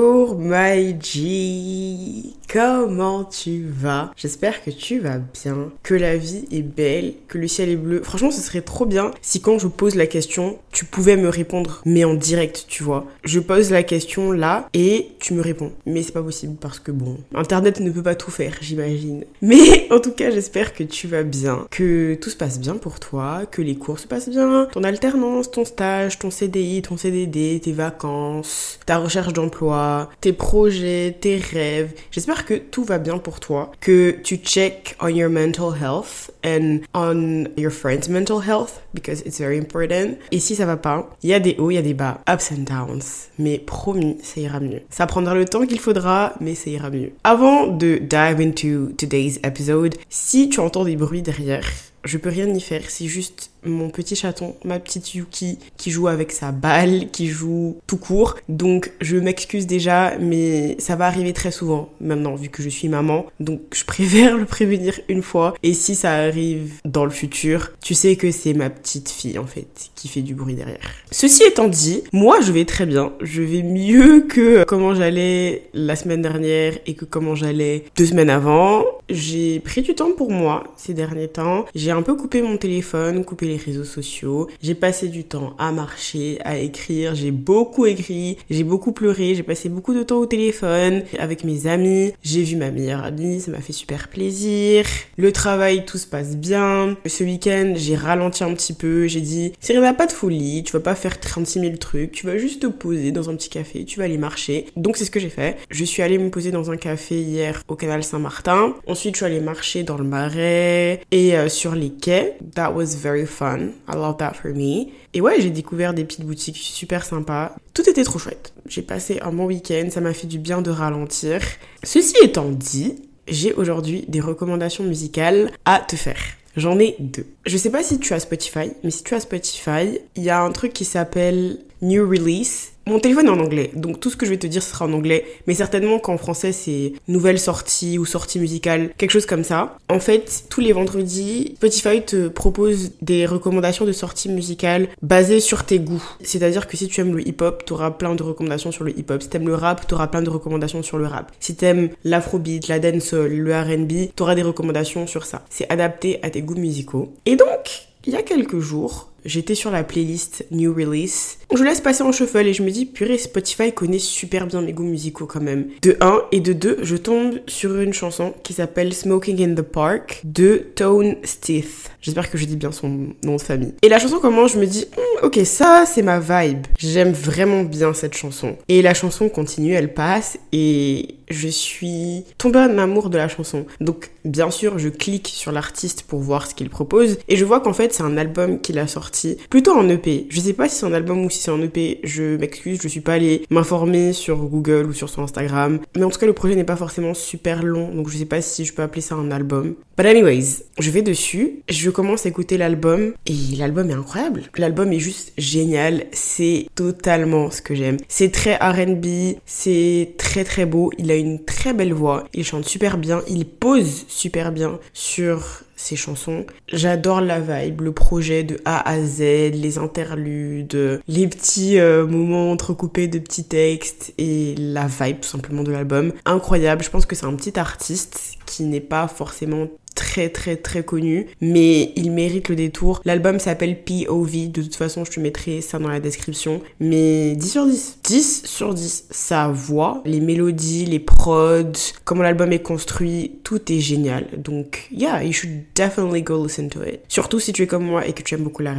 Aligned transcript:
my 0.00 0.96
G 1.00 2.34
Comment 2.52 3.24
tu 3.24 3.64
vas? 3.66 4.12
J'espère 4.14 4.62
que 4.62 4.70
tu 4.70 4.98
vas 4.98 5.16
bien, 5.16 5.70
que 5.82 5.94
la 5.94 6.18
vie 6.18 6.44
est 6.52 6.60
belle, 6.60 7.14
que 7.26 7.38
le 7.38 7.48
ciel 7.48 7.70
est 7.70 7.76
bleu. 7.76 8.02
Franchement, 8.02 8.30
ce 8.30 8.42
serait 8.42 8.60
trop 8.60 8.84
bien 8.84 9.10
si 9.22 9.40
quand 9.40 9.58
je 9.58 9.68
pose 9.68 9.94
la 9.94 10.06
question, 10.06 10.58
tu 10.70 10.84
pouvais 10.84 11.16
me 11.16 11.30
répondre, 11.30 11.80
mais 11.86 12.04
en 12.04 12.12
direct, 12.12 12.66
tu 12.68 12.82
vois. 12.82 13.06
Je 13.24 13.40
pose 13.40 13.70
la 13.70 13.82
question 13.82 14.32
là 14.32 14.68
et 14.74 15.12
tu 15.18 15.32
me 15.32 15.40
réponds. 15.40 15.72
Mais 15.86 16.02
c'est 16.02 16.12
pas 16.12 16.22
possible 16.22 16.56
parce 16.60 16.78
que 16.78 16.92
bon, 16.92 17.16
Internet 17.34 17.80
ne 17.80 17.90
peut 17.90 18.02
pas 18.02 18.16
tout 18.16 18.30
faire, 18.30 18.52
j'imagine. 18.60 19.24
Mais 19.40 19.90
en 19.90 19.98
tout 19.98 20.12
cas, 20.12 20.30
j'espère 20.30 20.74
que 20.74 20.84
tu 20.84 21.06
vas 21.06 21.22
bien, 21.22 21.66
que 21.70 22.16
tout 22.16 22.28
se 22.28 22.36
passe 22.36 22.60
bien 22.60 22.76
pour 22.76 23.00
toi, 23.00 23.44
que 23.50 23.62
les 23.62 23.76
cours 23.76 23.98
se 23.98 24.06
passent 24.06 24.28
bien, 24.28 24.68
ton 24.72 24.84
alternance, 24.84 25.50
ton 25.50 25.64
stage, 25.64 26.18
ton 26.18 26.30
CDI, 26.30 26.82
ton 26.82 26.98
CDD, 26.98 27.60
tes 27.64 27.72
vacances, 27.72 28.78
ta 28.84 28.98
recherche 28.98 29.32
d'emploi, 29.32 29.81
tes 30.20 30.32
projets, 30.32 31.16
tes 31.20 31.36
rêves. 31.36 31.92
J'espère 32.10 32.44
que 32.44 32.54
tout 32.54 32.84
va 32.84 32.98
bien 32.98 33.18
pour 33.18 33.40
toi, 33.40 33.72
que 33.80 34.16
tu 34.22 34.36
check 34.36 34.96
on 35.00 35.08
your 35.08 35.30
mental 35.30 35.72
health 35.80 36.30
and 36.44 36.80
on 36.94 37.44
your 37.56 37.70
friend's 37.70 38.08
mental 38.08 38.40
health 38.40 38.80
because 38.94 39.20
it's 39.26 39.38
very 39.38 39.58
important. 39.58 40.16
Et 40.30 40.40
si 40.40 40.54
ça 40.54 40.66
va 40.66 40.76
pas, 40.76 41.10
il 41.22 41.30
y 41.30 41.34
a 41.34 41.40
des 41.40 41.56
hauts, 41.58 41.70
il 41.70 41.74
y 41.74 41.78
a 41.78 41.82
des 41.82 41.94
bas, 41.94 42.20
ups 42.32 42.52
and 42.52 42.64
downs. 42.64 43.28
Mais 43.38 43.58
promis, 43.58 44.18
ça 44.22 44.40
ira 44.40 44.60
mieux. 44.60 44.82
Ça 44.90 45.06
prendra 45.06 45.34
le 45.34 45.44
temps 45.44 45.66
qu'il 45.66 45.80
faudra, 45.80 46.34
mais 46.40 46.54
ça 46.54 46.70
ira 46.70 46.90
mieux. 46.90 47.12
Avant 47.24 47.66
de 47.66 47.98
dive 47.98 48.40
into 48.40 48.92
today's 48.96 49.38
episode, 49.44 49.94
si 50.08 50.48
tu 50.48 50.60
entends 50.60 50.84
des 50.84 50.96
bruits 50.96 51.22
derrière, 51.22 51.66
je 52.04 52.18
peux 52.18 52.30
rien 52.30 52.48
y 52.48 52.60
faire, 52.60 52.82
c'est 52.88 53.06
juste 53.06 53.51
mon 53.64 53.90
petit 53.90 54.16
chaton, 54.16 54.54
ma 54.64 54.78
petite 54.78 55.14
Yuki, 55.14 55.58
qui 55.76 55.90
joue 55.90 56.08
avec 56.08 56.32
sa 56.32 56.52
balle, 56.52 57.10
qui 57.12 57.28
joue 57.28 57.76
tout 57.86 57.96
court. 57.96 58.36
Donc 58.48 58.92
je 59.00 59.16
m'excuse 59.16 59.66
déjà, 59.66 60.16
mais 60.18 60.76
ça 60.78 60.96
va 60.96 61.06
arriver 61.06 61.32
très 61.32 61.50
souvent 61.50 61.90
maintenant, 62.00 62.34
vu 62.34 62.48
que 62.48 62.62
je 62.62 62.68
suis 62.68 62.88
maman. 62.88 63.26
Donc 63.40 63.60
je 63.72 63.84
préfère 63.92 64.36
le 64.36 64.44
prévenir 64.44 64.98
une 65.08 65.22
fois. 65.22 65.54
Et 65.62 65.74
si 65.74 65.94
ça 65.94 66.12
arrive 66.12 66.72
dans 66.84 67.04
le 67.04 67.10
futur, 67.10 67.72
tu 67.82 67.94
sais 67.94 68.16
que 68.16 68.30
c'est 68.30 68.54
ma 68.54 68.70
petite 68.70 69.10
fille, 69.10 69.38
en 69.38 69.46
fait, 69.46 69.90
qui 69.94 70.08
fait 70.08 70.22
du 70.22 70.34
bruit 70.34 70.54
derrière. 70.54 70.78
Ceci 71.10 71.44
étant 71.44 71.68
dit, 71.68 72.02
moi 72.12 72.40
je 72.40 72.52
vais 72.52 72.64
très 72.64 72.86
bien. 72.86 73.12
Je 73.20 73.42
vais 73.42 73.62
mieux 73.62 74.22
que 74.22 74.64
comment 74.64 74.94
j'allais 74.94 75.68
la 75.74 75.96
semaine 75.96 76.22
dernière 76.22 76.78
et 76.86 76.94
que 76.94 77.04
comment 77.04 77.34
j'allais 77.34 77.84
deux 77.96 78.06
semaines 78.06 78.30
avant. 78.30 78.84
J'ai 79.08 79.60
pris 79.60 79.82
du 79.82 79.94
temps 79.94 80.12
pour 80.16 80.30
moi 80.30 80.64
ces 80.76 80.94
derniers 80.94 81.28
temps. 81.28 81.66
J'ai 81.74 81.90
un 81.90 82.02
peu 82.02 82.14
coupé 82.14 82.42
mon 82.42 82.56
téléphone, 82.56 83.24
coupé 83.24 83.51
les 83.52 83.58
réseaux 83.58 83.84
sociaux. 83.84 84.48
J'ai 84.62 84.74
passé 84.74 85.08
du 85.08 85.24
temps 85.24 85.54
à 85.58 85.72
marcher, 85.72 86.38
à 86.44 86.58
écrire. 86.58 87.14
J'ai 87.14 87.30
beaucoup 87.30 87.86
écrit, 87.86 88.38
j'ai 88.50 88.64
beaucoup 88.64 88.92
pleuré, 88.92 89.34
j'ai 89.34 89.42
passé 89.42 89.68
beaucoup 89.68 89.94
de 89.94 90.02
temps 90.02 90.18
au 90.18 90.26
téléphone 90.26 91.02
avec 91.18 91.44
mes 91.44 91.66
amis. 91.66 92.12
J'ai 92.22 92.42
vu 92.42 92.56
ma 92.56 92.70
meilleure 92.70 93.04
amie, 93.04 93.40
ça 93.40 93.50
m'a 93.50 93.60
fait 93.60 93.72
super 93.72 94.08
plaisir. 94.08 94.84
Le 95.16 95.32
travail, 95.32 95.84
tout 95.84 95.98
se 95.98 96.06
passe 96.06 96.36
bien. 96.36 96.96
Ce 97.06 97.24
week-end, 97.24 97.74
j'ai 97.76 97.96
ralenti 97.96 98.44
un 98.44 98.54
petit 98.54 98.72
peu. 98.72 99.06
J'ai 99.06 99.20
dit, 99.20 99.52
Serena, 99.60 99.92
pas 99.94 100.06
de 100.06 100.12
folie, 100.12 100.62
tu 100.64 100.72
vas 100.72 100.80
pas 100.80 100.94
faire 100.94 101.20
36 101.20 101.60
000 101.60 101.76
trucs, 101.76 102.12
tu 102.12 102.26
vas 102.26 102.38
juste 102.38 102.62
te 102.62 102.66
poser 102.66 103.12
dans 103.12 103.30
un 103.30 103.36
petit 103.36 103.50
café, 103.50 103.84
tu 103.84 103.98
vas 103.98 104.04
aller 104.04 104.18
marcher. 104.18 104.66
Donc 104.76 104.96
c'est 104.96 105.04
ce 105.04 105.10
que 105.10 105.20
j'ai 105.20 105.30
fait. 105.30 105.56
Je 105.70 105.84
suis 105.84 106.02
allée 106.02 106.18
me 106.18 106.30
poser 106.30 106.50
dans 106.50 106.70
un 106.70 106.76
café 106.76 107.20
hier 107.20 107.62
au 107.68 107.76
canal 107.76 108.02
Saint-Martin. 108.02 108.74
Ensuite, 108.86 109.14
je 109.14 109.18
suis 109.18 109.26
allée 109.26 109.40
marcher 109.40 109.82
dans 109.82 109.96
le 109.96 110.04
marais 110.04 111.00
et 111.10 111.36
euh, 111.36 111.48
sur 111.48 111.74
les 111.74 111.90
quais. 111.90 112.36
That 112.54 112.72
was 112.72 112.96
very 112.96 113.26
fun. 113.26 113.41
I 113.42 113.94
love 113.94 114.16
that 114.18 114.34
for 114.34 114.52
me. 114.52 114.88
Et 115.14 115.20
ouais, 115.20 115.40
j'ai 115.40 115.50
découvert 115.50 115.94
des 115.94 116.04
petites 116.04 116.24
boutiques 116.24 116.56
super 116.56 117.04
sympas. 117.04 117.54
Tout 117.74 117.88
était 117.88 118.04
trop 118.04 118.18
chouette. 118.18 118.52
J'ai 118.66 118.82
passé 118.82 119.20
un 119.22 119.32
bon 119.32 119.46
week-end, 119.46 119.88
ça 119.90 120.00
m'a 120.00 120.12
fait 120.12 120.26
du 120.26 120.38
bien 120.38 120.62
de 120.62 120.70
ralentir. 120.70 121.40
Ceci 121.82 122.14
étant 122.22 122.48
dit, 122.48 122.96
j'ai 123.28 123.52
aujourd'hui 123.54 124.04
des 124.08 124.20
recommandations 124.20 124.84
musicales 124.84 125.50
à 125.64 125.80
te 125.80 125.96
faire. 125.96 126.20
J'en 126.56 126.78
ai 126.78 126.96
deux. 126.98 127.26
Je 127.46 127.56
sais 127.56 127.70
pas 127.70 127.82
si 127.82 127.98
tu 127.98 128.12
as 128.12 128.20
Spotify, 128.20 128.72
mais 128.84 128.90
si 128.90 129.02
tu 129.04 129.14
as 129.14 129.20
Spotify, 129.20 129.98
il 130.16 130.22
y 130.22 130.30
a 130.30 130.42
un 130.42 130.52
truc 130.52 130.72
qui 130.72 130.84
s'appelle 130.84 131.58
New 131.80 132.08
Release 132.08 132.71
mon 132.86 132.98
téléphone 132.98 133.26
est 133.26 133.30
en 133.30 133.40
anglais, 133.40 133.70
donc 133.74 134.00
tout 134.00 134.10
ce 134.10 134.16
que 134.16 134.26
je 134.26 134.30
vais 134.30 134.38
te 134.38 134.46
dire 134.46 134.62
sera 134.62 134.86
en 134.86 134.92
anglais, 134.92 135.24
mais 135.46 135.54
certainement 135.54 135.98
qu'en 135.98 136.18
français 136.18 136.52
c'est 136.52 136.92
nouvelle 137.08 137.38
sortie 137.38 137.98
ou 137.98 138.04
sortie 138.04 138.38
musicale, 138.38 138.90
quelque 138.98 139.10
chose 139.10 139.26
comme 139.26 139.44
ça. 139.44 139.76
En 139.88 140.00
fait, 140.00 140.44
tous 140.48 140.60
les 140.60 140.72
vendredis, 140.72 141.54
Spotify 141.56 142.02
te 142.02 142.28
propose 142.28 142.92
des 143.02 143.26
recommandations 143.26 143.84
de 143.84 143.92
sorties 143.92 144.28
musicales 144.28 144.88
basées 145.00 145.40
sur 145.40 145.64
tes 145.64 145.78
goûts. 145.78 146.02
C'est-à-dire 146.22 146.66
que 146.66 146.76
si 146.76 146.88
tu 146.88 147.00
aimes 147.00 147.16
le 147.16 147.26
hip-hop, 147.26 147.64
tu 147.66 147.72
auras 147.72 147.90
plein 147.90 148.14
de 148.14 148.22
recommandations 148.22 148.72
sur 148.72 148.84
le 148.84 148.98
hip-hop. 148.98 149.22
Si 149.22 149.28
tu 149.28 149.36
aimes 149.36 149.48
le 149.48 149.54
rap, 149.54 149.86
tu 149.86 149.94
auras 149.94 150.06
plein 150.06 150.22
de 150.22 150.30
recommandations 150.30 150.82
sur 150.82 150.98
le 150.98 151.06
rap. 151.06 151.32
Si 151.40 151.54
tu 151.54 151.64
aimes 151.64 151.90
l'afrobeat, 152.04 152.68
la 152.68 152.78
dancehall, 152.78 153.32
le 153.32 153.54
R&B, 153.54 154.14
tu 154.14 154.22
auras 154.22 154.34
des 154.34 154.42
recommandations 154.42 155.06
sur 155.06 155.24
ça. 155.24 155.44
C'est 155.50 155.70
adapté 155.70 156.18
à 156.22 156.30
tes 156.30 156.42
goûts 156.42 156.54
musicaux. 156.54 157.12
Et 157.26 157.36
donc, 157.36 157.88
il 158.04 158.12
y 158.12 158.16
a 158.16 158.22
quelques 158.22 158.58
jours, 158.58 159.11
j'étais 159.24 159.54
sur 159.54 159.70
la 159.70 159.84
playlist 159.84 160.46
New 160.50 160.74
Release. 160.74 161.38
Je 161.54 161.62
laisse 161.62 161.80
passer 161.80 162.02
en 162.02 162.12
shuffle 162.12 162.46
et 162.46 162.54
je 162.54 162.62
me 162.62 162.70
dis, 162.70 162.86
purée, 162.86 163.18
Spotify 163.18 163.72
connaît 163.72 163.98
super 163.98 164.46
bien 164.46 164.62
mes 164.62 164.72
goûts 164.72 164.84
musicaux 164.84 165.26
quand 165.26 165.42
même. 165.42 165.68
De 165.82 165.96
1 166.00 166.22
et 166.32 166.40
de 166.40 166.52
2, 166.52 166.78
je 166.82 166.96
tombe 166.96 167.40
sur 167.46 167.78
une 167.78 167.92
chanson 167.92 168.32
qui 168.42 168.54
s'appelle 168.54 168.94
Smoking 168.94 169.42
in 169.42 169.54
the 169.54 169.62
Park 169.62 170.22
de 170.24 170.66
Tone 170.74 171.16
Stith. 171.24 171.90
J'espère 172.00 172.30
que 172.30 172.38
je 172.38 172.46
dis 172.46 172.56
bien 172.56 172.72
son 172.72 173.14
nom 173.22 173.36
de 173.36 173.40
famille. 173.40 173.74
Et 173.82 173.88
la 173.88 173.98
chanson 173.98 174.18
commence, 174.18 174.54
je 174.54 174.58
me 174.58 174.66
dis, 174.66 174.86
hmm, 174.96 175.26
ok, 175.26 175.40
ça 175.44 175.84
c'est 175.86 176.02
ma 176.02 176.18
vibe. 176.18 176.66
J'aime 176.78 177.12
vraiment 177.12 177.64
bien 177.64 177.92
cette 177.92 178.14
chanson. 178.14 178.56
Et 178.68 178.80
la 178.82 178.94
chanson 178.94 179.28
continue, 179.28 179.74
elle 179.74 179.92
passe 179.92 180.38
et 180.52 181.16
je 181.28 181.48
suis 181.48 182.24
tombée 182.38 182.58
en 182.58 182.78
amour 182.78 183.10
de 183.10 183.16
la 183.16 183.28
chanson. 183.28 183.66
Donc 183.80 184.10
bien 184.24 184.50
sûr, 184.50 184.78
je 184.78 184.88
clique 184.88 185.28
sur 185.28 185.52
l'artiste 185.52 186.02
pour 186.02 186.20
voir 186.20 186.46
ce 186.46 186.54
qu'il 186.54 186.70
propose 186.70 187.18
et 187.28 187.36
je 187.36 187.44
vois 187.44 187.60
qu'en 187.60 187.72
fait 187.72 187.92
c'est 187.92 188.02
un 188.02 188.16
album 188.16 188.60
qu'il 188.60 188.78
a 188.78 188.86
sorti 188.86 189.11
plutôt 189.50 189.72
en 189.72 189.88
EP. 189.88 190.26
Je 190.28 190.40
sais 190.40 190.52
pas 190.52 190.68
si 190.68 190.76
c'est 190.76 190.86
un 190.86 190.92
album 190.92 191.24
ou 191.24 191.30
si 191.30 191.38
c'est 191.42 191.50
en 191.50 191.60
EP, 191.62 192.00
je 192.04 192.36
m'excuse, 192.36 192.80
je 192.82 192.88
suis 192.88 193.00
pas 193.00 193.14
allée 193.14 193.44
m'informer 193.50 194.12
sur 194.12 194.36
Google 194.36 194.86
ou 194.86 194.92
sur 194.92 195.08
son 195.08 195.22
Instagram. 195.22 195.80
Mais 195.96 196.04
en 196.04 196.10
tout 196.10 196.18
cas, 196.18 196.26
le 196.26 196.32
projet 196.32 196.54
n'est 196.54 196.64
pas 196.64 196.76
forcément 196.76 197.14
super 197.14 197.62
long, 197.62 197.94
donc 197.94 198.08
je 198.08 198.16
sais 198.16 198.24
pas 198.24 198.42
si 198.42 198.64
je 198.64 198.72
peux 198.72 198.82
appeler 198.82 199.02
ça 199.02 199.14
un 199.14 199.30
album. 199.30 199.74
But 199.96 200.06
anyways, 200.06 200.64
je 200.78 200.90
vais 200.90 201.02
dessus, 201.02 201.60
je 201.68 201.90
commence 201.90 202.26
à 202.26 202.28
écouter 202.30 202.56
l'album 202.56 203.12
et 203.26 203.56
l'album 203.56 203.90
est 203.90 203.94
incroyable. 203.94 204.44
L'album 204.56 204.92
est 204.92 204.98
juste 204.98 205.32
génial, 205.36 206.06
c'est 206.12 206.66
totalement 206.74 207.50
ce 207.50 207.60
que 207.60 207.74
j'aime. 207.74 207.98
C'est 208.08 208.32
très 208.32 208.56
R&B, 208.56 209.36
c'est 209.44 210.14
très 210.16 210.44
très 210.44 210.66
beau, 210.66 210.90
il 210.98 211.10
a 211.10 211.16
une 211.16 211.44
très 211.44 211.74
belle 211.74 211.92
voix, 211.92 212.24
il 212.32 212.44
chante 212.44 212.64
super 212.64 212.96
bien, 212.98 213.22
il 213.28 213.44
pose 213.44 214.04
super 214.08 214.52
bien 214.52 214.78
sur 214.92 215.62
ses 215.76 215.96
chansons. 215.96 216.46
J'adore 216.68 217.20
la 217.20 217.40
vibe, 217.40 217.80
le 217.82 217.92
projet 217.92 218.44
de 218.44 218.60
A 218.64 218.78
à 218.88 219.01
Les 219.02 219.78
interludes, 219.78 221.00
les 221.08 221.28
petits 221.28 221.78
euh, 221.78 222.06
moments 222.06 222.50
entrecoupés 222.52 223.08
de 223.08 223.18
petits 223.18 223.44
textes 223.44 224.14
et 224.18 224.54
la 224.56 224.86
vibe 224.86 225.20
tout 225.20 225.28
simplement 225.28 225.62
de 225.62 225.72
l'album. 225.72 226.12
Incroyable, 226.24 226.82
je 226.82 226.90
pense 226.90 227.06
que 227.06 227.14
c'est 227.14 227.26
un 227.26 227.34
petit 227.34 227.58
artiste 227.58 228.36
qui 228.46 228.64
n'est 228.64 228.80
pas 228.80 229.08
forcément 229.08 229.68
très 229.94 230.28
très 230.28 230.56
très 230.56 230.82
connu, 230.82 231.28
mais 231.40 231.92
il 231.96 232.10
mérite 232.10 232.48
le 232.48 232.56
détour. 232.56 233.00
L'album 233.04 233.38
s'appelle 233.38 233.82
POV, 233.82 234.50
de 234.50 234.62
toute 234.62 234.74
façon 234.74 235.04
je 235.04 235.12
te 235.12 235.20
mettrai 235.20 235.60
ça 235.60 235.78
dans 235.78 235.88
la 235.88 236.00
description, 236.00 236.60
mais 236.80 237.34
10 237.36 237.50
sur 237.50 237.66
10. 237.66 237.98
10 238.04 238.42
sur 238.44 238.74
10. 238.74 239.06
Sa 239.10 239.48
voix, 239.48 240.02
les 240.04 240.20
mélodies, 240.20 240.86
les 240.86 240.98
prods, 240.98 241.72
comment 242.04 242.22
l'album 242.22 242.52
est 242.52 242.62
construit, 242.62 243.38
tout 243.44 243.72
est 243.72 243.80
génial. 243.80 244.26
Donc 244.36 244.88
yeah, 244.90 245.22
you 245.22 245.32
should 245.32 245.62
definitely 245.74 246.22
go 246.22 246.42
listen 246.42 246.68
to 246.68 246.82
it. 246.82 247.00
Surtout 247.08 247.40
si 247.40 247.52
tu 247.52 247.62
es 247.62 247.66
comme 247.66 247.84
moi 247.84 248.06
et 248.06 248.12
que 248.12 248.22
tu 248.22 248.34
aimes 248.34 248.42
beaucoup 248.42 248.62
la. 248.62 248.72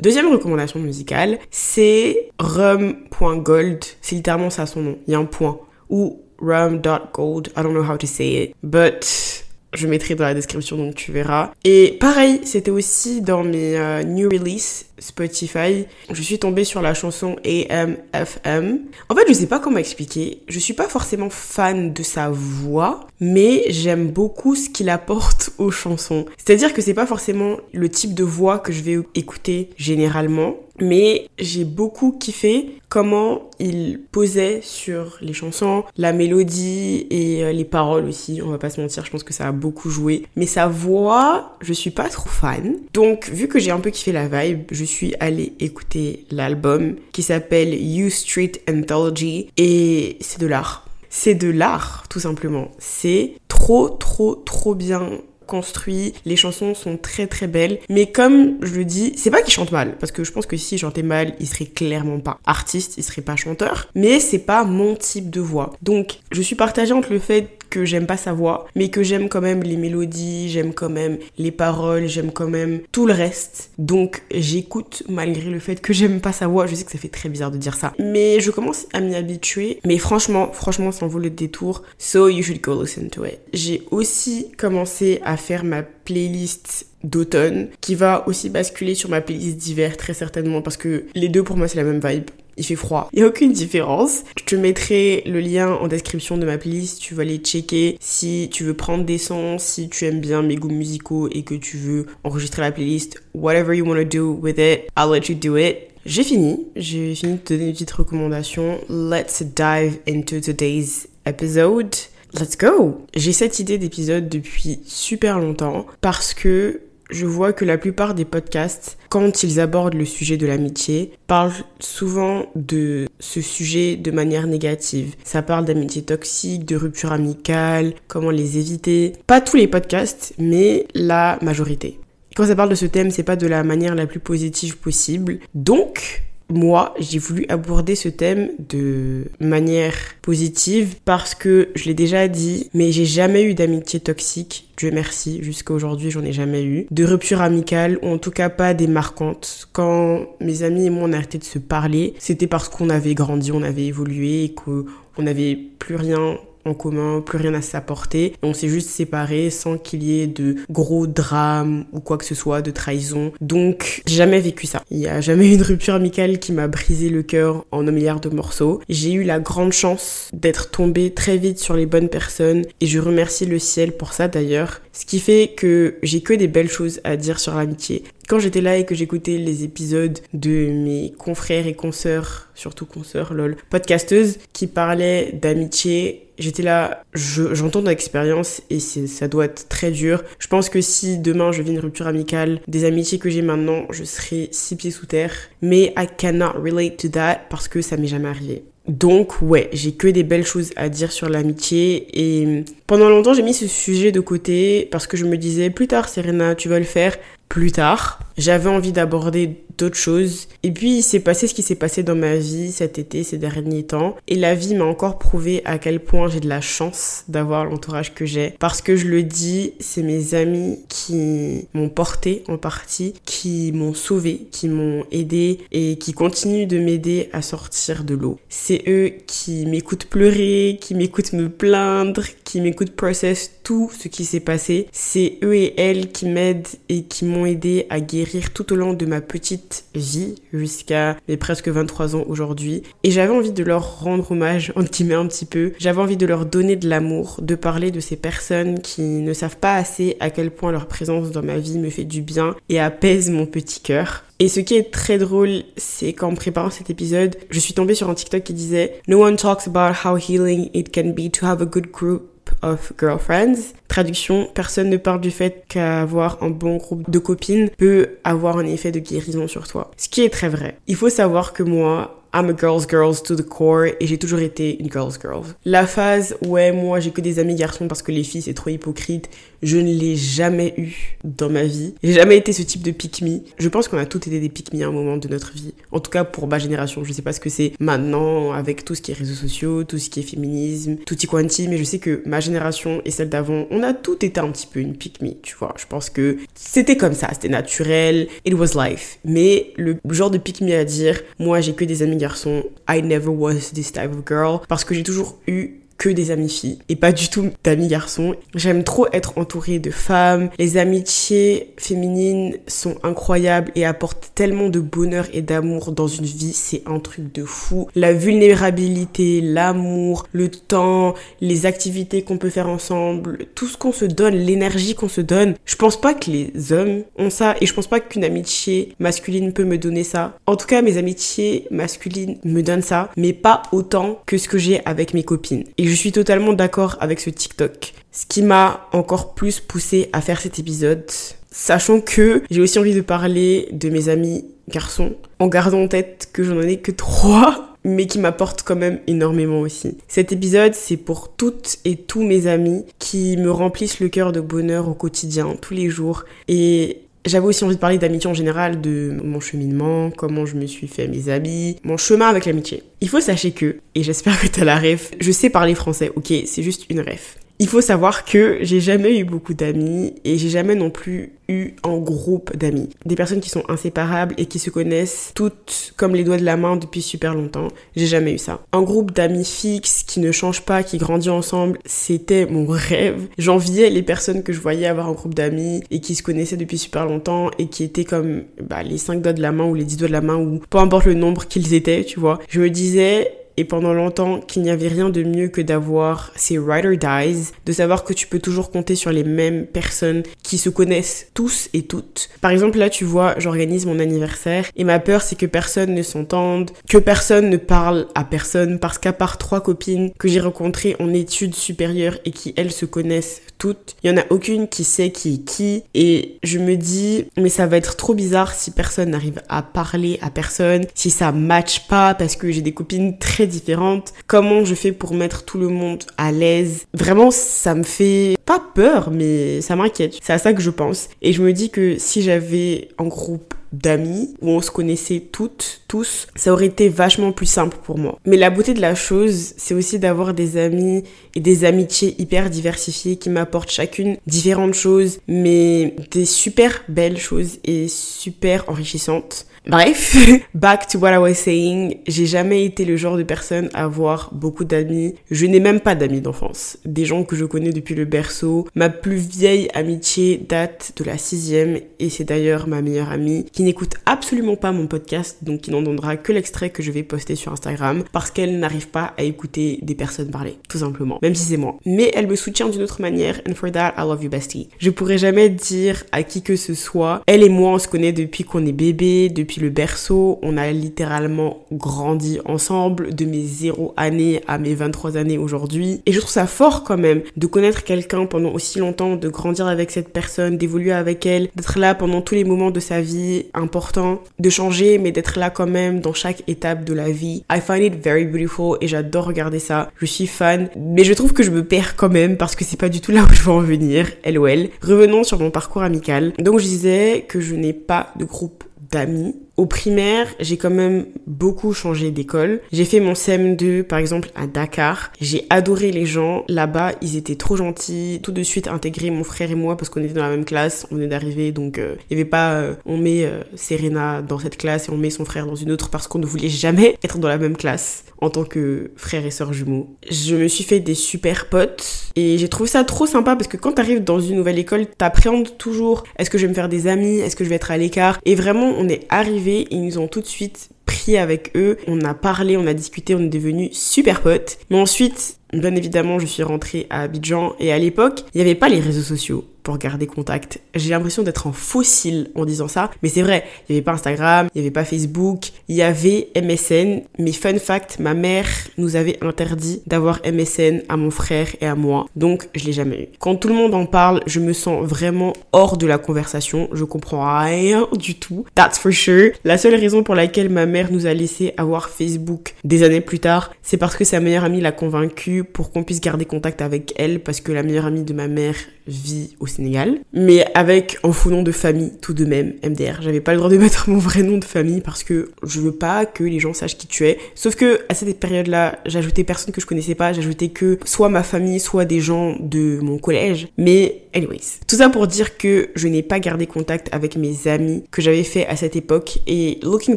Deuxième 0.00 0.32
recommandation 0.32 0.80
musicale, 0.80 1.38
c'est 1.50 2.30
rum.gold. 2.38 3.84
C'est 4.00 4.16
littéralement 4.16 4.50
ça 4.50 4.66
son 4.66 4.82
nom. 4.82 4.98
Il 5.06 5.12
y 5.12 5.14
a 5.14 5.18
un 5.18 5.24
point. 5.24 5.60
Ou 5.90 6.20
rum.gold. 6.40 7.52
I 7.56 7.62
don't 7.62 7.72
know 7.72 7.84
how 7.84 7.96
to 7.96 8.06
say 8.06 8.42
it. 8.42 8.56
But 8.62 9.41
je 9.74 9.86
mettrai 9.86 10.14
dans 10.14 10.24
la 10.24 10.34
description 10.34 10.76
donc 10.76 10.94
tu 10.94 11.12
verras. 11.12 11.52
Et 11.64 11.96
pareil, 12.00 12.40
c'était 12.44 12.70
aussi 12.70 13.22
dans 13.22 13.42
mes 13.42 13.76
euh, 13.76 14.02
new 14.02 14.28
release 14.28 14.86
Spotify. 14.98 15.86
Je 16.10 16.22
suis 16.22 16.38
tombée 16.38 16.64
sur 16.64 16.82
la 16.82 16.94
chanson 16.94 17.36
AMFM. 17.44 18.80
En 19.08 19.14
fait, 19.14 19.24
je 19.28 19.32
sais 19.32 19.46
pas 19.46 19.58
comment 19.58 19.78
expliquer. 19.78 20.42
Je 20.48 20.58
suis 20.58 20.74
pas 20.74 20.88
forcément 20.88 21.30
fan 21.30 21.92
de 21.92 22.02
sa 22.02 22.30
voix, 22.30 23.06
mais 23.20 23.64
j'aime 23.68 24.08
beaucoup 24.08 24.54
ce 24.54 24.68
qu'il 24.68 24.88
apporte 24.88 25.50
aux 25.58 25.70
chansons. 25.70 26.26
C'est-à-dire 26.36 26.72
que 26.72 26.82
c'est 26.82 26.94
pas 26.94 27.06
forcément 27.06 27.56
le 27.72 27.88
type 27.88 28.14
de 28.14 28.24
voix 28.24 28.58
que 28.58 28.72
je 28.72 28.82
vais 28.82 28.98
écouter 29.14 29.70
généralement, 29.76 30.56
mais 30.80 31.28
j'ai 31.38 31.64
beaucoup 31.64 32.12
kiffé 32.12 32.78
comment 32.88 33.50
il 33.58 34.00
posait 34.10 34.60
sur 34.62 35.16
les 35.20 35.32
chansons, 35.32 35.84
la 35.96 36.12
mélodie 36.12 37.06
et 37.10 37.42
euh, 37.42 37.52
les 37.52 37.64
paroles 37.64 38.04
aussi, 38.04 38.40
on 38.44 38.50
va 38.50 38.58
pas 38.58 38.68
se 38.68 38.80
mentir, 38.80 39.04
je 39.04 39.10
pense 39.10 39.22
que 39.22 39.32
ça 39.32 39.48
a 39.48 39.52
beaucoup 39.52 39.88
joué. 39.88 40.26
Mais 40.36 40.46
sa 40.46 40.66
voix, 40.66 41.56
je 41.60 41.72
suis 41.72 41.90
pas 41.90 42.08
trop 42.08 42.28
fan. 42.28 42.76
Donc 42.92 43.30
vu 43.30 43.48
que 43.48 43.58
j'ai 43.58 43.70
un 43.70 43.80
peu 43.80 43.90
kiffé 43.90 44.12
la 44.12 44.28
vibe, 44.28 44.64
suis 44.84 45.14
allée 45.20 45.54
écouter 45.60 46.26
l'album 46.30 46.96
qui 47.12 47.22
s'appelle 47.22 47.74
You 47.74 48.10
Street 48.10 48.52
Anthology 48.70 49.48
et 49.56 50.18
c'est 50.20 50.40
de 50.40 50.46
l'art. 50.46 50.86
C'est 51.10 51.34
de 51.34 51.50
l'art, 51.50 52.04
tout 52.08 52.20
simplement. 52.20 52.70
C'est 52.78 53.34
trop, 53.48 53.88
trop, 53.88 54.34
trop 54.34 54.74
bien 54.74 55.20
construit, 55.46 56.14
les 56.24 56.36
chansons 56.36 56.74
sont 56.74 56.96
très 56.96 57.26
très 57.26 57.46
belles, 57.46 57.78
mais 57.90 58.10
comme 58.10 58.56
je 58.62 58.74
le 58.74 58.86
dis, 58.86 59.12
c'est 59.16 59.30
pas 59.30 59.42
qu'il 59.42 59.52
chante 59.52 59.72
mal, 59.72 59.96
parce 59.98 60.10
que 60.10 60.24
je 60.24 60.32
pense 60.32 60.46
que 60.46 60.56
si 60.56 60.78
chantait 60.78 61.02
mal, 61.02 61.34
il 61.40 61.46
serait 61.46 61.66
clairement 61.66 62.20
pas 62.20 62.38
artiste, 62.46 62.94
il 62.96 63.04
serait 63.04 63.20
pas 63.20 63.36
chanteur, 63.36 63.90
mais 63.94 64.18
c'est 64.18 64.38
pas 64.38 64.64
mon 64.64 64.94
type 64.94 65.28
de 65.28 65.40
voix. 65.40 65.74
Donc 65.82 66.20
je 66.30 66.40
suis 66.40 66.56
partagée 66.56 66.94
entre 66.94 67.12
le 67.12 67.18
fait 67.18 67.58
que 67.72 67.86
j'aime 67.86 68.06
pas 68.06 68.18
sa 68.18 68.34
voix, 68.34 68.66
mais 68.76 68.90
que 68.90 69.02
j'aime 69.02 69.30
quand 69.30 69.40
même 69.40 69.62
les 69.62 69.78
mélodies, 69.78 70.50
j'aime 70.50 70.74
quand 70.74 70.90
même 70.90 71.16
les 71.38 71.50
paroles, 71.50 72.06
j'aime 72.06 72.30
quand 72.30 72.48
même 72.48 72.80
tout 72.92 73.06
le 73.06 73.14
reste. 73.14 73.70
Donc 73.78 74.22
j'écoute 74.30 75.02
malgré 75.08 75.48
le 75.48 75.58
fait 75.58 75.80
que 75.80 75.94
j'aime 75.94 76.20
pas 76.20 76.32
sa 76.32 76.46
voix. 76.48 76.66
Je 76.66 76.74
sais 76.74 76.84
que 76.84 76.92
ça 76.92 76.98
fait 76.98 77.08
très 77.08 77.30
bizarre 77.30 77.50
de 77.50 77.56
dire 77.56 77.74
ça, 77.74 77.94
mais 77.98 78.40
je 78.40 78.50
commence 78.50 78.86
à 78.92 79.00
m'y 79.00 79.14
habituer. 79.14 79.80
Mais 79.86 79.96
franchement, 79.96 80.52
franchement, 80.52 80.92
ça 80.92 81.06
en 81.06 81.08
vaut 81.08 81.18
le 81.18 81.30
détour. 81.30 81.82
So 81.96 82.28
you 82.28 82.42
should 82.42 82.60
go 82.60 82.82
listen 82.82 83.08
to 83.08 83.24
it. 83.24 83.38
J'ai 83.54 83.82
aussi 83.90 84.52
commencé 84.58 85.22
à 85.24 85.38
faire 85.38 85.64
ma 85.64 85.82
playlist 85.82 86.86
d'automne 87.04 87.68
qui 87.80 87.94
va 87.94 88.28
aussi 88.28 88.50
basculer 88.50 88.94
sur 88.94 89.08
ma 89.08 89.20
playlist 89.20 89.56
d'hiver 89.56 89.96
très 89.96 90.14
certainement 90.14 90.62
parce 90.62 90.76
que 90.76 91.06
les 91.14 91.28
deux 91.28 91.42
pour 91.42 91.56
moi 91.56 91.66
c'est 91.66 91.76
la 91.76 91.84
même 91.84 92.00
vibe 92.04 92.30
il 92.56 92.64
fait 92.64 92.76
froid. 92.76 93.08
Il 93.12 93.18
n'y 93.18 93.22
a 93.24 93.28
aucune 93.28 93.52
différence. 93.52 94.24
Je 94.38 94.44
te 94.44 94.56
mettrai 94.56 95.22
le 95.26 95.40
lien 95.40 95.72
en 95.72 95.88
description 95.88 96.36
de 96.36 96.46
ma 96.46 96.58
playlist. 96.58 97.00
Tu 97.00 97.14
vas 97.14 97.22
aller 97.22 97.38
checker 97.38 97.96
si 98.00 98.48
tu 98.52 98.64
veux 98.64 98.74
prendre 98.74 99.04
des 99.04 99.18
sons, 99.18 99.58
si 99.58 99.88
tu 99.88 100.04
aimes 100.06 100.20
bien 100.20 100.42
mes 100.42 100.56
goûts 100.56 100.68
musicaux 100.68 101.28
et 101.30 101.42
que 101.42 101.54
tu 101.54 101.76
veux 101.76 102.06
enregistrer 102.24 102.62
la 102.62 102.72
playlist. 102.72 103.22
Whatever 103.34 103.76
you 103.76 103.86
want 103.86 103.96
to 103.96 104.04
do 104.04 104.32
with 104.32 104.58
it, 104.58 104.88
I'll 104.96 105.10
let 105.10 105.28
you 105.28 105.34
do 105.34 105.56
it. 105.56 105.88
J'ai 106.04 106.24
fini. 106.24 106.66
J'ai 106.74 107.14
fini 107.14 107.34
de 107.34 107.38
te 107.38 107.54
donner 107.54 107.66
une 107.66 107.72
petite 107.72 107.92
recommandation. 107.92 108.78
Let's 108.88 109.42
dive 109.42 109.98
into 110.08 110.40
today's 110.40 111.08
episode. 111.24 111.94
Let's 112.34 112.56
go! 112.56 113.06
J'ai 113.14 113.32
cette 113.32 113.58
idée 113.58 113.76
d'épisode 113.76 114.30
depuis 114.30 114.80
super 114.86 115.38
longtemps 115.38 115.86
parce 116.00 116.32
que 116.32 116.80
je 117.12 117.26
vois 117.26 117.52
que 117.52 117.64
la 117.64 117.78
plupart 117.78 118.14
des 118.14 118.24
podcasts, 118.24 118.98
quand 119.08 119.42
ils 119.42 119.60
abordent 119.60 119.94
le 119.94 120.04
sujet 120.04 120.36
de 120.36 120.46
l'amitié, 120.46 121.12
parlent 121.26 121.52
souvent 121.78 122.46
de 122.56 123.06
ce 123.20 123.40
sujet 123.40 123.96
de 123.96 124.10
manière 124.10 124.46
négative. 124.46 125.14
Ça 125.24 125.42
parle 125.42 125.64
d'amitié 125.64 126.02
toxique, 126.02 126.64
de 126.64 126.76
rupture 126.76 127.12
amicale, 127.12 127.94
comment 128.08 128.30
les 128.30 128.58
éviter. 128.58 129.12
Pas 129.26 129.40
tous 129.40 129.56
les 129.56 129.68
podcasts, 129.68 130.34
mais 130.38 130.86
la 130.94 131.38
majorité. 131.42 131.98
Quand 132.34 132.46
ça 132.46 132.56
parle 132.56 132.70
de 132.70 132.74
ce 132.74 132.86
thème, 132.86 133.10
c'est 133.10 133.22
pas 133.22 133.36
de 133.36 133.46
la 133.46 133.62
manière 133.62 133.94
la 133.94 134.06
plus 134.06 134.20
positive 134.20 134.78
possible. 134.78 135.38
Donc, 135.54 136.22
moi, 136.50 136.94
j'ai 136.98 137.18
voulu 137.18 137.46
aborder 137.48 137.94
ce 137.94 138.08
thème 138.08 138.50
de 138.58 139.24
manière 139.40 139.94
positive 140.22 140.96
parce 141.04 141.34
que 141.34 141.70
je 141.74 141.84
l'ai 141.84 141.94
déjà 141.94 142.28
dit, 142.28 142.68
mais 142.74 142.92
j'ai 142.92 143.04
jamais 143.04 143.44
eu 143.44 143.54
d'amitié 143.54 144.00
toxique. 144.00 144.68
Dieu 144.76 144.90
merci, 144.92 145.42
jusqu'à 145.42 145.74
aujourd'hui, 145.74 146.10
j'en 146.10 146.24
ai 146.24 146.32
jamais 146.32 146.64
eu. 146.64 146.86
De 146.90 147.04
rupture 147.04 147.40
amicale, 147.40 147.98
ou 148.02 148.08
en 148.08 148.18
tout 148.18 148.30
cas 148.30 148.48
pas 148.48 148.74
des 148.74 148.86
marquantes. 148.86 149.68
Quand 149.72 150.26
mes 150.40 150.62
amis 150.62 150.86
et 150.86 150.90
moi 150.90 151.04
on 151.08 151.12
a 151.12 151.16
arrêté 151.16 151.38
de 151.38 151.44
se 151.44 151.58
parler, 151.58 152.14
c'était 152.18 152.46
parce 152.46 152.68
qu'on 152.68 152.90
avait 152.90 153.14
grandi, 153.14 153.52
on 153.52 153.62
avait 153.62 153.86
évolué 153.86 154.44
et 154.44 154.54
qu'on 154.54 154.84
n'avait 155.18 155.56
plus 155.78 155.96
rien 155.96 156.38
en 156.64 156.74
commun, 156.74 157.20
plus 157.20 157.38
rien 157.38 157.54
à 157.54 157.62
s'apporter. 157.62 158.34
On 158.42 158.54
s'est 158.54 158.68
juste 158.68 158.90
séparés 158.90 159.50
sans 159.50 159.78
qu'il 159.78 160.02
y 160.02 160.20
ait 160.20 160.26
de 160.26 160.56
gros 160.70 161.06
drames 161.06 161.84
ou 161.92 162.00
quoi 162.00 162.18
que 162.18 162.24
ce 162.24 162.34
soit, 162.34 162.62
de 162.62 162.70
trahison. 162.70 163.32
Donc, 163.40 164.02
j'ai 164.06 164.16
jamais 164.16 164.40
vécu 164.40 164.66
ça. 164.66 164.82
Il 164.90 164.98
n'y 164.98 165.08
a 165.08 165.20
jamais 165.20 165.50
eu 165.50 165.54
une 165.54 165.62
rupture 165.62 165.94
amicale 165.94 166.38
qui 166.38 166.52
m'a 166.52 166.68
brisé 166.68 167.08
le 167.08 167.22
cœur 167.22 167.64
en 167.72 167.86
un 167.86 167.90
milliard 167.90 168.20
de 168.20 168.28
morceaux. 168.28 168.80
J'ai 168.88 169.12
eu 169.12 169.22
la 169.22 169.40
grande 169.40 169.72
chance 169.72 170.28
d'être 170.32 170.70
tombée 170.70 171.12
très 171.12 171.36
vite 171.36 171.58
sur 171.58 171.74
les 171.74 171.86
bonnes 171.86 172.08
personnes 172.08 172.64
et 172.80 172.86
je 172.86 172.98
remercie 172.98 173.46
le 173.46 173.58
ciel 173.58 173.92
pour 173.92 174.12
ça 174.12 174.28
d'ailleurs. 174.28 174.80
Ce 174.92 175.06
qui 175.06 175.20
fait 175.20 175.54
que 175.56 175.96
j'ai 176.02 176.20
que 176.20 176.34
des 176.34 176.48
belles 176.48 176.70
choses 176.70 177.00
à 177.04 177.16
dire 177.16 177.40
sur 177.40 177.54
l'amitié. 177.54 178.04
Quand 178.28 178.38
j'étais 178.38 178.60
là 178.60 178.76
et 178.76 178.86
que 178.86 178.94
j'écoutais 178.94 179.36
les 179.36 179.64
épisodes 179.64 180.18
de 180.32 180.68
mes 180.70 181.12
confrères 181.18 181.66
et 181.66 181.74
consoeurs, 181.74 182.48
surtout 182.54 182.86
consoeurs, 182.86 183.34
lol, 183.34 183.56
podcasteuses, 183.68 184.38
qui 184.52 184.66
parlaient 184.66 185.32
d'amitié, 185.32 186.28
j'étais 186.38 186.62
là, 186.62 187.02
j'entends 187.14 187.80
je, 187.80 187.86
l'expérience 187.86 188.62
et 188.70 188.80
ça 188.80 189.28
doit 189.28 189.46
être 189.46 189.68
très 189.68 189.90
dur. 189.90 190.22
Je 190.38 190.48
pense 190.48 190.68
que 190.68 190.80
si 190.80 191.18
demain 191.18 191.52
je 191.52 191.62
vis 191.62 191.72
une 191.72 191.80
rupture 191.80 192.06
amicale, 192.06 192.60
des 192.68 192.84
amitiés 192.84 193.18
que 193.18 193.30
j'ai 193.30 193.42
maintenant, 193.42 193.86
je 193.90 194.04
serai 194.04 194.48
six 194.52 194.76
pieds 194.76 194.90
sous 194.90 195.06
terre. 195.06 195.32
Mais 195.60 195.92
I 195.98 196.06
cannot 196.16 196.60
relate 196.62 196.96
to 196.98 197.08
that 197.08 197.40
parce 197.50 197.68
que 197.68 197.82
ça 197.82 197.96
m'est 197.96 198.06
jamais 198.06 198.28
arrivé. 198.28 198.64
Donc 198.88 199.40
ouais, 199.42 199.70
j'ai 199.72 199.92
que 199.92 200.08
des 200.08 200.24
belles 200.24 200.44
choses 200.44 200.70
à 200.74 200.88
dire 200.88 201.12
sur 201.12 201.28
l'amitié 201.28 202.08
et 202.14 202.64
pendant 202.88 203.08
longtemps 203.08 203.32
j'ai 203.32 203.42
mis 203.42 203.54
ce 203.54 203.68
sujet 203.68 204.10
de 204.10 204.18
côté 204.18 204.88
parce 204.90 205.06
que 205.06 205.16
je 205.16 205.24
me 205.24 205.36
disais 205.36 205.70
plus 205.70 205.86
tard 205.86 206.08
Serena 206.08 206.56
tu 206.56 206.68
vas 206.68 206.80
le 206.80 206.84
faire 206.84 207.16
plus 207.52 207.70
tard. 207.70 208.18
J'avais 208.38 208.70
envie 208.70 208.92
d'aborder 208.92 209.62
d'autres 209.78 209.96
choses. 209.96 210.48
Et 210.62 210.72
puis 210.72 210.98
il 210.98 211.02
s'est 211.02 211.20
passé 211.20 211.46
ce 211.46 211.54
qui 211.54 211.62
s'est 211.62 211.74
passé 211.74 212.02
dans 212.02 212.14
ma 212.14 212.36
vie 212.36 212.72
cet 212.72 212.98
été, 212.98 213.24
ces 213.24 213.38
derniers 213.38 213.84
temps. 213.84 214.16
Et 214.28 214.36
la 214.36 214.54
vie 214.54 214.74
m'a 214.74 214.84
encore 214.84 215.18
prouvé 215.18 215.62
à 215.64 215.78
quel 215.78 216.00
point 216.00 216.28
j'ai 216.28 216.40
de 216.40 216.48
la 216.48 216.60
chance 216.60 217.24
d'avoir 217.28 217.64
l'entourage 217.64 218.14
que 218.14 218.24
j'ai. 218.24 218.54
Parce 218.58 218.80
que 218.80 218.96
je 218.96 219.06
le 219.06 219.22
dis, 219.22 219.74
c'est 219.80 220.02
mes 220.02 220.34
amis 220.34 220.78
qui 220.88 221.66
m'ont 221.74 221.88
porté 221.88 222.44
en 222.48 222.58
partie, 222.58 223.14
qui 223.24 223.72
m'ont 223.72 223.94
sauvé, 223.94 224.46
qui 224.50 224.68
m'ont 224.68 225.04
aidé 225.10 225.58
et 225.72 225.98
qui 225.98 226.12
continuent 226.12 226.66
de 226.66 226.78
m'aider 226.78 227.28
à 227.32 227.42
sortir 227.42 228.04
de 228.04 228.14
l'eau. 228.14 228.38
C'est 228.48 228.82
eux 228.86 229.12
qui 229.26 229.66
m'écoutent 229.66 230.06
pleurer, 230.06 230.78
qui 230.80 230.94
m'écoutent 230.94 231.32
me 231.32 231.48
plaindre, 231.48 232.22
qui 232.44 232.60
m'écoutent 232.60 232.96
process 232.96 233.52
tout 233.62 233.90
ce 233.98 234.08
qui 234.08 234.24
s'est 234.24 234.40
passé. 234.40 234.88
C'est 234.92 235.38
eux 235.42 235.54
et 235.54 235.80
elles 235.80 236.12
qui 236.12 236.26
m'aident 236.26 236.68
et 236.88 237.04
qui 237.04 237.24
m'ont 237.24 237.41
aidé 237.46 237.86
à 237.90 238.00
guérir 238.00 238.52
tout 238.52 238.72
au 238.72 238.76
long 238.76 238.92
de 238.92 239.06
ma 239.06 239.20
petite 239.20 239.84
vie 239.94 240.36
jusqu'à 240.52 241.16
mes 241.28 241.36
presque 241.36 241.68
23 241.68 242.16
ans 242.16 242.24
aujourd'hui. 242.28 242.82
Et 243.04 243.10
j'avais 243.10 243.32
envie 243.32 243.52
de 243.52 243.64
leur 243.64 244.00
rendre 244.00 244.32
hommage, 244.32 244.72
en 244.76 244.82
guillemets 244.82 245.14
un 245.14 245.26
petit 245.26 245.46
peu. 245.46 245.72
J'avais 245.78 246.00
envie 246.00 246.16
de 246.16 246.26
leur 246.26 246.46
donner 246.46 246.76
de 246.76 246.88
l'amour, 246.88 247.38
de 247.42 247.54
parler 247.54 247.90
de 247.90 248.00
ces 248.00 248.16
personnes 248.16 248.80
qui 248.80 249.02
ne 249.02 249.32
savent 249.32 249.56
pas 249.56 249.74
assez 249.74 250.16
à 250.20 250.30
quel 250.30 250.50
point 250.50 250.72
leur 250.72 250.86
présence 250.86 251.30
dans 251.30 251.42
ma 251.42 251.58
vie 251.58 251.78
me 251.78 251.90
fait 251.90 252.04
du 252.04 252.22
bien 252.22 252.54
et 252.68 252.80
apaise 252.80 253.30
mon 253.30 253.46
petit 253.46 253.80
cœur. 253.80 254.24
Et 254.38 254.48
ce 254.48 254.58
qui 254.58 254.74
est 254.74 254.90
très 254.90 255.18
drôle, 255.18 255.62
c'est 255.76 256.12
qu'en 256.14 256.34
préparant 256.34 256.70
cet 256.70 256.90
épisode, 256.90 257.36
je 257.50 257.60
suis 257.60 257.74
tombée 257.74 257.94
sur 257.94 258.10
un 258.10 258.14
TikTok 258.14 258.42
qui 258.42 258.54
disait 258.54 258.94
No 259.06 259.24
one 259.24 259.36
talks 259.36 259.68
about 259.68 259.94
how 260.04 260.16
healing 260.16 260.68
it 260.74 260.92
can 260.92 261.10
be 261.10 261.30
to 261.30 261.46
have 261.46 261.62
a 261.62 261.64
good 261.64 261.92
group 261.92 262.31
of 262.62 262.92
girlfriends. 262.98 263.74
Traduction, 263.88 264.48
personne 264.54 264.88
ne 264.88 264.96
parle 264.96 265.20
du 265.20 265.30
fait 265.30 265.64
qu'avoir 265.68 266.38
un 266.42 266.50
bon 266.50 266.76
groupe 266.76 267.10
de 267.10 267.18
copines 267.18 267.70
peut 267.70 268.16
avoir 268.24 268.58
un 268.58 268.66
effet 268.66 268.92
de 268.92 269.00
guérison 269.00 269.48
sur 269.48 269.68
toi. 269.68 269.90
Ce 269.96 270.08
qui 270.08 270.22
est 270.22 270.30
très 270.30 270.48
vrai. 270.48 270.78
Il 270.86 270.96
faut 270.96 271.10
savoir 271.10 271.52
que 271.52 271.62
moi, 271.62 272.21
I'm 272.34 272.48
a 272.48 272.54
girl's 272.58 272.86
girl 272.88 273.14
to 273.14 273.36
the 273.36 273.42
core 273.42 273.88
et 274.00 274.06
j'ai 274.06 274.16
toujours 274.16 274.40
été 274.40 274.80
une 274.80 274.90
girl's 274.90 275.18
girl. 275.20 275.42
La 275.66 275.86
phase 275.86 276.34
ouais 276.46 276.72
moi 276.72 276.98
j'ai 276.98 277.10
que 277.10 277.20
des 277.20 277.38
amis 277.38 277.54
garçons 277.54 277.88
parce 277.88 278.00
que 278.00 278.10
les 278.10 278.24
filles 278.24 278.40
c'est 278.40 278.54
trop 278.54 278.70
hypocrite, 278.70 279.28
je 279.62 279.76
ne 279.76 279.92
l'ai 279.92 280.16
jamais 280.16 280.72
eu 280.78 281.18
dans 281.24 281.50
ma 281.50 281.64
vie. 281.64 281.94
J'ai 282.02 282.14
jamais 282.14 282.38
été 282.38 282.54
ce 282.54 282.62
type 282.62 282.82
de 282.82 282.90
pick 282.90 283.20
me. 283.20 283.40
Je 283.58 283.68
pense 283.68 283.86
qu'on 283.86 283.98
a 283.98 284.06
tous 284.06 284.18
été 284.18 284.40
des 284.40 284.48
pick 284.48 284.72
me 284.72 284.82
à 284.82 284.88
un 284.88 284.90
moment 284.90 285.18
de 285.18 285.28
notre 285.28 285.52
vie. 285.52 285.74
En 285.90 286.00
tout 286.00 286.10
cas 286.10 286.24
pour 286.24 286.48
ma 286.48 286.58
génération, 286.58 287.04
je 287.04 287.12
sais 287.12 287.20
pas 287.20 287.34
ce 287.34 287.40
que 287.40 287.50
c'est 287.50 287.72
maintenant 287.78 288.52
avec 288.52 288.84
tout 288.84 288.94
ce 288.94 289.02
qui 289.02 289.10
est 289.10 289.14
réseaux 289.14 289.34
sociaux, 289.34 289.84
tout 289.84 289.98
ce 289.98 290.08
qui 290.08 290.20
est 290.20 290.22
féminisme, 290.22 290.96
tutti 291.04 291.26
quanti, 291.26 291.68
mais 291.68 291.76
je 291.76 291.84
sais 291.84 291.98
que 291.98 292.22
ma 292.24 292.40
génération 292.40 293.02
et 293.04 293.10
celle 293.10 293.28
d'avant, 293.28 293.66
on 293.70 293.82
a 293.82 293.92
tout 293.92 294.24
été 294.24 294.40
un 294.40 294.50
petit 294.50 294.66
peu 294.66 294.80
une 294.80 294.96
pick 294.96 295.20
me, 295.20 295.32
tu 295.42 295.54
vois. 295.54 295.74
Je 295.78 295.84
pense 295.86 296.08
que 296.08 296.38
c'était 296.54 296.96
comme 296.96 297.14
ça, 297.14 297.28
c'était 297.32 297.48
naturel, 297.48 298.28
it 298.46 298.54
was 298.54 298.70
life. 298.74 299.18
Mais 299.24 299.74
le 299.76 299.98
genre 300.10 300.30
de 300.30 300.38
pick 300.38 300.62
me 300.62 300.74
à 300.74 300.84
dire, 300.84 301.20
moi 301.38 301.60
j'ai 301.60 301.74
que 301.74 301.84
des 301.84 302.02
amis 302.02 302.16
garçon, 302.22 302.64
I 302.88 303.02
never 303.02 303.30
was 303.30 303.72
this 303.72 303.92
type 303.92 304.10
of 304.12 304.24
girl, 304.26 304.60
parce 304.68 304.84
que 304.84 304.94
j'ai 304.94 305.02
toujours 305.02 305.38
eu 305.46 305.81
que 306.02 306.08
des 306.08 306.32
amis 306.32 306.48
filles 306.48 306.78
et 306.88 306.96
pas 306.96 307.12
du 307.12 307.28
tout 307.28 307.50
d'amis 307.62 307.86
garçons. 307.86 308.34
J'aime 308.56 308.82
trop 308.82 309.06
être 309.12 309.38
entourée 309.38 309.78
de 309.78 309.92
femmes. 309.92 310.50
Les 310.58 310.76
amitiés 310.76 311.74
féminines 311.76 312.56
sont 312.66 312.96
incroyables 313.04 313.70
et 313.76 313.84
apportent 313.84 314.32
tellement 314.34 314.68
de 314.68 314.80
bonheur 314.80 315.26
et 315.32 315.42
d'amour 315.42 315.92
dans 315.92 316.08
une 316.08 316.24
vie. 316.24 316.54
C'est 316.54 316.82
un 316.86 316.98
truc 316.98 317.32
de 317.32 317.44
fou. 317.44 317.86
La 317.94 318.12
vulnérabilité, 318.12 319.40
l'amour, 319.40 320.26
le 320.32 320.50
temps, 320.50 321.14
les 321.40 321.66
activités 321.66 322.22
qu'on 322.22 322.36
peut 322.36 322.50
faire 322.50 322.68
ensemble, 322.68 323.46
tout 323.54 323.68
ce 323.68 323.76
qu'on 323.76 323.92
se 323.92 324.04
donne, 324.04 324.34
l'énergie 324.34 324.96
qu'on 324.96 325.08
se 325.08 325.20
donne. 325.20 325.54
Je 325.64 325.76
pense 325.76 326.00
pas 326.00 326.14
que 326.14 326.32
les 326.32 326.72
hommes 326.72 327.04
ont 327.16 327.30
ça 327.30 327.54
et 327.60 327.66
je 327.66 327.74
pense 327.74 327.86
pas 327.86 328.00
qu'une 328.00 328.24
amitié 328.24 328.96
masculine 328.98 329.52
peut 329.52 329.62
me 329.62 329.78
donner 329.78 330.02
ça. 330.02 330.36
En 330.46 330.56
tout 330.56 330.66
cas, 330.66 330.82
mes 330.82 330.96
amitiés 330.96 331.68
masculines 331.70 332.38
me 332.42 332.62
donnent 332.62 332.82
ça, 332.82 333.12
mais 333.16 333.32
pas 333.32 333.62
autant 333.70 334.20
que 334.26 334.36
ce 334.36 334.48
que 334.48 334.58
j'ai 334.58 334.84
avec 334.84 335.14
mes 335.14 335.22
copines. 335.22 335.62
Et 335.78 335.91
je 335.92 335.96
suis 335.98 336.10
totalement 336.10 336.54
d'accord 336.54 336.96
avec 337.00 337.20
ce 337.20 337.28
TikTok. 337.28 337.92
Ce 338.12 338.24
qui 338.24 338.40
m'a 338.40 338.88
encore 338.92 339.34
plus 339.34 339.60
poussé 339.60 340.08
à 340.14 340.22
faire 340.22 340.40
cet 340.40 340.58
épisode, 340.58 341.04
sachant 341.50 342.00
que 342.00 342.42
j'ai 342.50 342.62
aussi 342.62 342.78
envie 342.78 342.94
de 342.94 343.02
parler 343.02 343.68
de 343.72 343.90
mes 343.90 344.08
amis 344.08 344.46
garçons, 344.70 345.12
en 345.38 345.48
gardant 345.48 345.82
en 345.82 345.88
tête 345.88 346.30
que 346.32 346.44
j'en 346.44 346.62
ai 346.62 346.78
que 346.78 346.92
trois 346.92 347.68
mais 347.84 348.06
qui 348.06 348.20
m'apportent 348.20 348.62
quand 348.62 348.76
même 348.76 349.00
énormément 349.06 349.60
aussi. 349.60 349.98
Cet 350.08 350.32
épisode, 350.32 350.72
c'est 350.72 350.96
pour 350.96 351.34
toutes 351.36 351.78
et 351.84 351.96
tous 351.96 352.22
mes 352.22 352.46
amis 352.46 352.84
qui 353.00 353.36
me 353.36 353.50
remplissent 353.50 353.98
le 353.98 354.08
cœur 354.08 354.30
de 354.32 354.40
bonheur 354.40 354.88
au 354.88 354.94
quotidien, 354.94 355.56
tous 355.60 355.74
les 355.74 355.90
jours. 355.90 356.24
Et 356.46 357.00
j'avais 357.24 357.46
aussi 357.46 357.64
envie 357.64 357.76
de 357.76 357.80
parler 357.80 357.98
d'amitié 357.98 358.28
en 358.28 358.34
général, 358.34 358.80
de 358.80 359.16
mon 359.22 359.40
cheminement, 359.40 360.10
comment 360.10 360.46
je 360.46 360.56
me 360.56 360.66
suis 360.66 360.88
fait 360.88 361.08
mes 361.08 361.28
amis, 361.28 361.76
mon 361.84 361.96
chemin 361.96 362.28
avec 362.28 362.46
l'amitié. 362.46 362.82
Il 363.00 363.08
faut 363.08 363.20
sachez 363.20 363.52
que, 363.52 363.78
et 363.94 364.02
j'espère 364.02 364.40
que 364.40 364.46
t'as 364.46 364.64
la 364.64 364.78
ref, 364.78 365.12
je 365.20 365.32
sais 365.32 365.50
parler 365.50 365.74
français, 365.74 366.10
ok, 366.14 366.32
c'est 366.46 366.62
juste 366.62 366.86
une 366.90 367.00
ref. 367.00 367.36
Il 367.62 367.68
faut 367.68 367.80
savoir 367.80 368.24
que 368.24 368.58
j'ai 368.62 368.80
jamais 368.80 369.20
eu 369.20 369.24
beaucoup 369.24 369.54
d'amis 369.54 370.14
et 370.24 370.36
j'ai 370.36 370.48
jamais 370.48 370.74
non 370.74 370.90
plus 370.90 371.30
eu 371.48 371.74
un 371.84 371.96
groupe 371.98 372.56
d'amis. 372.56 372.88
Des 373.06 373.14
personnes 373.14 373.38
qui 373.38 373.50
sont 373.50 373.62
inséparables 373.68 374.34
et 374.36 374.46
qui 374.46 374.58
se 374.58 374.68
connaissent 374.68 375.30
toutes 375.36 375.94
comme 375.96 376.16
les 376.16 376.24
doigts 376.24 376.38
de 376.38 376.44
la 376.44 376.56
main 376.56 376.74
depuis 376.74 377.02
super 377.02 377.36
longtemps. 377.36 377.68
J'ai 377.94 378.06
jamais 378.06 378.32
eu 378.32 378.38
ça. 378.38 378.62
Un 378.72 378.82
groupe 378.82 379.12
d'amis 379.12 379.44
fixes 379.44 380.02
qui 380.02 380.18
ne 380.18 380.32
change 380.32 380.62
pas, 380.62 380.82
qui 380.82 380.98
grandit 380.98 381.30
ensemble, 381.30 381.78
c'était 381.84 382.46
mon 382.46 382.66
rêve. 382.66 383.28
J'enviais 383.38 383.90
les 383.90 384.02
personnes 384.02 384.42
que 384.42 384.52
je 384.52 384.60
voyais 384.60 384.88
avoir 384.88 385.08
un 385.08 385.12
groupe 385.12 385.34
d'amis 385.34 385.84
et 385.92 386.00
qui 386.00 386.16
se 386.16 386.24
connaissaient 386.24 386.56
depuis 386.56 386.78
super 386.78 387.06
longtemps 387.06 387.52
et 387.60 387.68
qui 387.68 387.84
étaient 387.84 388.04
comme 388.04 388.42
bah, 388.60 388.82
les 388.82 388.98
5 388.98 389.22
doigts 389.22 389.34
de 389.34 389.40
la 389.40 389.52
main 389.52 389.66
ou 389.66 389.76
les 389.76 389.84
10 389.84 389.98
doigts 389.98 390.08
de 390.08 390.12
la 390.12 390.20
main 390.20 390.36
ou 390.36 390.60
peu 390.68 390.78
importe 390.78 391.06
le 391.06 391.14
nombre 391.14 391.46
qu'ils 391.46 391.74
étaient, 391.74 392.02
tu 392.02 392.18
vois. 392.18 392.40
Je 392.48 392.60
me 392.60 392.70
disais, 392.70 393.30
et 393.56 393.64
pendant 393.64 393.92
longtemps 393.92 394.40
qu'il 394.40 394.62
n'y 394.62 394.70
avait 394.70 394.88
rien 394.88 395.10
de 395.10 395.22
mieux 395.22 395.48
que 395.48 395.60
d'avoir 395.60 396.32
ces 396.36 396.58
rider 396.58 396.96
dies, 396.96 397.50
de 397.66 397.72
savoir 397.72 398.04
que 398.04 398.12
tu 398.12 398.26
peux 398.26 398.38
toujours 398.38 398.70
compter 398.70 398.94
sur 398.94 399.12
les 399.12 399.24
mêmes 399.24 399.66
personnes 399.66 400.22
qui 400.42 400.58
se 400.58 400.68
connaissent 400.68 401.28
tous 401.34 401.68
et 401.72 401.82
toutes. 401.82 402.30
Par 402.40 402.50
exemple, 402.50 402.78
là, 402.78 402.90
tu 402.90 403.04
vois, 403.04 403.34
j'organise 403.38 403.86
mon 403.86 403.98
anniversaire 403.98 404.66
et 404.76 404.84
ma 404.84 404.98
peur, 404.98 405.22
c'est 405.22 405.36
que 405.36 405.46
personne 405.46 405.94
ne 405.94 406.02
s'entende, 406.02 406.70
que 406.88 406.98
personne 406.98 407.50
ne 407.50 407.56
parle 407.56 408.06
à 408.14 408.24
personne 408.24 408.78
parce 408.78 408.98
qu'à 408.98 409.12
part 409.12 409.38
trois 409.38 409.60
copines 409.60 410.12
que 410.18 410.28
j'ai 410.28 410.40
rencontrées 410.40 410.96
en 411.00 411.12
études 411.12 411.54
supérieures 411.54 412.18
et 412.24 412.30
qui, 412.30 412.54
elles, 412.56 412.72
se 412.72 412.86
connaissent 412.86 413.42
toutes, 413.58 413.96
il 414.02 414.10
y 414.10 414.12
en 414.12 414.16
a 414.16 414.24
aucune 414.30 414.68
qui 414.68 414.84
sait 414.84 415.10
qui 415.10 415.34
est 415.34 415.44
qui 415.44 415.82
et 415.94 416.38
je 416.42 416.58
me 416.58 416.76
dis, 416.76 417.26
mais 417.36 417.48
ça 417.48 417.66
va 417.66 417.76
être 417.76 417.96
trop 417.96 418.14
bizarre 418.14 418.52
si 418.52 418.70
personne 418.70 419.10
n'arrive 419.10 419.40
à 419.48 419.62
parler 419.62 420.18
à 420.22 420.30
personne, 420.30 420.86
si 420.94 421.10
ça 421.10 421.32
match 421.32 421.86
pas 421.86 422.14
parce 422.14 422.36
que 422.36 422.50
j'ai 422.50 422.62
des 422.62 422.72
copines 422.72 423.18
très 423.18 423.41
différentes. 423.46 424.12
Comment 424.26 424.64
je 424.64 424.74
fais 424.74 424.92
pour 424.92 425.14
mettre 425.14 425.44
tout 425.44 425.58
le 425.58 425.68
monde 425.68 426.04
à 426.16 426.32
l'aise? 426.32 426.86
Vraiment, 426.94 427.30
ça 427.30 427.74
me 427.74 427.82
fait 427.82 428.36
pas 428.44 428.62
peur, 428.74 429.10
mais 429.10 429.60
ça 429.60 429.76
m'inquiète. 429.76 430.18
C'est 430.22 430.32
à 430.32 430.38
ça 430.38 430.52
que 430.52 430.62
je 430.62 430.70
pense. 430.70 431.08
Et 431.20 431.32
je 431.32 431.42
me 431.42 431.52
dis 431.52 431.70
que 431.70 431.98
si 431.98 432.22
j'avais 432.22 432.88
un 432.98 433.06
groupe 433.06 433.54
d'amis 433.72 434.34
où 434.42 434.50
on 434.50 434.60
se 434.60 434.70
connaissait 434.70 435.20
toutes, 435.32 435.82
tous, 435.88 436.26
ça 436.36 436.52
aurait 436.52 436.66
été 436.66 436.88
vachement 436.88 437.32
plus 437.32 437.46
simple 437.46 437.78
pour 437.82 437.98
moi. 437.98 438.18
Mais 438.26 438.36
la 438.36 438.50
beauté 438.50 438.74
de 438.74 438.80
la 438.80 438.94
chose, 438.94 439.54
c'est 439.56 439.74
aussi 439.74 439.98
d'avoir 439.98 440.34
des 440.34 440.56
amis 440.56 441.04
et 441.34 441.40
des 441.40 441.64
amitiés 441.64 442.14
hyper 442.20 442.50
diversifiées 442.50 443.16
qui 443.16 443.30
m'apportent 443.30 443.70
chacune 443.70 444.16
différentes 444.26 444.74
choses, 444.74 445.20
mais 445.26 445.96
des 446.10 446.26
super 446.26 446.82
belles 446.88 447.18
choses 447.18 447.58
et 447.64 447.88
super 447.88 448.64
enrichissantes. 448.68 449.46
Bref, 449.66 450.16
back 450.54 450.88
to 450.88 450.98
what 450.98 451.12
I 451.12 451.18
was 451.18 451.34
saying, 451.34 451.98
j'ai 452.06 452.26
jamais 452.26 452.64
été 452.64 452.84
le 452.84 452.96
genre 452.96 453.16
de 453.16 453.22
personne 453.22 453.68
à 453.74 453.84
avoir 453.84 454.30
beaucoup 454.32 454.64
d'amis. 454.64 455.14
Je 455.30 455.46
n'ai 455.46 455.60
même 455.60 455.80
pas 455.80 455.94
d'amis 455.94 456.20
d'enfance. 456.20 456.78
Des 456.84 457.04
gens 457.04 457.24
que 457.24 457.36
je 457.36 457.44
connais 457.44 457.70
depuis 457.70 457.94
le 457.94 458.04
berceau. 458.04 458.66
Ma 458.74 458.88
plus 458.88 459.16
vieille 459.16 459.68
amitié 459.74 460.44
date 460.48 460.92
de 460.96 461.04
la 461.04 461.18
sixième 461.18 461.78
et 461.98 462.10
c'est 462.10 462.24
d'ailleurs 462.24 462.66
ma 462.66 462.82
meilleure 462.82 463.10
amie 463.10 463.44
qui 463.52 463.62
n'écoute 463.62 463.94
absolument 464.06 464.56
pas 464.56 464.72
mon 464.72 464.86
podcast, 464.86 465.38
donc 465.42 465.62
qui 465.62 465.70
n'entendra 465.70 466.16
que 466.16 466.32
l'extrait 466.32 466.70
que 466.70 466.82
je 466.82 466.90
vais 466.90 467.02
poster 467.02 467.36
sur 467.36 467.52
Instagram 467.52 468.02
parce 468.12 468.30
qu'elle 468.30 468.58
n'arrive 468.58 468.88
pas 468.88 469.14
à 469.16 469.22
écouter 469.22 469.78
des 469.82 469.94
personnes 469.94 470.30
parler, 470.30 470.56
tout 470.68 470.78
simplement. 470.78 471.18
Même 471.22 471.34
si 471.34 471.44
c'est 471.44 471.56
moi. 471.56 471.78
Mais 471.86 472.10
elle 472.14 472.26
me 472.26 472.36
soutient 472.36 472.68
d'une 472.68 472.82
autre 472.82 473.00
manière 473.00 473.40
and 473.48 473.54
for 473.54 473.70
that, 473.70 473.94
I 473.96 474.00
love 474.00 474.24
you 474.24 474.30
bestie. 474.30 474.68
Je 474.78 474.90
pourrais 474.90 475.18
jamais 475.18 475.48
dire 475.48 476.04
à 476.12 476.22
qui 476.22 476.42
que 476.42 476.56
ce 476.56 476.74
soit. 476.74 477.22
Elle 477.26 477.42
et 477.42 477.48
moi, 477.48 477.72
on 477.72 477.78
se 477.78 477.88
connaît 477.88 478.12
depuis 478.12 478.44
qu'on 478.44 478.66
est 478.66 478.72
bébé, 478.72 479.28
depuis 479.28 479.51
le 479.60 479.70
berceau. 479.70 480.38
On 480.42 480.56
a 480.56 480.70
littéralement 480.70 481.64
grandi 481.72 482.38
ensemble 482.44 483.14
de 483.14 483.24
mes 483.24 483.42
0 483.42 483.94
années 483.96 484.40
à 484.46 484.58
mes 484.58 484.74
23 484.74 485.16
années 485.16 485.38
aujourd'hui. 485.38 486.00
Et 486.06 486.12
je 486.12 486.20
trouve 486.20 486.30
ça 486.30 486.46
fort 486.46 486.84
quand 486.84 486.98
même 486.98 487.22
de 487.36 487.46
connaître 487.46 487.84
quelqu'un 487.84 488.26
pendant 488.26 488.52
aussi 488.52 488.78
longtemps, 488.78 489.16
de 489.16 489.28
grandir 489.28 489.66
avec 489.66 489.90
cette 489.90 490.12
personne, 490.12 490.56
d'évoluer 490.56 490.92
avec 490.92 491.26
elle, 491.26 491.48
d'être 491.54 491.78
là 491.78 491.94
pendant 491.94 492.20
tous 492.22 492.34
les 492.34 492.44
moments 492.44 492.70
de 492.70 492.80
sa 492.80 493.00
vie 493.00 493.46
importants, 493.54 494.22
de 494.38 494.50
changer 494.50 494.98
mais 494.98 495.12
d'être 495.12 495.38
là 495.38 495.50
quand 495.50 495.66
même 495.66 496.00
dans 496.00 496.12
chaque 496.12 496.42
étape 496.48 496.84
de 496.84 496.94
la 496.94 497.10
vie. 497.10 497.44
I 497.50 497.60
find 497.60 497.82
it 497.82 498.02
very 498.02 498.24
beautiful 498.24 498.78
et 498.80 498.88
j'adore 498.88 499.26
regarder 499.26 499.58
ça. 499.58 499.90
Je 499.96 500.06
suis 500.06 500.26
fan, 500.26 500.68
mais 500.76 501.04
je 501.04 501.12
trouve 501.12 501.32
que 501.32 501.42
je 501.42 501.50
me 501.50 501.64
perds 501.64 501.96
quand 501.96 502.10
même 502.10 502.36
parce 502.36 502.56
que 502.56 502.64
c'est 502.64 502.78
pas 502.78 502.88
du 502.88 503.00
tout 503.00 503.12
là 503.12 503.22
où 503.22 503.34
je 503.34 503.42
veux 503.42 503.52
en 503.52 503.60
venir. 503.60 504.08
LOL. 504.24 504.68
Revenons 504.82 505.24
sur 505.24 505.38
mon 505.38 505.50
parcours 505.50 505.82
amical. 505.82 506.32
Donc 506.38 506.58
je 506.58 506.64
disais 506.64 507.24
que 507.28 507.40
je 507.40 507.54
n'ai 507.54 507.72
pas 507.72 508.12
de 508.18 508.24
groupe 508.24 508.64
d'amis 508.92 509.34
au 509.56 509.66
primaire, 509.66 510.28
j'ai 510.40 510.56
quand 510.56 510.70
même 510.70 511.06
beaucoup 511.26 511.74
changé 511.74 512.10
d'école. 512.10 512.60
J'ai 512.72 512.86
fait 512.86 513.00
mon 513.00 513.12
CM2 513.12 513.82
par 513.82 513.98
exemple 513.98 514.30
à 514.34 514.46
Dakar. 514.46 515.12
J'ai 515.20 515.44
adoré 515.50 515.92
les 515.92 516.06
gens 516.06 516.44
là-bas, 516.48 516.92
ils 517.02 517.16
étaient 517.16 517.36
trop 517.36 517.56
gentils. 517.56 518.20
Tout 518.22 518.32
de 518.32 518.42
suite 518.42 518.66
intégré 518.66 519.10
mon 519.10 519.24
frère 519.24 519.50
et 519.50 519.54
moi 519.54 519.76
parce 519.76 519.90
qu'on 519.90 520.02
était 520.02 520.14
dans 520.14 520.22
la 520.22 520.30
même 520.30 520.46
classe, 520.46 520.86
on 520.90 520.94
venait 520.94 521.06
d'arriver 521.06 521.52
donc 521.52 521.78
euh, 521.78 521.96
il 522.10 522.14
avait 522.14 522.24
pas 522.24 522.52
euh, 522.52 522.74
on 522.86 522.96
met 522.96 523.24
euh, 523.24 523.42
Serena 523.54 524.22
dans 524.22 524.38
cette 524.38 524.56
classe 524.56 524.88
et 524.88 524.90
on 524.90 524.96
met 524.96 525.10
son 525.10 525.26
frère 525.26 525.46
dans 525.46 525.54
une 525.54 525.70
autre 525.70 525.90
parce 525.90 526.08
qu'on 526.08 526.18
ne 526.18 526.26
voulait 526.26 526.48
jamais 526.48 526.96
être 527.04 527.18
dans 527.18 527.28
la 527.28 527.38
même 527.38 527.56
classe 527.56 528.04
en 528.22 528.30
tant 528.30 528.44
que 528.44 528.92
frère 528.96 529.26
et 529.26 529.30
sœur 529.30 529.52
jumeaux. 529.52 529.96
Je 530.10 530.36
me 530.36 530.48
suis 530.48 530.64
fait 530.64 530.80
des 530.80 530.94
super 530.94 531.48
potes 531.48 532.10
et 532.16 532.38
j'ai 532.38 532.48
trouvé 532.48 532.70
ça 532.70 532.84
trop 532.84 533.06
sympa 533.06 533.36
parce 533.36 533.48
que 533.48 533.56
quand 533.58 533.72
t'arrives 533.72 534.02
dans 534.02 534.20
une 534.20 534.36
nouvelle 534.36 534.58
école, 534.58 534.86
t'appréhendes 534.86 535.58
toujours 535.58 536.04
est-ce 536.18 536.30
que 536.30 536.38
je 536.38 536.46
vais 536.46 536.50
me 536.50 536.54
faire 536.54 536.68
des 536.70 536.86
amis, 536.86 537.18
est-ce 537.18 537.36
que 537.36 537.44
je 537.44 537.50
vais 537.50 537.56
être 537.56 537.70
à 537.70 537.76
l'écart? 537.76 538.18
Et 538.24 538.34
vraiment 538.34 538.72
on 538.78 538.88
est 538.88 539.06
arrivé 539.10 539.41
ils 539.48 539.84
nous 539.84 539.98
ont 539.98 540.08
tout 540.08 540.20
de 540.20 540.26
suite 540.26 540.70
pris 540.86 541.16
avec 541.16 541.52
eux, 541.56 541.78
on 541.86 542.00
a 542.02 542.14
parlé, 542.14 542.56
on 542.56 542.66
a 542.66 542.74
discuté, 542.74 543.14
on 543.14 543.20
est 543.20 543.28
devenus 543.28 543.72
super 543.72 544.20
potes. 544.20 544.58
Mais 544.70 544.78
ensuite, 544.78 545.38
bien 545.52 545.74
évidemment, 545.74 546.18
je 546.18 546.26
suis 546.26 546.42
rentrée 546.42 546.86
à 546.90 547.02
Abidjan 547.02 547.54
et 547.58 547.72
à 547.72 547.78
l'époque, 547.78 548.24
il 548.34 548.38
n'y 548.38 548.42
avait 548.42 548.54
pas 548.54 548.68
les 548.68 548.80
réseaux 548.80 549.02
sociaux 549.02 549.44
pour 549.62 549.78
garder 549.78 550.06
contact. 550.06 550.60
J'ai 550.74 550.90
l'impression 550.90 551.22
d'être 551.22 551.46
en 551.46 551.52
fossile 551.52 552.30
en 552.34 552.44
disant 552.44 552.68
ça, 552.68 552.90
mais 553.02 553.08
c'est 553.08 553.22
vrai, 553.22 553.44
il 553.68 553.72
n'y 553.72 553.78
avait 553.78 553.84
pas 553.84 553.92
Instagram, 553.92 554.48
il 554.54 554.58
n'y 554.58 554.66
avait 554.66 554.72
pas 554.72 554.84
Facebook, 554.84 555.50
il 555.68 555.76
y 555.76 555.82
avait 555.82 556.28
MSN, 556.36 557.02
mais 557.18 557.32
fun 557.32 557.58
fact, 557.58 557.98
ma 557.98 558.14
mère 558.14 558.46
nous 558.78 558.96
avait 558.96 559.18
interdit 559.22 559.82
d'avoir 559.86 560.20
MSN 560.24 560.82
à 560.88 560.96
mon 560.96 561.10
frère 561.10 561.48
et 561.60 561.66
à 561.66 561.74
moi, 561.74 562.06
donc 562.16 562.48
je 562.54 562.64
l'ai 562.64 562.72
jamais 562.72 563.02
eu. 563.02 563.06
Quand 563.18 563.36
tout 563.36 563.48
le 563.48 563.54
monde 563.54 563.74
en 563.74 563.86
parle, 563.86 564.22
je 564.26 564.40
me 564.40 564.52
sens 564.52 564.84
vraiment 564.86 565.32
hors 565.52 565.76
de 565.76 565.86
la 565.86 565.98
conversation, 565.98 566.68
je 566.72 566.84
comprends 566.84 567.40
rien 567.40 567.86
du 567.96 568.14
tout, 568.14 568.44
that's 568.54 568.78
for 568.78 568.92
sure. 568.92 569.30
La 569.44 569.58
seule 569.58 569.74
raison 569.74 570.02
pour 570.02 570.14
laquelle 570.14 570.48
ma 570.48 570.66
mère 570.66 570.90
nous 570.90 571.06
a 571.06 571.14
laissé 571.14 571.54
avoir 571.56 571.88
Facebook 571.88 572.54
des 572.64 572.82
années 572.82 573.00
plus 573.00 573.18
tard, 573.18 573.52
c'est 573.62 573.76
parce 573.76 573.96
que 573.96 574.04
sa 574.04 574.20
meilleure 574.20 574.44
amie 574.44 574.60
l'a 574.60 574.72
convaincue 574.72 575.44
pour 575.44 575.70
qu'on 575.70 575.84
puisse 575.84 576.00
garder 576.00 576.24
contact 576.24 576.62
avec 576.62 576.92
elle, 576.96 577.20
parce 577.20 577.40
que 577.40 577.52
la 577.52 577.62
meilleure 577.62 577.86
amie 577.86 578.04
de 578.04 578.12
ma 578.12 578.28
mère 578.28 578.56
vit 578.86 579.36
au 579.38 579.46
Sénégal, 579.52 579.98
mais 580.12 580.44
avec 580.54 580.98
un 581.04 581.12
faux 581.12 581.30
nom 581.30 581.42
de 581.42 581.52
famille 581.52 581.92
tout 582.00 582.14
de 582.14 582.24
même, 582.24 582.54
MDR. 582.64 583.02
J'avais 583.02 583.20
pas 583.20 583.32
le 583.32 583.38
droit 583.38 583.50
de 583.50 583.56
mettre 583.58 583.88
mon 583.88 583.98
vrai 583.98 584.22
nom 584.22 584.38
de 584.38 584.44
famille 584.44 584.80
parce 584.80 585.04
que 585.04 585.30
je 585.42 585.60
veux 585.60 585.72
pas 585.72 586.06
que 586.06 586.24
les 586.24 586.40
gens 586.40 586.54
sachent 586.54 586.76
qui 586.76 586.86
tu 586.86 587.06
es. 587.06 587.18
Sauf 587.34 587.54
que 587.54 587.80
à 587.88 587.94
cette 587.94 588.18
période-là, 588.18 588.78
j'ajoutais 588.86 589.24
personne 589.24 589.52
que 589.52 589.60
je 589.60 589.66
connaissais 589.66 589.94
pas, 589.94 590.12
j'ajoutais 590.12 590.48
que 590.48 590.78
soit 590.84 591.08
ma 591.08 591.22
famille, 591.22 591.60
soit 591.60 591.84
des 591.84 592.00
gens 592.00 592.36
de 592.40 592.78
mon 592.82 592.98
collège. 592.98 593.48
Mais 593.58 594.01
anyways. 594.14 594.60
Tout 594.66 594.76
ça 594.76 594.88
pour 594.88 595.06
dire 595.06 595.36
que 595.36 595.70
je 595.74 595.88
n'ai 595.88 596.02
pas 596.02 596.20
gardé 596.20 596.46
contact 596.46 596.88
avec 596.92 597.16
mes 597.16 597.48
amis 597.48 597.84
que 597.90 598.02
j'avais 598.02 598.24
fait 598.24 598.46
à 598.46 598.56
cette 598.56 598.76
époque 598.76 599.18
et 599.26 599.58
looking 599.62 599.96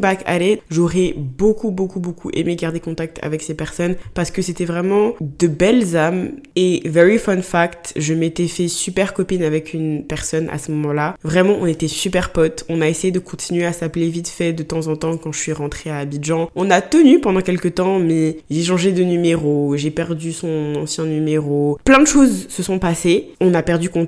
back 0.00 0.22
at 0.26 0.40
it, 0.40 0.62
j'aurais 0.70 1.14
beaucoup 1.16 1.70
beaucoup 1.70 2.00
beaucoup 2.00 2.30
aimé 2.32 2.56
garder 2.56 2.80
contact 2.80 3.18
avec 3.22 3.42
ces 3.42 3.54
personnes 3.54 3.96
parce 4.14 4.30
que 4.30 4.42
c'était 4.42 4.64
vraiment 4.64 5.14
de 5.20 5.46
belles 5.46 5.96
âmes 5.96 6.32
et 6.54 6.82
very 6.86 7.18
fun 7.18 7.42
fact, 7.42 7.92
je 7.96 8.14
m'étais 8.14 8.48
fait 8.48 8.68
super 8.68 9.14
copine 9.14 9.42
avec 9.42 9.74
une 9.74 10.04
personne 10.04 10.48
à 10.50 10.58
ce 10.58 10.70
moment-là. 10.72 11.16
Vraiment, 11.22 11.56
on 11.60 11.66
était 11.66 11.88
super 11.88 12.30
potes. 12.30 12.64
On 12.68 12.80
a 12.80 12.88
essayé 12.88 13.10
de 13.10 13.18
continuer 13.18 13.66
à 13.66 13.72
s'appeler 13.72 14.08
vite 14.08 14.28
fait 14.28 14.52
de 14.52 14.62
temps 14.62 14.86
en 14.86 14.96
temps 14.96 15.16
quand 15.16 15.32
je 15.32 15.38
suis 15.38 15.52
rentrée 15.52 15.90
à 15.90 15.98
Abidjan. 15.98 16.50
On 16.54 16.70
a 16.70 16.80
tenu 16.80 17.20
pendant 17.20 17.40
quelques 17.40 17.74
temps, 17.74 17.98
mais 17.98 18.38
j'ai 18.50 18.62
changé 18.62 18.92
de 18.92 19.02
numéro, 19.02 19.76
j'ai 19.76 19.90
perdu 19.90 20.32
son 20.32 20.74
ancien 20.76 21.04
numéro. 21.04 21.78
Plein 21.84 22.00
de 22.00 22.06
choses 22.06 22.46
se 22.48 22.62
sont 22.62 22.78
passées. 22.78 23.30
On 23.40 23.52
a 23.54 23.62
perdu 23.62 23.90
contact. 23.90 24.05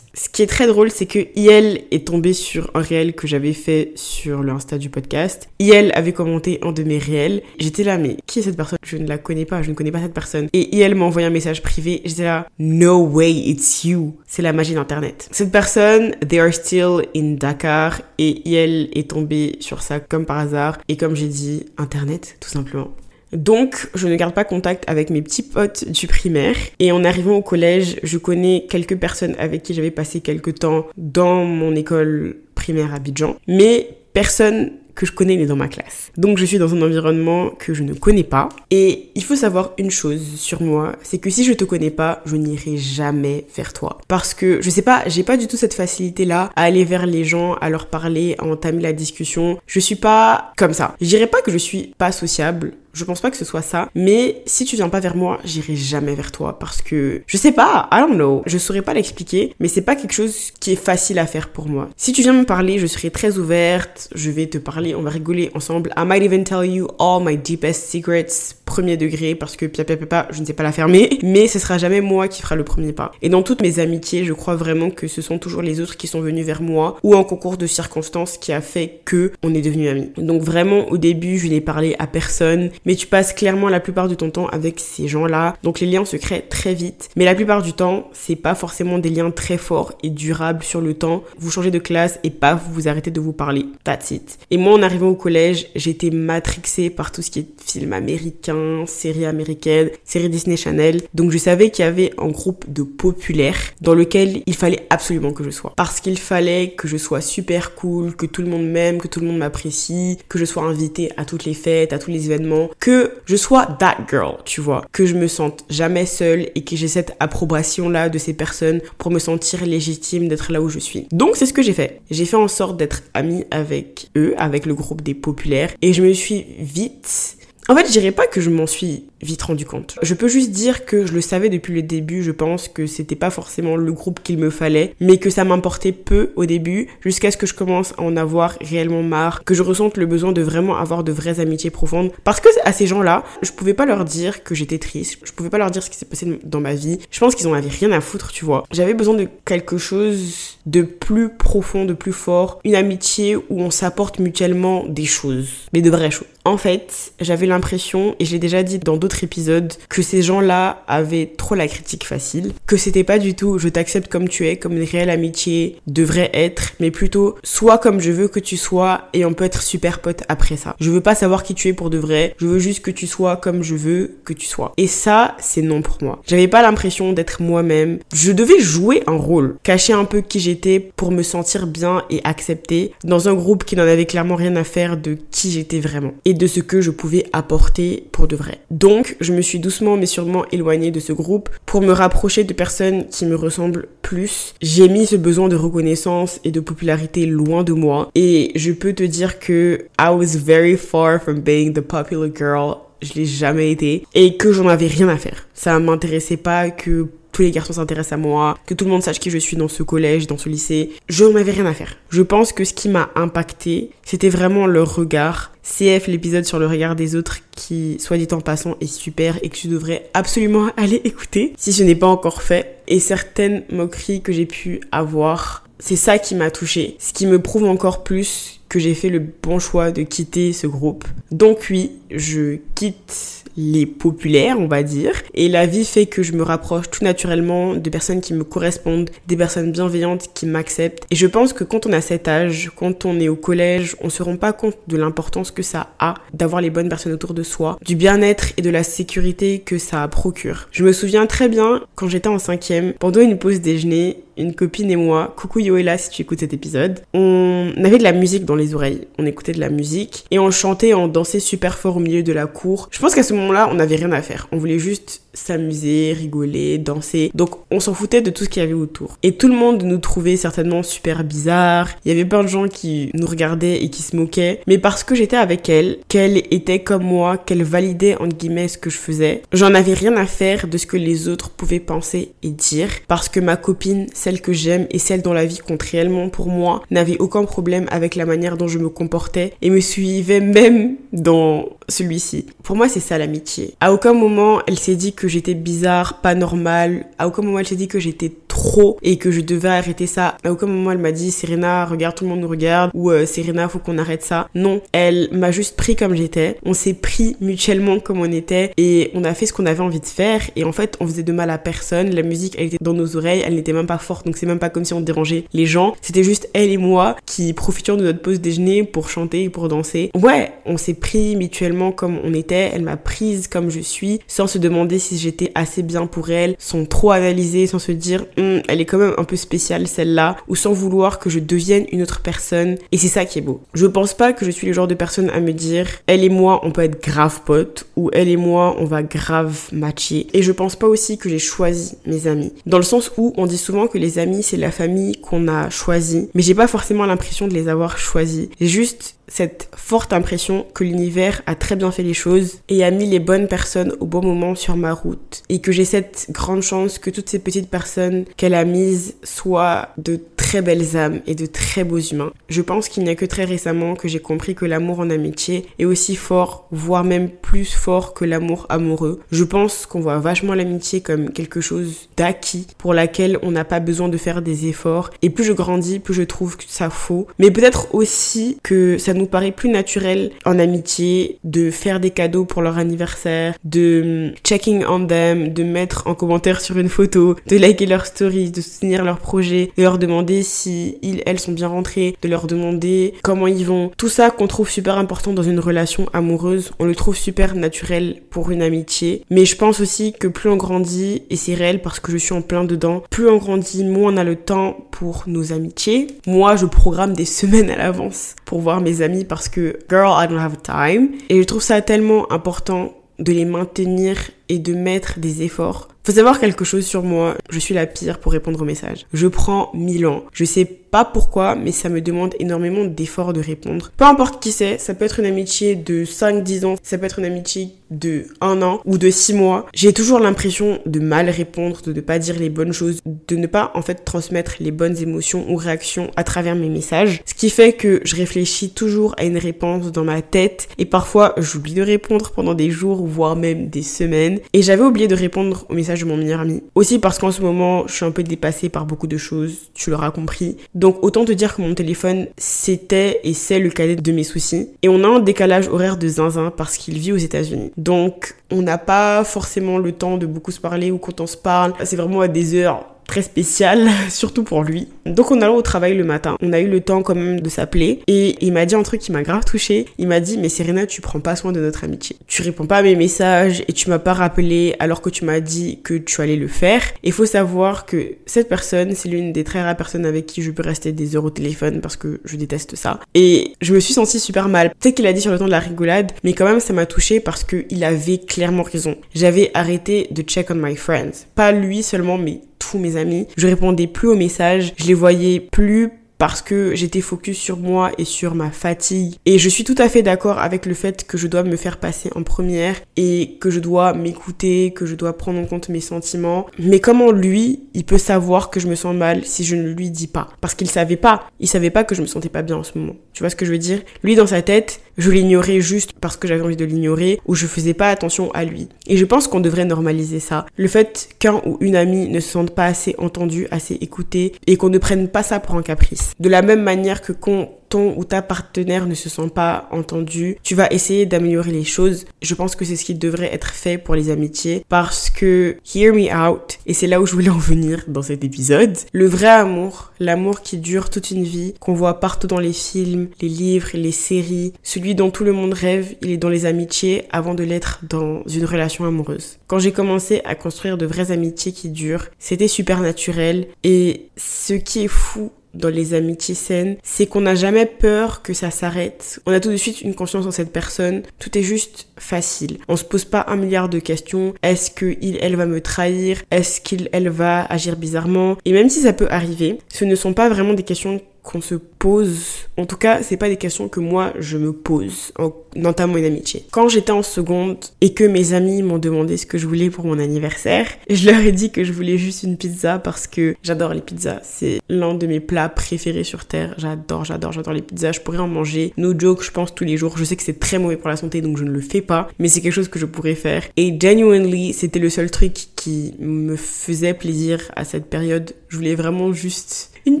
Ce 0.14 0.28
qui 0.28 0.42
est 0.42 0.46
très 0.46 0.66
drôle, 0.66 0.90
c'est 0.90 1.06
que 1.06 1.18
IL 1.36 1.82
est 1.90 2.06
tombé 2.06 2.32
sur 2.32 2.70
un 2.74 2.80
réel 2.80 3.14
que 3.14 3.26
j'avais 3.26 3.52
fait 3.52 3.92
sur 3.94 4.42
le 4.42 4.52
Insta 4.52 4.78
du 4.78 4.90
podcast. 4.90 5.48
IL 5.58 5.90
avait 5.94 6.12
commenté 6.12 6.58
un 6.62 6.72
de 6.72 6.82
mes 6.82 6.98
réels. 6.98 7.42
J'étais 7.58 7.84
là, 7.84 7.98
mais 7.98 8.16
qui 8.26 8.40
est 8.40 8.42
cette 8.42 8.56
personne? 8.56 8.78
Je 8.84 8.96
ne 8.96 9.06
la 9.06 9.18
connais 9.18 9.44
pas, 9.44 9.62
je 9.62 9.70
ne 9.70 9.74
connais 9.74 9.90
pas 9.90 10.00
cette 10.00 10.14
personne. 10.14 10.48
Et 10.52 10.76
IL 10.76 10.94
m'a 10.94 11.06
envoyé 11.06 11.26
un 11.26 11.30
message 11.30 11.62
privé. 11.62 12.02
J'étais 12.04 12.24
là, 12.24 12.46
no 12.58 12.98
way, 13.06 13.32
it's 13.32 13.84
you. 13.84 14.14
C'est 14.26 14.42
la 14.42 14.52
magie 14.52 14.74
d'Internet. 14.74 15.28
Cette 15.30 15.50
personne, 15.50 16.14
they 16.28 16.38
are 16.38 16.52
still 16.52 17.06
in 17.16 17.32
Dakar. 17.32 18.02
Et 18.18 18.48
IL 18.48 18.90
est 18.94 19.10
tombé 19.10 19.56
sur 19.60 19.82
ça 19.82 20.00
comme 20.00 20.26
par 20.26 20.38
hasard. 20.38 20.78
Et 20.88 20.96
comme 20.96 21.16
j'ai 21.16 21.28
dit, 21.28 21.64
Internet, 21.78 22.36
tout 22.40 22.50
simplement. 22.50 22.92
Donc, 23.32 23.88
je 23.94 24.08
ne 24.08 24.16
garde 24.16 24.34
pas 24.34 24.44
contact 24.44 24.84
avec 24.86 25.10
mes 25.10 25.22
petits 25.22 25.42
potes 25.42 25.88
du 25.88 26.06
primaire. 26.06 26.56
Et 26.78 26.92
en 26.92 27.04
arrivant 27.04 27.36
au 27.36 27.42
collège, 27.42 27.96
je 28.02 28.18
connais 28.18 28.66
quelques 28.68 28.96
personnes 28.96 29.34
avec 29.38 29.62
qui 29.62 29.74
j'avais 29.74 29.90
passé 29.90 30.20
quelques 30.20 30.58
temps 30.60 30.86
dans 30.96 31.44
mon 31.44 31.74
école 31.74 32.36
primaire 32.54 32.92
à 32.92 32.96
Abidjan. 32.96 33.36
Mais 33.48 33.96
personne 34.12 34.72
que 34.94 35.06
je 35.06 35.12
connais, 35.12 35.34
il 35.34 35.40
est 35.40 35.46
dans 35.46 35.56
ma 35.56 35.68
classe. 35.68 36.10
Donc 36.16 36.38
je 36.38 36.44
suis 36.44 36.58
dans 36.58 36.74
un 36.74 36.82
environnement 36.82 37.50
que 37.50 37.74
je 37.74 37.82
ne 37.82 37.94
connais 37.94 38.24
pas. 38.24 38.48
Et 38.70 39.10
il 39.14 39.24
faut 39.24 39.36
savoir 39.36 39.72
une 39.78 39.90
chose 39.90 40.22
sur 40.36 40.62
moi, 40.62 40.96
c'est 41.02 41.18
que 41.18 41.30
si 41.30 41.44
je 41.44 41.52
te 41.52 41.64
connais 41.64 41.90
pas, 41.90 42.22
je 42.26 42.36
n'irai 42.36 42.76
jamais 42.76 43.46
vers 43.56 43.72
toi. 43.72 43.98
Parce 44.08 44.34
que, 44.34 44.60
je 44.60 44.70
sais 44.70 44.82
pas, 44.82 45.02
j'ai 45.06 45.22
pas 45.22 45.36
du 45.36 45.46
tout 45.46 45.56
cette 45.56 45.74
facilité-là 45.74 46.50
à 46.56 46.62
aller 46.62 46.84
vers 46.84 47.06
les 47.06 47.24
gens, 47.24 47.54
à 47.54 47.70
leur 47.70 47.86
parler, 47.86 48.36
à 48.38 48.44
entamer 48.44 48.82
la 48.82 48.92
discussion. 48.92 49.58
Je 49.66 49.80
suis 49.80 49.96
pas 49.96 50.52
comme 50.56 50.72
ça. 50.72 50.94
Je 51.00 51.06
dirais 51.06 51.26
pas 51.26 51.40
que 51.40 51.50
je 51.50 51.58
suis 51.58 51.94
pas 51.96 52.12
sociable, 52.12 52.74
je 52.92 53.04
pense 53.04 53.20
pas 53.20 53.30
que 53.30 53.36
ce 53.36 53.44
soit 53.44 53.62
ça. 53.62 53.88
Mais 53.94 54.42
si 54.46 54.64
tu 54.64 54.76
viens 54.76 54.88
pas 54.88 55.00
vers 55.00 55.16
moi, 55.16 55.38
j'irai 55.44 55.76
jamais 55.76 56.14
vers 56.14 56.32
toi 56.32 56.58
parce 56.58 56.82
que 56.82 57.22
je 57.26 57.36
sais 57.36 57.52
pas, 57.52 57.88
I 57.92 58.00
don't 58.00 58.14
know. 58.14 58.42
Je 58.46 58.58
saurais 58.58 58.82
pas 58.82 58.94
l'expliquer, 58.94 59.54
mais 59.60 59.68
c'est 59.68 59.82
pas 59.82 59.96
quelque 59.96 60.12
chose 60.12 60.50
qui 60.60 60.72
est 60.72 60.76
facile 60.76 61.18
à 61.18 61.26
faire 61.26 61.48
pour 61.48 61.68
moi. 61.68 61.88
Si 61.96 62.12
tu 62.12 62.22
viens 62.22 62.32
me 62.32 62.44
parler, 62.44 62.78
je 62.78 62.86
serai 62.86 63.10
très 63.10 63.38
ouverte, 63.38 64.08
je 64.14 64.30
vais 64.30 64.46
te 64.46 64.58
parler, 64.58 64.94
on 64.94 65.02
va 65.02 65.10
rigoler 65.10 65.50
ensemble. 65.54 65.92
I 65.96 66.04
might 66.04 66.22
even 66.22 66.44
tell 66.44 66.64
you 66.64 66.88
all 66.98 67.22
my 67.22 67.36
deepest 67.36 67.90
secrets 67.90 68.56
premier 68.72 68.96
degré 68.96 69.34
parce 69.34 69.56
que 69.56 69.66
pia 69.66 69.84
pia 69.84 69.96
pia, 69.96 70.26
je 70.30 70.40
ne 70.40 70.46
sais 70.46 70.54
pas 70.54 70.62
la 70.62 70.72
fermer, 70.72 71.10
mais 71.22 71.46
ce 71.46 71.58
sera 71.58 71.76
jamais 71.76 72.00
moi 72.00 72.26
qui 72.28 72.40
fera 72.40 72.56
le 72.56 72.64
premier 72.64 72.92
pas. 72.92 73.12
Et 73.20 73.28
dans 73.28 73.42
toutes 73.42 73.60
mes 73.60 73.78
amitiés, 73.78 74.24
je 74.24 74.32
crois 74.32 74.56
vraiment 74.56 74.90
que 74.90 75.08
ce 75.08 75.20
sont 75.20 75.38
toujours 75.38 75.60
les 75.60 75.80
autres 75.80 75.98
qui 75.98 76.06
sont 76.06 76.20
venus 76.20 76.46
vers 76.46 76.62
moi 76.62 76.96
ou 77.02 77.14
en 77.14 77.22
concours 77.22 77.58
de 77.58 77.66
circonstances 77.66 78.38
qui 78.38 78.50
a 78.50 78.62
fait 78.62 79.00
que 79.04 79.32
on 79.42 79.52
est 79.54 79.60
devenus 79.60 79.90
amis. 79.90 80.10
Donc 80.16 80.42
vraiment 80.42 80.88
au 80.88 80.96
début, 80.96 81.36
je 81.36 81.48
n'ai 81.48 81.60
parlé 81.60 81.94
à 81.98 82.06
personne, 82.06 82.70
mais 82.84 82.94
tu 82.94 83.06
passes 83.06 83.32
clairement 83.32 83.68
la 83.68 83.80
plupart 83.80 84.08
de 84.08 84.14
ton 84.14 84.30
temps 84.30 84.46
avec 84.48 84.80
ces 84.80 85.08
gens-là. 85.08 85.56
Donc 85.62 85.80
les 85.80 85.86
liens 85.86 86.04
se 86.04 86.16
créent 86.16 86.42
très 86.48 86.74
vite, 86.74 87.10
mais 87.16 87.24
la 87.24 87.34
plupart 87.34 87.62
du 87.62 87.72
temps, 87.72 88.08
c'est 88.12 88.36
pas 88.36 88.54
forcément 88.54 88.98
des 88.98 89.10
liens 89.10 89.30
très 89.30 89.58
forts 89.58 89.92
et 90.02 90.10
durables 90.10 90.62
sur 90.62 90.80
le 90.80 90.94
temps. 90.94 91.24
Vous 91.38 91.50
changez 91.50 91.70
de 91.70 91.78
classe 91.78 92.18
et 92.24 92.30
paf, 92.30 92.62
vous 92.70 92.88
arrêtez 92.88 93.10
de 93.10 93.20
vous 93.20 93.32
parler. 93.32 93.66
That's 93.84 94.10
it. 94.10 94.38
Et 94.50 94.56
moi 94.56 94.74
en 94.74 94.82
arrivant 94.82 95.08
au 95.08 95.14
collège, 95.14 95.68
j'étais 95.74 96.10
matrixée 96.10 96.90
par 96.90 97.12
tout 97.12 97.22
ce 97.22 97.30
qui 97.30 97.40
est 97.40 97.46
film 97.64 97.92
américain 97.92 98.84
séries 98.86 99.26
américaines, 99.26 99.90
séries 100.04 100.28
Disney 100.28 100.56
Channel. 100.56 101.02
Donc 101.14 101.30
je 101.30 101.38
savais 101.38 101.70
qu'il 101.70 101.84
y 101.84 101.88
avait 101.88 102.12
un 102.18 102.28
groupe 102.28 102.64
de 102.72 102.82
populaires 102.82 103.58
dans 103.80 103.94
lequel 103.94 104.42
il 104.46 104.54
fallait 104.54 104.86
absolument 104.90 105.32
que 105.32 105.44
je 105.44 105.50
sois. 105.50 105.72
Parce 105.76 106.00
qu'il 106.00 106.18
fallait 106.18 106.72
que 106.76 106.88
je 106.88 106.96
sois 106.96 107.20
super 107.20 107.74
cool, 107.74 108.14
que 108.14 108.26
tout 108.26 108.42
le 108.42 108.48
monde 108.48 108.66
m'aime, 108.66 108.98
que 108.98 109.08
tout 109.08 109.20
le 109.20 109.26
monde 109.26 109.38
m'apprécie, 109.38 110.18
que 110.28 110.38
je 110.38 110.44
sois 110.44 110.62
invitée 110.62 111.10
à 111.16 111.24
toutes 111.24 111.44
les 111.44 111.54
fêtes, 111.54 111.92
à 111.92 111.98
tous 111.98 112.10
les 112.10 112.26
événements, 112.26 112.70
que 112.80 113.12
je 113.26 113.36
sois 113.36 113.66
that 113.78 113.98
girl, 114.08 114.36
tu 114.44 114.60
vois. 114.60 114.84
Que 114.92 115.06
je 115.06 115.14
me 115.14 115.28
sente 115.28 115.64
jamais 115.68 116.06
seule 116.06 116.50
et 116.54 116.64
que 116.64 116.76
j'ai 116.76 116.88
cette 116.88 117.14
approbation-là 117.20 118.08
de 118.08 118.18
ces 118.18 118.34
personnes 118.34 118.80
pour 118.98 119.10
me 119.10 119.18
sentir 119.18 119.64
légitime 119.64 120.28
d'être 120.28 120.52
là 120.52 120.60
où 120.60 120.68
je 120.68 120.78
suis. 120.78 121.06
Donc 121.12 121.36
c'est 121.36 121.46
ce 121.46 121.52
que 121.52 121.62
j'ai 121.62 121.72
fait. 121.72 122.00
J'ai 122.10 122.24
fait 122.24 122.36
en 122.36 122.48
sorte 122.48 122.76
d'être 122.76 123.02
amie 123.14 123.44
avec 123.50 124.10
eux, 124.16 124.34
avec 124.36 124.66
le 124.66 124.74
groupe 124.74 125.02
des 125.02 125.14
populaires 125.14 125.70
et 125.82 125.92
je 125.92 126.02
me 126.02 126.12
suis 126.12 126.46
vite 126.58 127.36
en 127.68 127.76
fait, 127.76 127.86
je 127.86 127.92
dirais 127.92 128.10
pas 128.10 128.26
que 128.26 128.40
je 128.40 128.50
m'en 128.50 128.66
suis 128.66 129.04
vite 129.22 129.42
rendu 129.42 129.64
compte. 129.64 129.96
Je 130.02 130.14
peux 130.14 130.26
juste 130.26 130.50
dire 130.50 130.84
que 130.84 131.06
je 131.06 131.12
le 131.12 131.20
savais 131.20 131.48
depuis 131.48 131.72
le 131.72 131.82
début, 131.82 132.22
je 132.22 132.32
pense 132.32 132.66
que 132.66 132.86
c'était 132.86 133.14
pas 133.14 133.30
forcément 133.30 133.76
le 133.76 133.92
groupe 133.92 134.20
qu'il 134.20 134.38
me 134.38 134.50
fallait, 134.50 134.94
mais 135.00 135.18
que 135.18 135.30
ça 135.30 135.44
m'importait 135.44 135.92
peu 135.92 136.32
au 136.34 136.44
début, 136.44 136.88
jusqu'à 137.00 137.30
ce 137.30 137.36
que 137.36 137.46
je 137.46 137.54
commence 137.54 137.92
à 137.98 138.02
en 138.02 138.16
avoir 138.16 138.56
réellement 138.60 139.02
marre, 139.02 139.44
que 139.44 139.54
je 139.54 139.62
ressente 139.62 139.96
le 139.96 140.06
besoin 140.06 140.32
de 140.32 140.42
vraiment 140.42 140.76
avoir 140.76 141.04
de 141.04 141.12
vraies 141.12 141.38
amitiés 141.38 141.70
profondes. 141.70 142.10
Parce 142.24 142.40
que 142.40 142.48
à 142.64 142.72
ces 142.72 142.88
gens-là, 142.88 143.22
je 143.42 143.52
pouvais 143.52 143.74
pas 143.74 143.86
leur 143.86 144.04
dire 144.04 144.42
que 144.42 144.56
j'étais 144.56 144.78
triste, 144.78 145.18
je 145.22 145.32
pouvais 145.32 145.50
pas 145.50 145.58
leur 145.58 145.70
dire 145.70 145.84
ce 145.84 145.90
qui 145.90 145.96
s'est 145.96 146.06
passé 146.06 146.40
dans 146.42 146.60
ma 146.60 146.74
vie. 146.74 146.98
Je 147.10 147.20
pense 147.20 147.36
qu'ils 147.36 147.46
en 147.46 147.52
avaient 147.52 147.68
rien 147.68 147.92
à 147.92 148.00
foutre, 148.00 148.32
tu 148.32 148.44
vois. 148.44 148.64
J'avais 148.72 148.94
besoin 148.94 149.14
de 149.14 149.28
quelque 149.44 149.78
chose 149.78 150.58
de 150.66 150.82
plus 150.82 151.28
profond, 151.28 151.84
de 151.84 151.92
plus 151.92 152.12
fort, 152.12 152.58
une 152.64 152.74
amitié 152.74 153.36
où 153.36 153.44
on 153.50 153.70
s'apporte 153.70 154.18
mutuellement 154.18 154.84
des 154.88 155.04
choses, 155.04 155.48
mais 155.72 155.80
de 155.80 155.90
vraies 155.90 156.10
choses. 156.10 156.26
En 156.44 156.56
fait, 156.56 157.12
j'avais 157.20 157.46
l'impression, 157.46 158.16
et 158.18 158.24
je 158.24 158.32
l'ai 158.32 158.38
déjà 158.38 158.62
dit 158.62 158.78
dans 158.78 158.96
d'autres 158.96 159.22
épisodes, 159.22 159.72
que 159.88 160.02
ces 160.02 160.22
gens-là 160.22 160.82
avaient 160.88 161.32
trop 161.36 161.54
la 161.54 161.68
critique 161.68 162.04
facile, 162.04 162.52
que 162.66 162.76
c'était 162.76 163.04
pas 163.04 163.18
du 163.18 163.34
tout 163.34 163.58
je 163.58 163.68
t'accepte 163.68 164.10
comme 164.10 164.28
tu 164.28 164.46
es, 164.46 164.56
comme 164.56 164.76
une 164.76 164.84
réelle 164.84 165.10
amitié 165.10 165.76
devrait 165.86 166.30
être, 166.34 166.72
mais 166.80 166.90
plutôt 166.90 167.36
sois 167.44 167.78
comme 167.78 168.00
je 168.00 168.10
veux 168.10 168.28
que 168.28 168.40
tu 168.40 168.56
sois 168.56 169.02
et 169.12 169.24
on 169.24 169.34
peut 169.34 169.44
être 169.44 169.62
super 169.62 170.00
potes 170.00 170.24
après 170.28 170.56
ça. 170.56 170.74
Je 170.80 170.90
veux 170.90 171.00
pas 171.00 171.14
savoir 171.14 171.42
qui 171.42 171.54
tu 171.54 171.68
es 171.68 171.72
pour 171.72 171.90
de 171.90 171.98
vrai, 171.98 172.34
je 172.38 172.46
veux 172.46 172.58
juste 172.58 172.80
que 172.80 172.90
tu 172.90 173.06
sois 173.06 173.36
comme 173.36 173.62
je 173.62 173.74
veux 173.74 174.16
que 174.24 174.32
tu 174.32 174.46
sois. 174.46 174.72
Et 174.76 174.86
ça, 174.86 175.36
c'est 175.38 175.62
non 175.62 175.82
pour 175.82 175.98
moi. 176.02 176.20
J'avais 176.26 176.48
pas 176.48 176.62
l'impression 176.62 177.12
d'être 177.12 177.42
moi-même. 177.42 177.98
Je 178.12 178.32
devais 178.32 178.58
jouer 178.58 179.02
un 179.06 179.16
rôle, 179.16 179.56
cacher 179.62 179.92
un 179.92 180.04
peu 180.04 180.20
qui 180.20 180.40
j'étais 180.40 180.90
pour 180.96 181.12
me 181.12 181.22
sentir 181.22 181.66
bien 181.66 182.04
et 182.10 182.20
accepté 182.24 182.92
dans 183.04 183.28
un 183.28 183.34
groupe 183.34 183.64
qui 183.64 183.76
n'en 183.76 183.82
avait 183.82 184.06
clairement 184.06 184.36
rien 184.36 184.56
à 184.56 184.64
faire 184.64 184.96
de 184.96 185.16
qui 185.30 185.50
j'étais 185.50 185.80
vraiment 185.80 186.14
de 186.34 186.46
ce 186.46 186.60
que 186.60 186.80
je 186.80 186.90
pouvais 186.90 187.26
apporter 187.32 188.06
pour 188.12 188.28
de 188.28 188.36
vrai. 188.36 188.60
Donc, 188.70 189.16
je 189.20 189.32
me 189.32 189.42
suis 189.42 189.58
doucement 189.58 189.96
mais 189.96 190.06
sûrement 190.06 190.44
éloignée 190.52 190.90
de 190.90 191.00
ce 191.00 191.12
groupe 191.12 191.50
pour 191.66 191.82
me 191.82 191.92
rapprocher 191.92 192.44
de 192.44 192.52
personnes 192.52 193.06
qui 193.08 193.26
me 193.26 193.36
ressemblent 193.36 193.88
plus. 194.02 194.54
J'ai 194.60 194.88
mis 194.88 195.06
ce 195.06 195.16
besoin 195.16 195.48
de 195.48 195.56
reconnaissance 195.56 196.40
et 196.44 196.50
de 196.50 196.60
popularité 196.60 197.26
loin 197.26 197.64
de 197.64 197.72
moi 197.72 198.10
et 198.14 198.52
je 198.54 198.72
peux 198.72 198.92
te 198.92 199.02
dire 199.02 199.38
que 199.38 199.86
I 200.00 200.08
was 200.10 200.36
very 200.36 200.76
far 200.76 201.20
from 201.20 201.40
being 201.40 201.72
the 201.72 201.80
popular 201.80 202.28
girl 202.34 202.76
je 203.02 203.14
l'ai 203.14 203.26
jamais 203.26 203.70
été 203.70 204.06
et 204.14 204.36
que 204.36 204.52
j'en 204.52 204.68
avais 204.68 204.86
rien 204.86 205.08
à 205.08 205.16
faire. 205.16 205.48
Ça 205.54 205.78
m'intéressait 205.78 206.36
pas 206.36 206.70
que 206.70 207.08
tous 207.32 207.42
les 207.42 207.50
garçons 207.50 207.72
s'intéressent 207.72 208.12
à 208.12 208.16
moi, 208.18 208.58
que 208.66 208.74
tout 208.74 208.84
le 208.84 208.90
monde 208.90 209.02
sache 209.02 209.18
qui 209.18 209.30
je 209.30 209.38
suis 209.38 209.56
dans 209.56 209.68
ce 209.68 209.82
collège, 209.82 210.26
dans 210.26 210.38
ce 210.38 210.48
lycée. 210.48 210.90
Je 211.08 211.24
n'en 211.24 211.36
avais 211.36 211.52
rien 211.52 211.66
à 211.66 211.74
faire. 211.74 211.96
Je 212.10 212.22
pense 212.22 212.52
que 212.52 212.64
ce 212.64 212.74
qui 212.74 212.88
m'a 212.88 213.10
impacté, 213.16 213.90
c'était 214.04 214.28
vraiment 214.28 214.66
leur 214.66 214.94
regard. 214.94 215.52
CF, 215.62 216.08
l'épisode 216.08 216.44
sur 216.44 216.58
le 216.58 216.66
regard 216.66 216.96
des 216.96 217.16
autres 217.16 217.38
qui, 217.52 217.96
soit 218.00 218.18
dit 218.18 218.28
en 218.32 218.40
passant, 218.40 218.76
est 218.80 218.86
super 218.86 219.38
et 219.42 219.48
que 219.48 219.56
tu 219.56 219.68
devrais 219.68 220.10
absolument 220.12 220.70
aller 220.76 221.00
écouter 221.04 221.54
si 221.56 221.72
ce 221.72 221.82
n'est 221.82 221.94
pas 221.94 222.06
encore 222.06 222.42
fait. 222.42 222.82
Et 222.86 223.00
certaines 223.00 223.64
moqueries 223.70 224.22
que 224.22 224.32
j'ai 224.32 224.46
pu 224.46 224.80
avoir, 224.90 225.64
c'est 225.78 225.96
ça 225.96 226.18
qui 226.18 226.34
m'a 226.34 226.50
touché. 226.50 226.96
Ce 226.98 227.12
qui 227.12 227.26
me 227.26 227.40
prouve 227.40 227.64
encore 227.64 228.02
plus 228.04 228.60
que 228.68 228.78
j'ai 228.78 228.94
fait 228.94 229.08
le 229.08 229.20
bon 229.42 229.58
choix 229.58 229.90
de 229.90 230.02
quitter 230.02 230.52
ce 230.52 230.66
groupe. 230.66 231.04
Donc 231.30 231.66
oui, 231.70 231.92
je 232.10 232.56
quitte 232.74 233.41
les 233.56 233.86
populaires, 233.86 234.58
on 234.58 234.66
va 234.66 234.82
dire. 234.82 235.12
Et 235.34 235.48
la 235.48 235.66
vie 235.66 235.84
fait 235.84 236.06
que 236.06 236.22
je 236.22 236.32
me 236.32 236.42
rapproche 236.42 236.90
tout 236.90 237.04
naturellement 237.04 237.74
de 237.74 237.90
personnes 237.90 238.20
qui 238.20 238.34
me 238.34 238.44
correspondent, 238.44 239.10
des 239.26 239.36
personnes 239.36 239.72
bienveillantes 239.72 240.30
qui 240.34 240.46
m'acceptent. 240.46 241.04
Et 241.10 241.16
je 241.16 241.26
pense 241.26 241.52
que 241.52 241.64
quand 241.64 241.86
on 241.86 241.92
a 241.92 242.00
cet 242.00 242.28
âge, 242.28 242.70
quand 242.76 243.04
on 243.04 243.18
est 243.20 243.28
au 243.28 243.36
collège, 243.36 243.96
on 244.00 244.10
se 244.10 244.22
rend 244.22 244.36
pas 244.36 244.52
compte 244.52 244.76
de 244.88 244.96
l'importance 244.96 245.50
que 245.50 245.62
ça 245.62 245.90
a 245.98 246.14
d'avoir 246.32 246.60
les 246.60 246.70
bonnes 246.70 246.88
personnes 246.88 247.12
autour 247.12 247.34
de 247.34 247.42
soi, 247.42 247.78
du 247.84 247.96
bien-être 247.96 248.52
et 248.56 248.62
de 248.62 248.70
la 248.70 248.82
sécurité 248.82 249.60
que 249.60 249.78
ça 249.78 250.06
procure. 250.08 250.68
Je 250.72 250.84
me 250.84 250.92
souviens 250.92 251.26
très 251.26 251.48
bien 251.48 251.82
quand 251.94 252.08
j'étais 252.08 252.28
en 252.28 252.38
cinquième, 252.38 252.94
pendant 252.94 253.20
une 253.20 253.38
pause 253.38 253.60
déjeuner, 253.60 254.24
une 254.36 254.54
copine 254.54 254.90
et 254.90 254.96
moi, 254.96 255.34
coucou 255.36 255.60
Yoela 255.60 255.98
si 255.98 256.10
tu 256.10 256.22
écoutes 256.22 256.40
cet 256.40 256.52
épisode, 256.52 257.00
on 257.14 257.72
avait 257.84 257.98
de 257.98 258.02
la 258.02 258.12
musique 258.12 258.44
dans 258.44 258.54
les 258.54 258.74
oreilles. 258.74 259.06
On 259.18 259.26
écoutait 259.26 259.52
de 259.52 259.60
la 259.60 259.70
musique 259.70 260.24
et 260.30 260.38
on 260.38 260.50
chantait, 260.50 260.94
on 260.94 261.08
dansait 261.08 261.40
super 261.40 261.78
fort 261.78 261.96
au 261.96 262.00
milieu 262.00 262.22
de 262.22 262.32
la 262.32 262.46
cour. 262.46 262.88
Je 262.90 262.98
pense 262.98 263.14
qu'à 263.14 263.22
ce 263.22 263.34
moment-là, 263.34 263.68
on 263.70 263.74
n'avait 263.74 263.96
rien 263.96 264.12
à 264.12 264.22
faire. 264.22 264.48
On 264.52 264.56
voulait 264.56 264.78
juste 264.78 265.22
s'amuser, 265.34 266.12
rigoler, 266.12 266.78
danser. 266.78 267.30
Donc 267.34 267.50
on 267.70 267.80
s'en 267.80 267.94
foutait 267.94 268.22
de 268.22 268.30
tout 268.30 268.44
ce 268.44 268.48
qu'il 268.48 268.62
y 268.62 268.64
avait 268.64 268.74
autour. 268.74 269.18
Et 269.22 269.32
tout 269.32 269.48
le 269.48 269.54
monde 269.54 269.82
nous 269.82 269.98
trouvait 269.98 270.36
certainement 270.36 270.82
super 270.82 271.24
bizarre. 271.24 271.88
Il 272.04 272.08
y 272.08 272.12
avait 272.12 272.24
plein 272.24 272.42
de 272.42 272.48
gens 272.48 272.68
qui 272.68 273.10
nous 273.14 273.26
regardaient 273.26 273.82
et 273.82 273.90
qui 273.90 274.02
se 274.02 274.16
moquaient. 274.16 274.60
Mais 274.66 274.78
parce 274.78 275.04
que 275.04 275.14
j'étais 275.14 275.36
avec 275.36 275.68
elle, 275.68 275.98
qu'elle 276.08 276.38
était 276.50 276.80
comme 276.80 277.04
moi, 277.04 277.38
qu'elle 277.38 277.62
validait 277.62 278.16
entre 278.16 278.36
guillemets 278.36 278.68
ce 278.68 278.78
que 278.78 278.90
je 278.90 278.98
faisais, 278.98 279.42
j'en 279.52 279.74
avais 279.74 279.94
rien 279.94 280.16
à 280.16 280.26
faire 280.26 280.68
de 280.68 280.78
ce 280.78 280.86
que 280.86 280.96
les 280.96 281.28
autres 281.28 281.50
pouvaient 281.50 281.80
penser 281.80 282.32
et 282.42 282.50
dire. 282.50 282.90
Parce 283.08 283.28
que 283.28 283.40
ma 283.40 283.56
copine, 283.56 284.06
celle 284.14 284.40
que 284.40 284.52
j'aime 284.52 284.86
et 284.90 284.98
celle 284.98 285.22
dont 285.22 285.32
la 285.32 285.46
vie 285.46 285.58
compte 285.58 285.82
réellement 285.82 286.28
pour 286.28 286.48
moi, 286.48 286.82
n'avait 286.90 287.18
aucun 287.18 287.44
problème 287.44 287.86
avec 287.90 288.14
la 288.14 288.26
manière 288.26 288.56
dont 288.56 288.68
je 288.68 288.78
me 288.78 288.88
comportais 288.88 289.52
et 289.62 289.70
me 289.70 289.80
suivait 289.80 290.40
même 290.40 290.96
dans 291.12 291.68
celui-ci. 291.88 292.46
Pour 292.62 292.76
moi, 292.76 292.88
c'est 292.88 293.00
ça 293.00 293.18
l'amitié. 293.18 293.74
À 293.80 293.92
aucun 293.92 294.12
moment, 294.12 294.60
elle 294.66 294.78
s'est 294.78 294.96
dit 294.96 295.12
que 295.12 295.21
j'étais 295.28 295.54
bizarre, 295.54 296.20
pas 296.20 296.34
normal. 296.34 297.06
À 297.18 297.26
aucun 297.26 297.42
moment, 297.42 297.58
elle 297.58 297.66
s'est 297.66 297.76
dit 297.76 297.88
que 297.88 298.00
j'étais 298.00 298.32
trop 298.48 298.98
et 299.02 299.16
que 299.16 299.30
je 299.30 299.40
devais 299.40 299.68
arrêter 299.68 300.06
ça. 300.06 300.36
À 300.44 300.52
aucun 300.52 300.66
moment, 300.66 300.92
elle 300.92 300.98
m'a 300.98 301.12
dit, 301.12 301.30
Serena, 301.30 301.84
regarde, 301.86 302.14
tout 302.14 302.24
le 302.24 302.30
monde 302.30 302.40
nous 302.40 302.48
regarde. 302.48 302.90
Ou 302.94 303.10
euh, 303.10 303.26
Serena, 303.26 303.68
faut 303.68 303.78
qu'on 303.78 303.98
arrête 303.98 304.22
ça. 304.22 304.48
Non, 304.54 304.80
elle 304.92 305.28
m'a 305.32 305.50
juste 305.50 305.76
pris 305.76 305.96
comme 305.96 306.14
j'étais. 306.14 306.56
On 306.64 306.74
s'est 306.74 306.94
pris 306.94 307.36
mutuellement 307.40 308.00
comme 308.00 308.20
on 308.20 308.30
était 308.30 308.72
et 308.76 309.10
on 309.14 309.24
a 309.24 309.34
fait 309.34 309.46
ce 309.46 309.52
qu'on 309.52 309.66
avait 309.66 309.80
envie 309.80 310.00
de 310.00 310.06
faire. 310.06 310.42
Et 310.56 310.64
en 310.64 310.72
fait, 310.72 310.96
on 311.00 311.06
faisait 311.06 311.22
de 311.22 311.32
mal 311.32 311.50
à 311.50 311.58
personne. 311.58 312.10
La 312.10 312.22
musique, 312.22 312.54
elle 312.58 312.66
était 312.66 312.78
dans 312.80 312.94
nos 312.94 313.16
oreilles. 313.16 313.42
Elle 313.46 313.54
n'était 313.54 313.72
même 313.72 313.86
pas 313.86 313.98
forte. 313.98 314.26
Donc 314.26 314.36
c'est 314.36 314.46
même 314.46 314.58
pas 314.58 314.70
comme 314.70 314.84
si 314.84 314.94
on 314.94 315.00
dérangeait 315.00 315.44
les 315.52 315.66
gens. 315.66 315.94
C'était 316.02 316.24
juste 316.24 316.48
elle 316.54 316.70
et 316.70 316.76
moi 316.76 317.16
qui 317.26 317.52
profitions 317.52 317.96
de 317.96 318.02
notre 318.02 318.20
pause 318.20 318.40
déjeuner 318.40 318.84
pour 318.84 319.08
chanter 319.08 319.44
et 319.44 319.48
pour 319.48 319.68
danser. 319.68 320.10
Ouais, 320.14 320.52
on 320.66 320.76
s'est 320.76 320.94
pris 320.94 321.36
mutuellement 321.36 321.92
comme 321.92 322.18
on 322.24 322.34
était. 322.34 322.70
Elle 322.72 322.82
m'a 322.82 322.96
prise 322.96 323.48
comme 323.48 323.70
je 323.70 323.80
suis 323.80 324.20
sans 324.26 324.46
se 324.46 324.58
demander 324.58 324.98
si 325.12 325.18
j'étais 325.18 325.52
assez 325.54 325.82
bien 325.82 326.06
pour 326.06 326.30
elle, 326.30 326.56
sans 326.58 326.86
trop 326.86 327.10
analyser, 327.10 327.66
sans 327.66 327.78
se 327.78 327.92
dire 327.92 328.24
hum, 328.38 328.62
elle 328.68 328.80
est 328.80 328.86
quand 328.86 328.98
même 328.98 329.14
un 329.18 329.24
peu 329.24 329.36
spéciale 329.36 329.86
celle-là, 329.86 330.36
ou 330.48 330.56
sans 330.56 330.72
vouloir 330.72 331.18
que 331.18 331.28
je 331.28 331.38
devienne 331.38 331.86
une 331.92 332.02
autre 332.02 332.20
personne. 332.20 332.76
Et 332.92 332.96
c'est 332.96 333.08
ça 333.08 333.24
qui 333.24 333.38
est 333.38 333.42
beau. 333.42 333.60
Je 333.74 333.86
pense 333.86 334.14
pas 334.14 334.32
que 334.32 334.46
je 334.46 334.50
suis 334.50 334.66
le 334.66 334.72
genre 334.72 334.88
de 334.88 334.94
personne 334.94 335.28
à 335.30 335.40
me 335.40 335.52
dire 335.52 335.86
elle 336.06 336.24
et 336.24 336.28
moi 336.28 336.60
on 336.62 336.70
peut 336.70 336.82
être 336.82 337.02
grave 337.02 337.40
potes, 337.44 337.86
ou 337.96 338.10
elle 338.12 338.28
et 338.28 338.36
moi 338.36 338.76
on 338.78 338.84
va 338.84 339.02
grave 339.02 339.68
matcher. 339.72 340.26
Et 340.32 340.42
je 340.42 340.52
pense 340.52 340.76
pas 340.76 340.86
aussi 340.86 341.18
que 341.18 341.28
j'ai 341.28 341.38
choisi 341.38 341.96
mes 342.06 342.26
amis. 342.26 342.52
Dans 342.66 342.78
le 342.78 342.84
sens 342.84 343.12
où 343.16 343.34
on 343.36 343.46
dit 343.46 343.58
souvent 343.58 343.86
que 343.86 343.98
les 343.98 344.18
amis 344.18 344.42
c'est 344.42 344.56
la 344.56 344.70
famille 344.70 345.16
qu'on 345.20 345.48
a 345.48 345.68
choisie, 345.68 346.28
mais 346.34 346.42
j'ai 346.42 346.54
pas 346.54 346.66
forcément 346.68 347.04
l'impression 347.04 347.48
de 347.48 347.54
les 347.54 347.68
avoir 347.68 347.98
choisis. 347.98 348.48
Juste 348.60 349.16
cette 349.32 349.70
forte 349.74 350.12
impression 350.12 350.66
que 350.74 350.84
l'univers 350.84 351.40
a 351.46 351.54
très 351.54 351.74
bien 351.74 351.90
fait 351.90 352.02
les 352.02 352.12
choses 352.12 352.60
et 352.68 352.84
a 352.84 352.90
mis 352.90 353.06
les 353.06 353.18
bonnes 353.18 353.48
personnes 353.48 353.94
au 353.98 354.04
bon 354.04 354.20
moment 354.20 354.54
sur 354.54 354.76
ma 354.76 354.92
route 354.92 355.42
et 355.48 355.62
que 355.62 355.72
j'ai 355.72 355.86
cette 355.86 356.26
grande 356.28 356.60
chance 356.60 356.98
que 356.98 357.08
toutes 357.08 357.30
ces 357.30 357.38
petites 357.38 357.70
personnes 357.70 358.26
qu'elle 358.36 358.52
a 358.52 358.66
mises 358.66 359.16
soient 359.22 359.88
de 359.96 360.16
très 360.52 360.60
belles 360.60 360.98
âmes 360.98 361.20
et 361.26 361.34
de 361.34 361.46
très 361.46 361.82
beaux 361.82 361.98
humains. 361.98 362.30
Je 362.50 362.60
pense 362.60 362.90
qu'il 362.90 363.04
n'y 363.04 363.08
a 363.08 363.14
que 363.14 363.24
très 363.24 363.44
récemment 363.44 363.96
que 363.96 364.06
j'ai 364.06 364.18
compris 364.18 364.54
que 364.54 364.66
l'amour 364.66 365.00
en 365.00 365.08
amitié 365.08 365.64
est 365.78 365.86
aussi 365.86 366.14
fort, 366.14 366.68
voire 366.70 367.04
même 367.04 367.30
plus 367.30 367.72
fort 367.72 368.12
que 368.12 368.26
l'amour 368.26 368.66
amoureux. 368.68 369.20
Je 369.30 369.44
pense 369.44 369.86
qu'on 369.86 370.00
voit 370.00 370.18
vachement 370.18 370.52
l'amitié 370.52 371.00
comme 371.00 371.30
quelque 371.30 371.62
chose 371.62 372.10
d'acquis 372.18 372.66
pour 372.76 372.92
laquelle 372.92 373.38
on 373.40 373.50
n'a 373.50 373.64
pas 373.64 373.80
besoin 373.80 374.10
de 374.10 374.18
faire 374.18 374.42
des 374.42 374.66
efforts 374.66 375.08
et 375.22 375.30
plus 375.30 375.44
je 375.44 375.54
grandis, 375.54 376.00
plus 376.00 376.12
je 376.12 376.22
trouve 376.22 376.58
que 376.58 376.64
ça 376.66 376.90
faux. 376.90 377.28
Mais 377.38 377.50
peut-être 377.50 377.94
aussi 377.94 378.58
que 378.62 378.98
ça 378.98 379.14
nous 379.14 379.24
paraît 379.24 379.52
plus 379.52 379.70
naturel 379.70 380.32
en 380.44 380.58
amitié 380.58 381.38
de 381.44 381.70
faire 381.70 381.98
des 381.98 382.10
cadeaux 382.10 382.44
pour 382.44 382.60
leur 382.60 382.76
anniversaire, 382.76 383.54
de 383.64 384.34
checking 384.44 384.84
on 384.84 385.06
them, 385.06 385.54
de 385.54 385.62
mettre 385.62 386.06
en 386.06 386.14
commentaire 386.14 386.60
sur 386.60 386.76
une 386.76 386.90
photo, 386.90 387.36
de 387.46 387.56
liker 387.56 387.86
leurs 387.86 388.04
stories, 388.04 388.50
de 388.50 388.60
soutenir 388.60 389.02
leurs 389.02 389.18
projets, 389.18 389.72
de 389.78 389.82
leur 389.82 389.96
demander 389.96 390.41
si 390.42 390.98
ils, 391.02 391.22
elles 391.26 391.40
sont 391.40 391.52
bien 391.52 391.68
rentrées, 391.68 392.16
de 392.22 392.28
leur 392.28 392.46
demander 392.46 393.14
comment 393.22 393.46
ils 393.46 393.66
vont. 393.66 393.90
Tout 393.96 394.08
ça 394.08 394.30
qu'on 394.30 394.46
trouve 394.46 394.70
super 394.70 394.98
important 394.98 395.32
dans 395.32 395.42
une 395.42 395.60
relation 395.60 396.06
amoureuse, 396.12 396.72
on 396.78 396.84
le 396.84 396.94
trouve 396.94 397.16
super 397.16 397.54
naturel 397.54 398.22
pour 398.30 398.50
une 398.50 398.62
amitié. 398.62 399.24
Mais 399.30 399.44
je 399.44 399.56
pense 399.56 399.80
aussi 399.80 400.12
que 400.12 400.28
plus 400.28 400.50
on 400.50 400.56
grandit, 400.56 401.22
et 401.30 401.36
c'est 401.36 401.54
réel 401.54 401.82
parce 401.82 402.00
que 402.00 402.12
je 402.12 402.18
suis 402.18 402.34
en 402.34 402.42
plein 402.42 402.64
dedans, 402.64 403.02
plus 403.10 403.28
on 403.28 403.38
grandit, 403.38 403.84
moins 403.84 404.14
on 404.14 404.16
a 404.16 404.24
le 404.24 404.36
temps 404.36 404.76
pour 404.90 405.24
nos 405.26 405.52
amitiés. 405.52 406.06
Moi, 406.26 406.56
je 406.56 406.66
programme 406.66 407.14
des 407.14 407.24
semaines 407.42 407.70
à 407.70 407.76
l'avance 407.76 408.34
pour 408.44 408.60
voir 408.60 408.80
mes 408.80 409.02
amis 409.02 409.24
parce 409.24 409.48
que 409.48 409.78
girl, 409.88 410.12
I 410.22 410.28
don't 410.28 410.38
have 410.38 410.56
time. 410.62 411.10
Et 411.28 411.40
je 411.40 411.46
trouve 411.46 411.62
ça 411.62 411.80
tellement 411.80 412.30
important 412.32 412.94
de 413.18 413.32
les 413.32 413.44
maintenir 413.44 414.16
et 414.48 414.58
de 414.58 414.74
mettre 414.74 415.18
des 415.18 415.42
efforts. 415.42 415.88
Faut 416.04 416.12
savoir 416.12 416.40
quelque 416.40 416.64
chose 416.64 416.84
sur 416.84 417.04
moi, 417.04 417.36
je 417.48 417.60
suis 417.60 417.74
la 417.74 417.86
pire 417.86 418.18
pour 418.18 418.32
répondre 418.32 418.60
aux 418.60 418.64
messages. 418.64 419.06
Je 419.12 419.28
prends 419.28 419.70
mille 419.72 420.06
ans. 420.06 420.24
Je 420.32 420.44
sais 420.44 420.64
pas 420.64 421.04
pourquoi, 421.04 421.54
mais 421.54 421.70
ça 421.72 421.88
me 421.88 422.00
demande 422.00 422.34
énormément 422.38 422.84
d'efforts 422.84 423.32
de 423.32 423.40
répondre. 423.40 423.92
Peu 423.96 424.04
importe 424.04 424.42
qui 424.42 424.52
c'est, 424.52 424.78
ça 424.78 424.94
peut 424.94 425.06
être 425.06 425.20
une 425.20 425.26
amitié 425.26 425.74
de 425.74 426.04
5-10 426.04 426.66
ans, 426.66 426.74
ça 426.82 426.98
peut 426.98 427.06
être 427.06 427.20
une 427.20 427.24
amitié 427.24 427.70
de 427.90 428.26
1 428.40 428.60
an 428.62 428.80
ou 428.84 428.98
de 428.98 429.08
6 429.08 429.32
mois. 429.32 429.66
J'ai 429.72 429.92
toujours 429.92 430.18
l'impression 430.18 430.80
de 430.84 431.00
mal 431.00 431.30
répondre, 431.30 431.80
de 431.82 431.92
ne 431.92 432.00
pas 432.00 432.18
dire 432.18 432.38
les 432.38 432.50
bonnes 432.50 432.72
choses, 432.72 433.00
de 433.06 433.36
ne 433.36 433.46
pas 433.46 433.70
en 433.74 433.80
fait 433.80 434.04
transmettre 434.04 434.56
les 434.60 434.70
bonnes 434.70 434.98
émotions 434.98 435.50
ou 435.50 435.56
réactions 435.56 436.10
à 436.16 436.24
travers 436.24 436.56
mes 436.56 436.68
messages. 436.68 437.22
Ce 437.24 437.34
qui 437.34 437.48
fait 437.48 437.72
que 437.72 438.00
je 438.04 438.16
réfléchis 438.16 438.70
toujours 438.70 439.14
à 439.18 439.24
une 439.24 439.38
réponse 439.38 439.92
dans 439.92 440.04
ma 440.04 440.20
tête 440.20 440.68
et 440.76 440.84
parfois 440.84 441.34
j'oublie 441.38 441.74
de 441.74 441.82
répondre 441.82 442.32
pendant 442.32 442.54
des 442.54 442.70
jours, 442.70 443.06
voire 443.06 443.36
même 443.36 443.68
des 443.68 443.82
semaines. 443.82 444.31
Et 444.52 444.62
j'avais 444.62 444.82
oublié 444.82 445.08
de 445.08 445.14
répondre 445.14 445.64
au 445.68 445.74
message 445.74 446.00
de 446.00 446.04
mon 446.06 446.16
meilleur 446.16 446.40
ami. 446.40 446.62
Aussi 446.74 446.98
parce 446.98 447.18
qu'en 447.18 447.30
ce 447.30 447.42
moment, 447.42 447.86
je 447.86 447.94
suis 447.94 448.04
un 448.04 448.10
peu 448.10 448.22
dépassée 448.22 448.68
par 448.68 448.86
beaucoup 448.86 449.06
de 449.06 449.16
choses, 449.16 449.70
tu 449.74 449.90
l'auras 449.90 450.10
compris. 450.10 450.56
Donc 450.74 451.02
autant 451.02 451.24
te 451.24 451.32
dire 451.32 451.54
que 451.54 451.62
mon 451.62 451.74
téléphone, 451.74 452.26
c'était 452.36 453.20
et 453.24 453.34
c'est 453.34 453.58
le 453.58 453.70
cadet 453.70 453.96
de 453.96 454.12
mes 454.12 454.24
soucis. 454.24 454.68
Et 454.82 454.88
on 454.88 455.04
a 455.04 455.08
un 455.08 455.20
décalage 455.20 455.68
horaire 455.68 455.96
de 455.96 456.08
zinzin 456.08 456.52
parce 456.56 456.76
qu'il 456.76 456.98
vit 456.98 457.12
aux 457.12 457.16
États-Unis. 457.16 457.72
Donc 457.76 458.34
on 458.50 458.62
n'a 458.62 458.78
pas 458.78 459.24
forcément 459.24 459.78
le 459.78 459.92
temps 459.92 460.18
de 460.18 460.26
beaucoup 460.26 460.50
se 460.50 460.60
parler 460.60 460.90
ou 460.90 460.98
quand 460.98 461.20
on 461.20 461.26
se 461.26 461.36
parle, 461.36 461.72
c'est 461.84 461.96
vraiment 461.96 462.20
à 462.20 462.28
des 462.28 462.54
heures 462.54 462.86
très 463.06 463.22
spécial, 463.22 463.88
surtout 464.08 464.42
pour 464.44 464.62
lui. 464.62 464.88
Donc 465.06 465.30
on 465.30 465.40
allait 465.40 465.52
au 465.52 465.62
travail 465.62 465.96
le 465.96 466.04
matin. 466.04 466.36
On 466.40 466.52
a 466.52 466.60
eu 466.60 466.68
le 466.68 466.80
temps 466.80 467.02
quand 467.02 467.14
même 467.14 467.40
de 467.40 467.48
s'appeler 467.48 468.00
et 468.06 468.36
il 468.40 468.52
m'a 468.52 468.66
dit 468.66 468.74
un 468.74 468.82
truc 468.82 469.00
qui 469.00 469.12
m'a 469.12 469.22
grave 469.22 469.44
touché. 469.44 469.86
Il 469.98 470.08
m'a 470.08 470.20
dit 470.20 470.38
mais 470.38 470.48
Serena, 470.48 470.86
tu 470.86 471.00
prends 471.00 471.20
pas 471.20 471.36
soin 471.36 471.52
de 471.52 471.60
notre 471.60 471.84
amitié. 471.84 472.16
Tu 472.26 472.42
réponds 472.42 472.66
pas 472.66 472.78
à 472.78 472.82
mes 472.82 472.94
messages 472.94 473.64
et 473.66 473.72
tu 473.72 473.90
m'as 473.90 473.98
pas 473.98 474.12
rappelé 474.12 474.76
alors 474.78 475.02
que 475.02 475.10
tu 475.10 475.24
m'as 475.24 475.40
dit 475.40 475.80
que 475.82 475.94
tu 475.94 476.20
allais 476.20 476.36
le 476.36 476.48
faire. 476.48 476.82
Il 477.02 477.12
faut 477.12 477.26
savoir 477.26 477.86
que 477.86 478.16
cette 478.26 478.48
personne, 478.48 478.94
c'est 478.94 479.08
l'une 479.08 479.32
des 479.32 479.44
très 479.44 479.62
rares 479.62 479.76
personnes 479.76 480.06
avec 480.06 480.26
qui 480.26 480.42
je 480.42 480.50
peux 480.50 480.62
rester 480.62 480.92
des 480.92 481.16
heures 481.16 481.24
au 481.24 481.30
téléphone 481.30 481.80
parce 481.80 481.96
que 481.96 482.20
je 482.24 482.36
déteste 482.36 482.76
ça. 482.76 483.00
Et 483.14 483.52
je 483.60 483.74
me 483.74 483.80
suis 483.80 483.94
sentie 483.94 484.20
super 484.20 484.48
mal. 484.48 484.72
Peut-être 484.80 484.96
qu'il 484.96 485.06
a 485.06 485.12
dit 485.12 485.20
sur 485.20 485.32
le 485.32 485.38
temps 485.38 485.46
de 485.46 485.50
la 485.50 485.58
rigolade, 485.58 486.12
mais 486.24 486.32
quand 486.32 486.44
même 486.44 486.60
ça 486.60 486.72
m'a 486.72 486.86
touché 486.86 487.20
parce 487.20 487.44
que 487.44 487.64
il 487.70 487.84
avait 487.84 488.18
clairement 488.18 488.62
raison. 488.62 488.96
J'avais 489.14 489.50
arrêté 489.54 490.08
de 490.10 490.22
check 490.22 490.50
on 490.50 490.54
my 490.54 490.76
friends. 490.76 491.26
Pas 491.34 491.52
lui 491.52 491.82
seulement, 491.82 492.18
mais 492.18 492.40
tous 492.58 492.78
mes 492.78 492.96
amis. 492.96 493.26
Je 493.36 493.46
répondais 493.46 493.86
plus 493.86 494.08
aux 494.08 494.14
messages, 494.14 494.72
les 494.92 494.96
voyais 494.96 495.40
plus 495.40 495.88
parce 496.22 496.40
que 496.40 496.76
j'étais 496.76 497.00
focus 497.00 497.36
sur 497.36 497.56
moi 497.56 497.90
et 497.98 498.04
sur 498.04 498.36
ma 498.36 498.52
fatigue. 498.52 499.16
Et 499.26 499.40
je 499.40 499.48
suis 499.48 499.64
tout 499.64 499.74
à 499.78 499.88
fait 499.88 500.02
d'accord 500.02 500.38
avec 500.38 500.66
le 500.66 500.74
fait 500.74 501.04
que 501.04 501.18
je 501.18 501.26
dois 501.26 501.42
me 501.42 501.56
faire 501.56 501.78
passer 501.78 502.10
en 502.14 502.22
première 502.22 502.76
et 502.96 503.38
que 503.40 503.50
je 503.50 503.58
dois 503.58 503.92
m'écouter, 503.92 504.72
que 504.72 504.86
je 504.86 504.94
dois 504.94 505.18
prendre 505.18 505.40
en 505.40 505.46
compte 505.46 505.68
mes 505.68 505.80
sentiments. 505.80 506.46
Mais 506.60 506.78
comment 506.78 507.10
lui, 507.10 507.64
il 507.74 507.82
peut 507.82 507.98
savoir 507.98 508.50
que 508.50 508.60
je 508.60 508.68
me 508.68 508.76
sens 508.76 508.94
mal 508.94 509.24
si 509.24 509.42
je 509.42 509.56
ne 509.56 509.68
lui 509.68 509.90
dis 509.90 510.06
pas? 510.06 510.28
Parce 510.40 510.54
qu'il 510.54 510.70
savait 510.70 510.94
pas. 510.94 511.26
Il 511.40 511.48
savait 511.48 511.70
pas 511.70 511.82
que 511.82 511.96
je 511.96 512.02
me 512.02 512.06
sentais 512.06 512.28
pas 512.28 512.42
bien 512.42 512.54
en 512.54 512.62
ce 512.62 512.78
moment. 512.78 512.94
Tu 513.14 513.24
vois 513.24 513.30
ce 513.30 513.34
que 513.34 513.44
je 513.44 513.50
veux 513.50 513.58
dire? 513.58 513.82
Lui, 514.04 514.14
dans 514.14 514.28
sa 514.28 514.42
tête, 514.42 514.80
je 514.98 515.10
l'ignorais 515.10 515.60
juste 515.60 515.92
parce 516.00 516.16
que 516.16 516.28
j'avais 516.28 516.42
envie 516.42 516.56
de 516.56 516.64
l'ignorer 516.64 517.20
ou 517.26 517.34
je 517.34 517.46
faisais 517.48 517.74
pas 517.74 517.90
attention 517.90 518.30
à 518.32 518.44
lui. 518.44 518.68
Et 518.86 518.96
je 518.96 519.04
pense 519.04 519.26
qu'on 519.26 519.40
devrait 519.40 519.64
normaliser 519.64 520.20
ça. 520.20 520.46
Le 520.56 520.68
fait 520.68 521.08
qu'un 521.18 521.42
ou 521.44 521.58
une 521.60 521.76
amie 521.76 522.08
ne 522.08 522.20
se 522.20 522.30
sente 522.30 522.54
pas 522.54 522.66
assez 522.66 522.94
entendu, 522.98 523.48
assez 523.50 523.74
écouté 523.74 524.32
et 524.46 524.56
qu'on 524.56 524.68
ne 524.68 524.78
prenne 524.78 525.08
pas 525.08 525.24
ça 525.24 525.40
pour 525.40 525.56
un 525.56 525.62
caprice. 525.62 526.11
De 526.18 526.28
la 526.28 526.42
même 526.42 526.62
manière 526.62 527.00
que 527.02 527.12
quand 527.12 527.50
ton 527.72 527.94
ou 527.96 528.04
ta 528.04 528.20
partenaire 528.20 528.86
ne 528.86 528.94
se 528.94 529.08
sent 529.08 529.30
pas 529.34 529.66
entendu, 529.70 530.36
tu 530.42 530.54
vas 530.54 530.70
essayer 530.70 531.06
d'améliorer 531.06 531.52
les 531.52 531.64
choses. 531.64 532.04
Je 532.20 532.34
pense 532.34 532.54
que 532.54 532.66
c'est 532.66 532.76
ce 532.76 532.84
qui 532.84 532.94
devrait 532.94 533.32
être 533.32 533.54
fait 533.54 533.78
pour 533.78 533.94
les 533.94 534.10
amitiés 534.10 534.62
parce 534.68 535.08
que 535.08 535.56
hear 535.74 535.94
me 535.94 536.14
out 536.14 536.58
et 536.66 536.74
c'est 536.74 536.86
là 536.86 537.00
où 537.00 537.06
je 537.06 537.14
voulais 537.14 537.30
en 537.30 537.38
venir 537.38 537.84
dans 537.88 538.02
cet 538.02 538.24
épisode. 538.24 538.76
Le 538.92 539.06
vrai 539.06 539.28
amour, 539.28 539.90
l'amour 540.00 540.42
qui 540.42 540.58
dure 540.58 540.90
toute 540.90 541.12
une 541.12 541.24
vie, 541.24 541.54
qu'on 541.60 541.72
voit 541.72 541.98
partout 541.98 542.26
dans 542.26 542.38
les 542.38 542.52
films, 542.52 543.08
les 543.22 543.28
livres, 543.30 543.70
les 543.72 543.90
séries, 543.90 544.52
celui 544.62 544.94
dont 544.94 545.10
tout 545.10 545.24
le 545.24 545.32
monde 545.32 545.54
rêve, 545.54 545.94
il 546.02 546.10
est 546.10 546.18
dans 546.18 546.28
les 546.28 546.44
amitiés 546.44 547.06
avant 547.10 547.32
de 547.32 547.42
l'être 547.42 547.80
dans 547.88 548.22
une 548.26 548.44
relation 548.44 548.84
amoureuse. 548.84 549.38
Quand 549.46 549.58
j'ai 549.58 549.72
commencé 549.72 550.20
à 550.26 550.34
construire 550.34 550.76
de 550.76 550.84
vraies 550.84 551.10
amitiés 551.10 551.52
qui 551.52 551.70
durent, 551.70 552.08
c'était 552.18 552.48
super 552.48 552.80
naturel 552.80 553.46
et 553.64 554.08
ce 554.18 554.52
qui 554.52 554.84
est 554.84 554.88
fou 554.88 555.32
dans 555.54 555.68
les 555.68 555.94
amitiés 555.94 556.34
saines, 556.34 556.76
c'est 556.82 557.06
qu'on 557.06 557.22
n'a 557.22 557.34
jamais 557.34 557.66
peur 557.66 558.22
que 558.22 558.34
ça 558.34 558.50
s'arrête. 558.50 559.20
On 559.26 559.32
a 559.32 559.40
tout 559.40 559.50
de 559.50 559.56
suite 559.56 559.82
une 559.82 559.94
confiance 559.94 560.26
en 560.26 560.30
cette 560.30 560.52
personne. 560.52 561.02
Tout 561.18 561.36
est 561.36 561.42
juste 561.42 561.88
facile. 561.98 562.58
On 562.68 562.76
se 562.76 562.84
pose 562.84 563.04
pas 563.04 563.24
un 563.28 563.36
milliard 563.36 563.68
de 563.68 563.78
questions. 563.78 564.34
Est-ce 564.42 564.70
que 564.70 564.96
il, 565.00 565.18
elle 565.20 565.36
va 565.36 565.46
me 565.46 565.60
trahir? 565.60 566.22
Est-ce 566.30 566.60
qu'il, 566.60 566.88
elle 566.92 567.08
va 567.08 567.44
agir 567.44 567.76
bizarrement? 567.76 568.36
Et 568.44 568.52
même 568.52 568.68
si 568.68 568.80
ça 568.80 568.92
peut 568.92 569.08
arriver, 569.10 569.58
ce 569.68 569.84
ne 569.84 569.94
sont 569.94 570.14
pas 570.14 570.28
vraiment 570.28 570.54
des 570.54 570.62
questions 570.62 571.00
qu'on 571.22 571.40
se 571.40 571.54
pose. 571.54 572.48
En 572.56 572.66
tout 572.66 572.76
cas, 572.76 573.02
c'est 573.02 573.16
pas 573.16 573.28
des 573.28 573.36
questions 573.36 573.68
que 573.68 573.80
moi 573.80 574.12
je 574.18 574.38
me 574.38 574.52
pose 574.52 575.12
en 575.18 575.32
entamant 575.64 575.96
une 575.96 576.04
amitié. 576.04 576.44
Quand 576.50 576.68
j'étais 576.68 576.92
en 576.92 577.02
seconde 577.02 577.58
et 577.80 577.94
que 577.94 578.04
mes 578.04 578.32
amis 578.32 578.62
m'ont 578.62 578.78
demandé 578.78 579.16
ce 579.16 579.26
que 579.26 579.38
je 579.38 579.46
voulais 579.46 579.70
pour 579.70 579.84
mon 579.84 579.98
anniversaire, 579.98 580.66
je 580.90 581.10
leur 581.10 581.20
ai 581.20 581.32
dit 581.32 581.50
que 581.50 581.64
je 581.64 581.72
voulais 581.72 581.98
juste 581.98 582.22
une 582.24 582.36
pizza 582.36 582.78
parce 582.78 583.06
que 583.06 583.34
j'adore 583.42 583.74
les 583.74 583.80
pizzas. 583.80 584.20
C'est 584.22 584.60
l'un 584.68 584.94
de 584.94 585.06
mes 585.06 585.20
plats 585.20 585.48
préférés 585.48 586.04
sur 586.04 586.24
terre. 586.24 586.54
J'adore, 586.58 587.04
j'adore, 587.04 587.32
j'adore 587.32 587.54
les 587.54 587.62
pizzas. 587.62 587.92
Je 587.92 588.00
pourrais 588.00 588.18
en 588.18 588.28
manger. 588.28 588.72
No 588.76 588.98
joke, 588.98 589.22
je 589.22 589.30
pense 589.30 589.54
tous 589.54 589.64
les 589.64 589.76
jours. 589.76 589.96
Je 589.96 590.04
sais 590.04 590.16
que 590.16 590.22
c'est 590.22 590.40
très 590.40 590.58
mauvais 590.58 590.76
pour 590.76 590.88
la 590.88 590.96
santé 590.96 591.20
donc 591.20 591.36
je 591.36 591.44
ne 591.44 591.50
le 591.50 591.60
fais 591.60 591.80
pas, 591.80 592.08
mais 592.18 592.28
c'est 592.28 592.40
quelque 592.40 592.52
chose 592.52 592.68
que 592.68 592.78
je 592.78 592.86
pourrais 592.86 593.14
faire. 593.14 593.44
Et 593.56 593.76
genuinely, 593.78 594.52
c'était 594.52 594.78
le 594.78 594.90
seul 594.90 595.10
truc 595.10 595.34
qui 595.56 595.94
me 595.98 596.36
faisait 596.36 596.94
plaisir 596.94 597.50
à 597.56 597.64
cette 597.64 597.86
période. 597.86 598.32
Je 598.48 598.56
voulais 598.56 598.74
vraiment 598.74 599.12
juste 599.12 599.71
une 599.86 600.00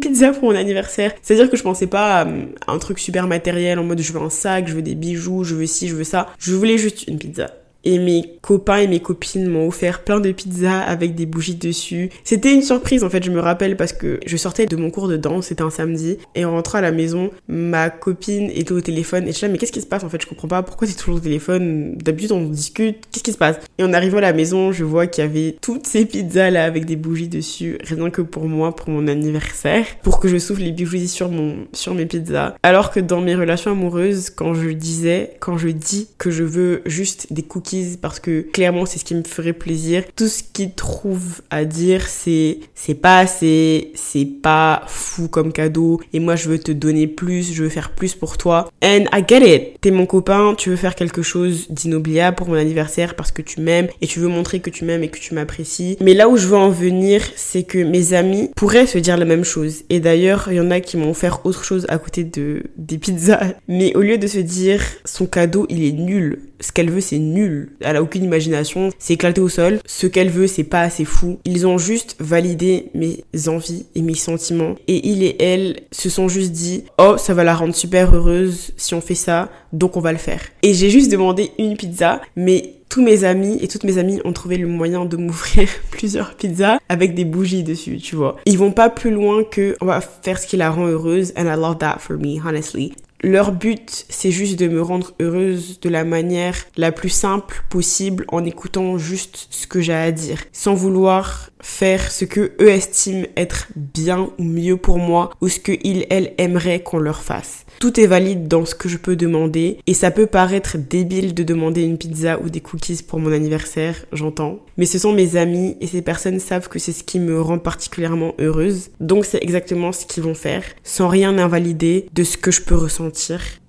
pizza 0.00 0.32
pour 0.32 0.44
mon 0.44 0.56
anniversaire. 0.56 1.12
C'est-à-dire 1.22 1.50
que 1.50 1.56
je 1.56 1.62
pensais 1.62 1.86
pas 1.86 2.22
à 2.22 2.72
un 2.72 2.78
truc 2.78 2.98
super 2.98 3.26
matériel 3.26 3.78
en 3.78 3.84
mode 3.84 4.00
je 4.00 4.12
veux 4.12 4.20
un 4.20 4.30
sac, 4.30 4.68
je 4.68 4.74
veux 4.74 4.82
des 4.82 4.94
bijoux, 4.94 5.44
je 5.44 5.54
veux 5.54 5.66
ci, 5.66 5.88
je 5.88 5.94
veux 5.94 6.04
ça. 6.04 6.28
Je 6.38 6.54
voulais 6.54 6.78
juste 6.78 7.06
une 7.08 7.18
pizza 7.18 7.50
et 7.84 7.98
mes 7.98 8.38
copains 8.42 8.78
et 8.78 8.86
mes 8.86 9.00
copines 9.00 9.46
m'ont 9.46 9.68
offert 9.68 10.02
plein 10.04 10.20
de 10.20 10.32
pizzas 10.32 10.80
avec 10.80 11.14
des 11.14 11.26
bougies 11.26 11.54
dessus. 11.54 12.10
C'était 12.24 12.52
une 12.52 12.62
surprise 12.62 13.04
en 13.04 13.10
fait, 13.10 13.24
je 13.24 13.30
me 13.30 13.40
rappelle 13.40 13.76
parce 13.76 13.92
que 13.92 14.20
je 14.26 14.36
sortais 14.36 14.66
de 14.66 14.76
mon 14.76 14.90
cours 14.90 15.08
de 15.08 15.16
danse, 15.16 15.46
c'était 15.46 15.62
un 15.62 15.70
samedi, 15.70 16.18
et 16.34 16.44
en 16.44 16.52
rentrant 16.52 16.78
à 16.78 16.82
la 16.82 16.92
maison, 16.92 17.30
ma 17.48 17.90
copine 17.90 18.50
était 18.54 18.72
au 18.72 18.80
téléphone. 18.80 19.24
Et 19.24 19.32
je 19.32 19.38
suis 19.38 19.46
là 19.46 19.52
mais 19.52 19.58
qu'est-ce 19.58 19.72
qui 19.72 19.80
se 19.80 19.86
passe 19.86 20.04
en 20.04 20.08
fait, 20.08 20.22
je 20.22 20.26
comprends 20.26 20.48
pas. 20.48 20.62
Pourquoi 20.62 20.86
t'es 20.86 20.94
toujours 20.94 21.16
au 21.16 21.20
téléphone, 21.20 21.96
d'habitude 21.96 22.32
on 22.32 22.44
discute, 22.44 22.96
qu'est-ce 23.10 23.24
qui 23.24 23.32
se 23.32 23.38
passe? 23.38 23.56
Et 23.78 23.84
en 23.84 23.92
arrivant 23.92 24.18
à 24.18 24.22
la 24.22 24.32
maison, 24.32 24.72
je 24.72 24.84
vois 24.84 25.06
qu'il 25.06 25.24
y 25.24 25.26
avait 25.26 25.56
toutes 25.60 25.86
ces 25.86 26.04
pizzas 26.04 26.50
là 26.50 26.64
avec 26.64 26.84
des 26.84 26.96
bougies 26.96 27.28
dessus, 27.28 27.78
rien 27.82 28.10
que 28.10 28.22
pour 28.22 28.46
moi, 28.46 28.74
pour 28.74 28.90
mon 28.90 29.08
anniversaire, 29.08 29.86
pour 30.02 30.20
que 30.20 30.28
je 30.28 30.38
souffle 30.38 30.62
les 30.62 30.72
bougies 30.72 31.08
sur 31.08 31.30
mon 31.30 31.66
sur 31.72 31.94
mes 31.94 32.06
pizzas. 32.06 32.54
Alors 32.62 32.90
que 32.90 33.00
dans 33.00 33.20
mes 33.20 33.34
relations 33.34 33.72
amoureuses, 33.72 34.30
quand 34.30 34.54
je 34.54 34.68
disais, 34.70 35.32
quand 35.40 35.58
je 35.58 35.68
dis 35.68 36.08
que 36.18 36.30
je 36.30 36.44
veux 36.44 36.82
juste 36.86 37.32
des 37.32 37.42
cookies 37.42 37.71
parce 38.00 38.20
que 38.20 38.40
clairement 38.40 38.86
c'est 38.86 38.98
ce 38.98 39.04
qui 39.04 39.14
me 39.14 39.24
ferait 39.24 39.52
plaisir. 39.52 40.04
Tout 40.16 40.28
ce 40.28 40.42
qu'ils 40.42 40.72
trouvent 40.72 41.42
à 41.50 41.64
dire 41.64 42.08
c'est 42.08 42.58
c'est 42.74 42.94
pas 42.94 43.18
assez, 43.18 43.92
c'est 43.94 44.24
pas 44.24 44.82
fou 44.86 45.28
comme 45.28 45.52
cadeau 45.52 46.00
et 46.12 46.20
moi 46.20 46.36
je 46.36 46.48
veux 46.48 46.58
te 46.58 46.72
donner 46.72 47.06
plus, 47.06 47.52
je 47.52 47.62
veux 47.62 47.68
faire 47.68 47.90
plus 47.90 48.14
pour 48.14 48.38
toi. 48.38 48.70
And 48.82 49.04
I 49.12 49.24
get 49.26 49.54
it. 49.54 49.80
T'es 49.80 49.90
mon 49.90 50.06
copain, 50.06 50.54
tu 50.56 50.70
veux 50.70 50.76
faire 50.76 50.94
quelque 50.94 51.22
chose 51.22 51.70
d'inoubliable 51.70 52.36
pour 52.36 52.48
mon 52.48 52.54
anniversaire 52.54 53.14
parce 53.14 53.30
que 53.30 53.42
tu 53.42 53.60
m'aimes 53.60 53.88
et 54.00 54.06
tu 54.06 54.20
veux 54.20 54.28
montrer 54.28 54.60
que 54.60 54.70
tu 54.70 54.84
m'aimes 54.84 55.02
et 55.02 55.08
que 55.08 55.18
tu 55.18 55.34
m'apprécies. 55.34 55.96
Mais 56.00 56.14
là 56.14 56.28
où 56.28 56.36
je 56.36 56.46
veux 56.46 56.56
en 56.56 56.70
venir, 56.70 57.22
c'est 57.36 57.62
que 57.62 57.78
mes 57.78 58.12
amis 58.12 58.50
pourraient 58.56 58.86
se 58.86 58.98
dire 58.98 59.16
la 59.16 59.24
même 59.24 59.44
chose. 59.44 59.82
Et 59.90 60.00
d'ailleurs, 60.00 60.48
il 60.50 60.56
y 60.56 60.60
en 60.60 60.70
a 60.70 60.80
qui 60.80 60.96
m'ont 60.96 61.10
offert 61.10 61.40
autre 61.44 61.64
chose 61.64 61.86
à 61.88 61.98
côté 61.98 62.24
de 62.24 62.64
des 62.76 62.98
pizzas. 62.98 63.54
Mais 63.68 63.94
au 63.96 64.00
lieu 64.00 64.18
de 64.18 64.26
se 64.26 64.38
dire 64.38 64.82
son 65.04 65.26
cadeau, 65.26 65.66
il 65.68 65.84
est 65.84 65.92
nul. 65.92 66.40
Ce 66.60 66.72
qu'elle 66.72 66.90
veut, 66.90 67.00
c'est 67.00 67.18
nul 67.18 67.61
elle 67.80 67.96
a 67.96 68.02
aucune 68.02 68.24
imagination, 68.24 68.90
c'est 68.98 69.14
éclaté 69.14 69.40
au 69.40 69.48
sol. 69.48 69.80
Ce 69.86 70.06
qu'elle 70.06 70.30
veut, 70.30 70.46
c'est 70.46 70.64
pas 70.64 70.82
assez 70.82 71.04
fou. 71.04 71.38
Ils 71.44 71.66
ont 71.66 71.78
juste 71.78 72.16
validé 72.20 72.90
mes 72.94 73.24
envies 73.48 73.86
et 73.94 74.02
mes 74.02 74.14
sentiments. 74.14 74.74
Et 74.88 75.08
il 75.08 75.22
et 75.22 75.36
elle 75.42 75.80
se 75.90 76.10
sont 76.10 76.28
juste 76.28 76.52
dit, 76.52 76.84
oh, 76.98 77.16
ça 77.18 77.34
va 77.34 77.44
la 77.44 77.54
rendre 77.54 77.74
super 77.74 78.14
heureuse 78.14 78.72
si 78.76 78.94
on 78.94 79.00
fait 79.00 79.14
ça, 79.14 79.50
donc 79.72 79.96
on 79.96 80.00
va 80.00 80.12
le 80.12 80.18
faire. 80.18 80.40
Et 80.62 80.74
j'ai 80.74 80.90
juste 80.90 81.10
demandé 81.10 81.50
une 81.58 81.76
pizza, 81.76 82.20
mais 82.36 82.74
tous 82.92 83.02
mes 83.02 83.24
amis 83.24 83.56
et 83.62 83.68
toutes 83.68 83.84
mes 83.84 83.96
amies 83.96 84.20
ont 84.26 84.34
trouvé 84.34 84.58
le 84.58 84.66
moyen 84.66 85.06
de 85.06 85.16
m'ouvrir 85.16 85.66
plusieurs 85.90 86.34
pizzas 86.34 86.78
avec 86.90 87.14
des 87.14 87.24
bougies 87.24 87.62
dessus, 87.62 87.96
tu 87.96 88.16
vois. 88.16 88.36
Ils 88.44 88.58
vont 88.58 88.72
pas 88.72 88.90
plus 88.90 89.10
loin 89.10 89.44
que 89.44 89.76
on 89.80 89.86
va 89.86 90.02
faire 90.02 90.38
ce 90.38 90.46
qui 90.46 90.58
la 90.58 90.70
rend 90.70 90.86
heureuse 90.86 91.32
and 91.34 91.44
I 91.44 91.56
love 91.58 91.78
that 91.78 92.00
for 92.00 92.18
me, 92.18 92.38
honestly. 92.44 92.92
Leur 93.24 93.52
but, 93.52 94.04
c'est 94.08 94.32
juste 94.32 94.58
de 94.58 94.66
me 94.66 94.82
rendre 94.82 95.12
heureuse 95.20 95.78
de 95.80 95.88
la 95.88 96.02
manière 96.02 96.56
la 96.76 96.90
plus 96.90 97.08
simple 97.08 97.62
possible 97.70 98.24
en 98.28 98.44
écoutant 98.44 98.98
juste 98.98 99.46
ce 99.50 99.68
que 99.68 99.80
j'ai 99.80 99.94
à 99.94 100.10
dire, 100.10 100.42
sans 100.52 100.74
vouloir 100.74 101.50
faire 101.60 102.10
ce 102.10 102.24
que 102.24 102.52
eux 102.60 102.68
estiment 102.68 103.28
être 103.36 103.68
bien 103.76 104.28
ou 104.38 104.42
mieux 104.42 104.76
pour 104.76 104.98
moi 104.98 105.30
ou 105.40 105.48
ce 105.48 105.60
que 105.60 105.70
ils, 105.84 106.04
elles 106.10 106.34
aimeraient 106.38 106.82
qu'on 106.82 106.98
leur 106.98 107.22
fasse. 107.22 107.64
Tout 107.78 108.00
est 108.00 108.08
valide 108.08 108.48
dans 108.48 108.64
ce 108.64 108.74
que 108.74 108.88
je 108.88 108.96
peux 108.96 109.14
demander 109.14 109.78
et 109.86 109.94
ça 109.94 110.10
peut 110.10 110.26
paraître 110.26 110.76
débile 110.76 111.32
de 111.32 111.44
demander 111.44 111.82
une 111.82 111.98
pizza 111.98 112.40
ou 112.40 112.50
des 112.50 112.60
cookies 112.60 113.04
pour 113.06 113.20
mon 113.20 113.32
anniversaire, 113.32 114.04
j'entends. 114.12 114.58
Mais 114.76 114.86
ce 114.86 114.98
sont 114.98 115.12
mes 115.12 115.36
amis 115.36 115.76
et 115.80 115.86
ces 115.86 116.02
personnes 116.02 116.40
savent 116.40 116.68
que 116.68 116.80
c'est 116.80 116.92
ce 116.92 117.04
qui 117.04 117.20
me 117.20 117.40
rend 117.40 117.58
particulièrement 117.58 118.34
heureuse. 118.40 118.90
Donc 118.98 119.24
c'est 119.24 119.42
exactement 119.42 119.92
ce 119.92 120.06
qu'ils 120.06 120.24
vont 120.24 120.34
faire, 120.34 120.64
sans 120.82 121.06
rien 121.06 121.38
invalider 121.38 122.06
de 122.12 122.24
ce 122.24 122.36
que 122.36 122.50
je 122.50 122.62
peux 122.62 122.74
ressentir. 122.74 123.11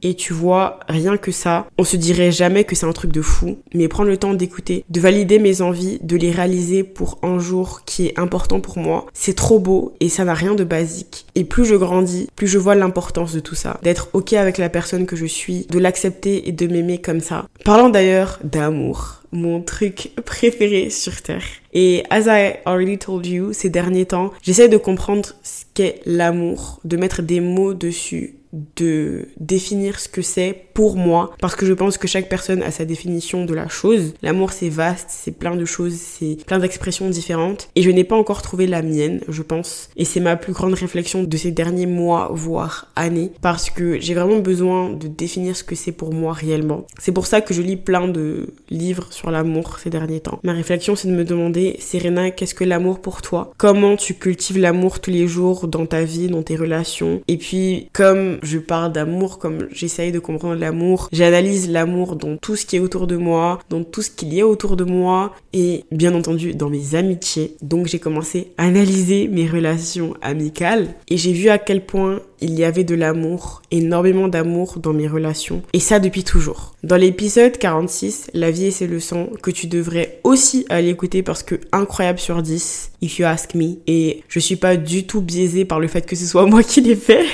Et 0.01 0.15
tu 0.15 0.33
vois, 0.33 0.79
rien 0.89 1.17
que 1.17 1.31
ça, 1.31 1.67
on 1.77 1.83
se 1.83 1.95
dirait 1.95 2.31
jamais 2.31 2.63
que 2.63 2.75
c'est 2.75 2.85
un 2.85 2.91
truc 2.91 3.11
de 3.11 3.21
fou, 3.21 3.57
mais 3.73 3.87
prendre 3.87 4.09
le 4.09 4.17
temps 4.17 4.33
d'écouter, 4.33 4.83
de 4.89 4.99
valider 4.99 5.39
mes 5.39 5.61
envies, 5.61 5.99
de 6.01 6.17
les 6.17 6.31
réaliser 6.31 6.83
pour 6.83 7.19
un 7.23 7.39
jour 7.39 7.83
qui 7.85 8.07
est 8.07 8.19
important 8.19 8.59
pour 8.59 8.77
moi, 8.77 9.05
c'est 9.13 9.35
trop 9.35 9.59
beau 9.59 9.93
et 9.99 10.09
ça 10.09 10.25
n'a 10.25 10.33
rien 10.33 10.55
de 10.55 10.63
basique. 10.63 11.25
Et 11.35 11.43
plus 11.43 11.65
je 11.65 11.75
grandis, 11.75 12.27
plus 12.35 12.47
je 12.47 12.57
vois 12.57 12.75
l'importance 12.75 13.33
de 13.33 13.39
tout 13.39 13.55
ça, 13.55 13.79
d'être 13.83 14.09
ok 14.13 14.33
avec 14.33 14.57
la 14.57 14.69
personne 14.69 15.05
que 15.05 15.15
je 15.15 15.25
suis, 15.25 15.65
de 15.69 15.79
l'accepter 15.79 16.47
et 16.47 16.51
de 16.51 16.67
m'aimer 16.67 16.99
comme 16.99 17.21
ça. 17.21 17.47
Parlons 17.63 17.89
d'ailleurs 17.89 18.39
d'amour 18.43 19.23
mon 19.33 19.61
truc 19.61 20.11
préféré 20.25 20.89
sur 20.89 21.21
Terre. 21.21 21.43
Et 21.73 22.03
as 22.09 22.27
I 22.27 22.57
already 22.65 22.97
told 22.97 23.25
you, 23.25 23.51
ces 23.51 23.69
derniers 23.69 24.05
temps, 24.05 24.31
j'essaie 24.41 24.69
de 24.69 24.77
comprendre 24.77 25.29
ce 25.43 25.63
qu'est 25.73 25.99
l'amour, 26.05 26.79
de 26.85 26.97
mettre 26.97 27.21
des 27.21 27.39
mots 27.39 27.73
dessus, 27.73 28.35
de 28.53 29.29
définir 29.39 29.99
ce 29.99 30.07
que 30.07 30.21
c'est 30.21 30.55
pour 30.73 30.95
moi 30.95 31.31
parce 31.39 31.55
que 31.55 31.65
je 31.65 31.73
pense 31.73 31.97
que 31.97 32.07
chaque 32.07 32.29
personne 32.29 32.61
a 32.61 32.71
sa 32.71 32.85
définition 32.85 33.45
de 33.45 33.53
la 33.53 33.67
chose. 33.67 34.13
L'amour 34.21 34.51
c'est 34.51 34.69
vaste, 34.69 35.07
c'est 35.09 35.31
plein 35.31 35.55
de 35.55 35.65
choses, 35.65 35.95
c'est 35.95 36.37
plein 36.45 36.59
d'expressions 36.59 37.09
différentes 37.09 37.69
et 37.75 37.81
je 37.81 37.89
n'ai 37.89 38.03
pas 38.03 38.15
encore 38.15 38.41
trouvé 38.41 38.67
la 38.67 38.81
mienne, 38.81 39.21
je 39.27 39.41
pense. 39.41 39.89
Et 39.97 40.05
c'est 40.05 40.19
ma 40.19 40.35
plus 40.35 40.53
grande 40.53 40.73
réflexion 40.73 41.23
de 41.23 41.37
ces 41.37 41.51
derniers 41.51 41.85
mois 41.85 42.29
voire 42.31 42.91
années 42.95 43.31
parce 43.41 43.69
que 43.69 43.99
j'ai 43.99 44.13
vraiment 44.13 44.39
besoin 44.39 44.91
de 44.91 45.07
définir 45.07 45.55
ce 45.55 45.63
que 45.63 45.75
c'est 45.75 45.91
pour 45.91 46.13
moi 46.13 46.33
réellement. 46.33 46.85
C'est 46.99 47.11
pour 47.11 47.27
ça 47.27 47.41
que 47.41 47.53
je 47.53 47.61
lis 47.61 47.77
plein 47.77 48.07
de 48.07 48.53
livres 48.69 49.11
sur 49.11 49.31
l'amour 49.31 49.79
ces 49.79 49.89
derniers 49.89 50.19
temps. 50.19 50.39
Ma 50.43 50.53
réflexion 50.53 50.95
c'est 50.95 51.07
de 51.07 51.13
me 51.13 51.25
demander 51.25 51.77
Serena, 51.79 52.31
qu'est-ce 52.31 52.55
que 52.55 52.63
l'amour 52.63 52.99
pour 52.99 53.21
toi? 53.21 53.51
Comment 53.57 53.95
tu 53.95 54.13
cultives 54.13 54.59
l'amour 54.59 54.99
tous 54.99 55.11
les 55.11 55.27
jours 55.27 55.67
dans 55.67 55.85
ta 55.85 56.03
vie, 56.03 56.27
dans 56.27 56.43
tes 56.43 56.55
relations? 56.55 57.21
Et 57.27 57.37
puis 57.37 57.89
comme 57.93 58.39
je 58.45 58.59
parle 58.59 58.91
d'amour, 58.91 59.39
comme 59.39 59.67
j'essaye 59.71 60.11
de 60.11 60.19
comprendre 60.19 60.55
l'amour, 60.55 61.09
j'analyse 61.11 61.69
l'amour 61.69 62.15
dans 62.15 62.37
tout 62.37 62.55
ce 62.55 62.65
qui 62.65 62.77
est 62.77 62.79
autour 62.79 63.07
de 63.07 63.17
moi, 63.17 63.59
dans 63.69 63.83
tout 63.83 64.01
ce 64.01 64.09
qu'il 64.09 64.33
y 64.33 64.41
a 64.41 64.47
autour 64.47 64.75
de 64.75 64.83
moi 64.83 65.33
et 65.53 65.85
bien 65.91 66.13
entendu 66.13 66.53
dans 66.53 66.69
mes 66.69 66.95
amitiés. 66.95 67.55
Donc 67.61 67.87
j'ai 67.87 67.99
commencé 67.99 68.51
à 68.57 68.65
analyser 68.65 69.27
mes 69.27 69.47
relations 69.47 70.13
amicales 70.21 70.95
et 71.09 71.17
j'ai 71.17 71.33
vu 71.33 71.49
à 71.49 71.57
quel 71.57 71.85
point 71.85 72.21
il 72.43 72.59
y 72.59 72.65
avait 72.65 72.83
de 72.83 72.93
l'amour, 72.93 73.61
énormément 73.71 74.27
d'amour 74.27 74.77
dans 74.79 74.93
mes 74.93 75.07
relations, 75.07 75.61
et 75.71 75.79
ça 75.79 75.99
depuis 75.99 76.23
toujours. 76.23 76.75
Dans 76.83 76.97
l'épisode 76.97 77.57
46, 77.57 78.31
La 78.33 78.51
vie 78.51 78.65
et 78.65 78.71
ses 78.71 78.87
leçons, 78.87 79.29
que 79.41 79.49
tu 79.49 79.67
devrais 79.67 80.19
aussi 80.23 80.65
aller 80.69 80.89
écouter 80.89 81.23
parce 81.23 81.41
que 81.41 81.55
incroyable 81.71 82.19
sur 82.19 82.41
10, 82.41 82.91
if 83.01 83.17
you 83.17 83.25
ask 83.25 83.55
me, 83.55 83.77
et 83.87 84.23
je 84.27 84.39
suis 84.39 84.57
pas 84.57 84.75
du 84.75 85.07
tout 85.07 85.21
biaisée 85.21 85.63
par 85.63 85.79
le 85.79 85.87
fait 85.87 86.05
que 86.05 86.15
ce 86.15 86.25
soit 86.25 86.45
moi 86.47 86.63
qui 86.63 86.81
l'ai 86.81 86.95
fait. 86.95 87.25